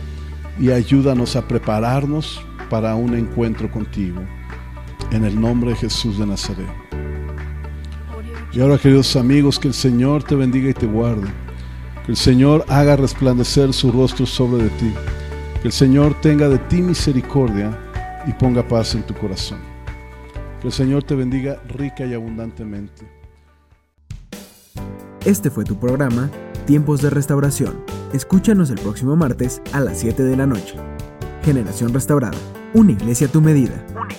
y 0.59 0.71
ayúdanos 0.71 1.37
a 1.37 1.47
prepararnos 1.47 2.45
para 2.69 2.95
un 2.95 3.15
encuentro 3.15 3.71
contigo. 3.71 4.21
En 5.11 5.25
el 5.25 5.41
nombre 5.41 5.71
de 5.71 5.77
Jesús 5.77 6.19
de 6.19 6.27
Nazaret. 6.27 6.69
Y 8.53 8.61
ahora, 8.61 8.79
queridos 8.79 9.17
amigos, 9.17 9.59
que 9.59 9.69
el 9.69 9.75
Señor 9.75 10.23
te 10.23 10.35
bendiga 10.35 10.71
y 10.71 10.75
te 10.75 10.87
guarde 10.87 11.29
que 12.05 12.13
el 12.13 12.17
Señor 12.17 12.65
haga 12.69 12.97
resplandecer 12.97 13.73
su 13.73 13.93
rostro 13.93 14.27
sobre 14.27 14.65
de 14.65 14.71
ti. 14.71 14.95
Que 15.61 15.69
el 15.69 15.73
Señor 15.73 16.19
tenga 16.21 16.49
de 16.49 16.59
ti 16.59 16.81
misericordia 16.81 17.79
y 18.27 18.33
ponga 18.33 18.67
paz 18.67 18.95
en 18.95 19.03
tu 19.03 19.15
corazón. 19.15 19.59
Que 20.61 20.69
el 20.69 20.73
Señor 20.73 21.05
te 21.05 21.15
bendiga 21.15 21.61
rica 21.69 22.05
y 22.05 22.15
abundantemente. 22.15 23.21
Este 25.25 25.51
fue 25.51 25.65
tu 25.65 25.79
programa, 25.79 26.31
Tiempos 26.67 27.03
de 27.03 27.11
Restauración. 27.11 27.85
Escúchanos 28.13 28.71
el 28.71 28.79
próximo 28.79 29.17
martes 29.17 29.61
a 29.73 29.81
las 29.81 30.01
7 30.01 30.23
de 30.23 30.37
la 30.37 30.47
noche. 30.47 30.77
Generación 31.43 31.93
Restaurada, 31.93 32.39
una 32.75 32.93
iglesia 32.93 33.27
a 33.27 33.31
tu 33.31 33.41
medida. 33.41 33.85
Una 33.91 34.15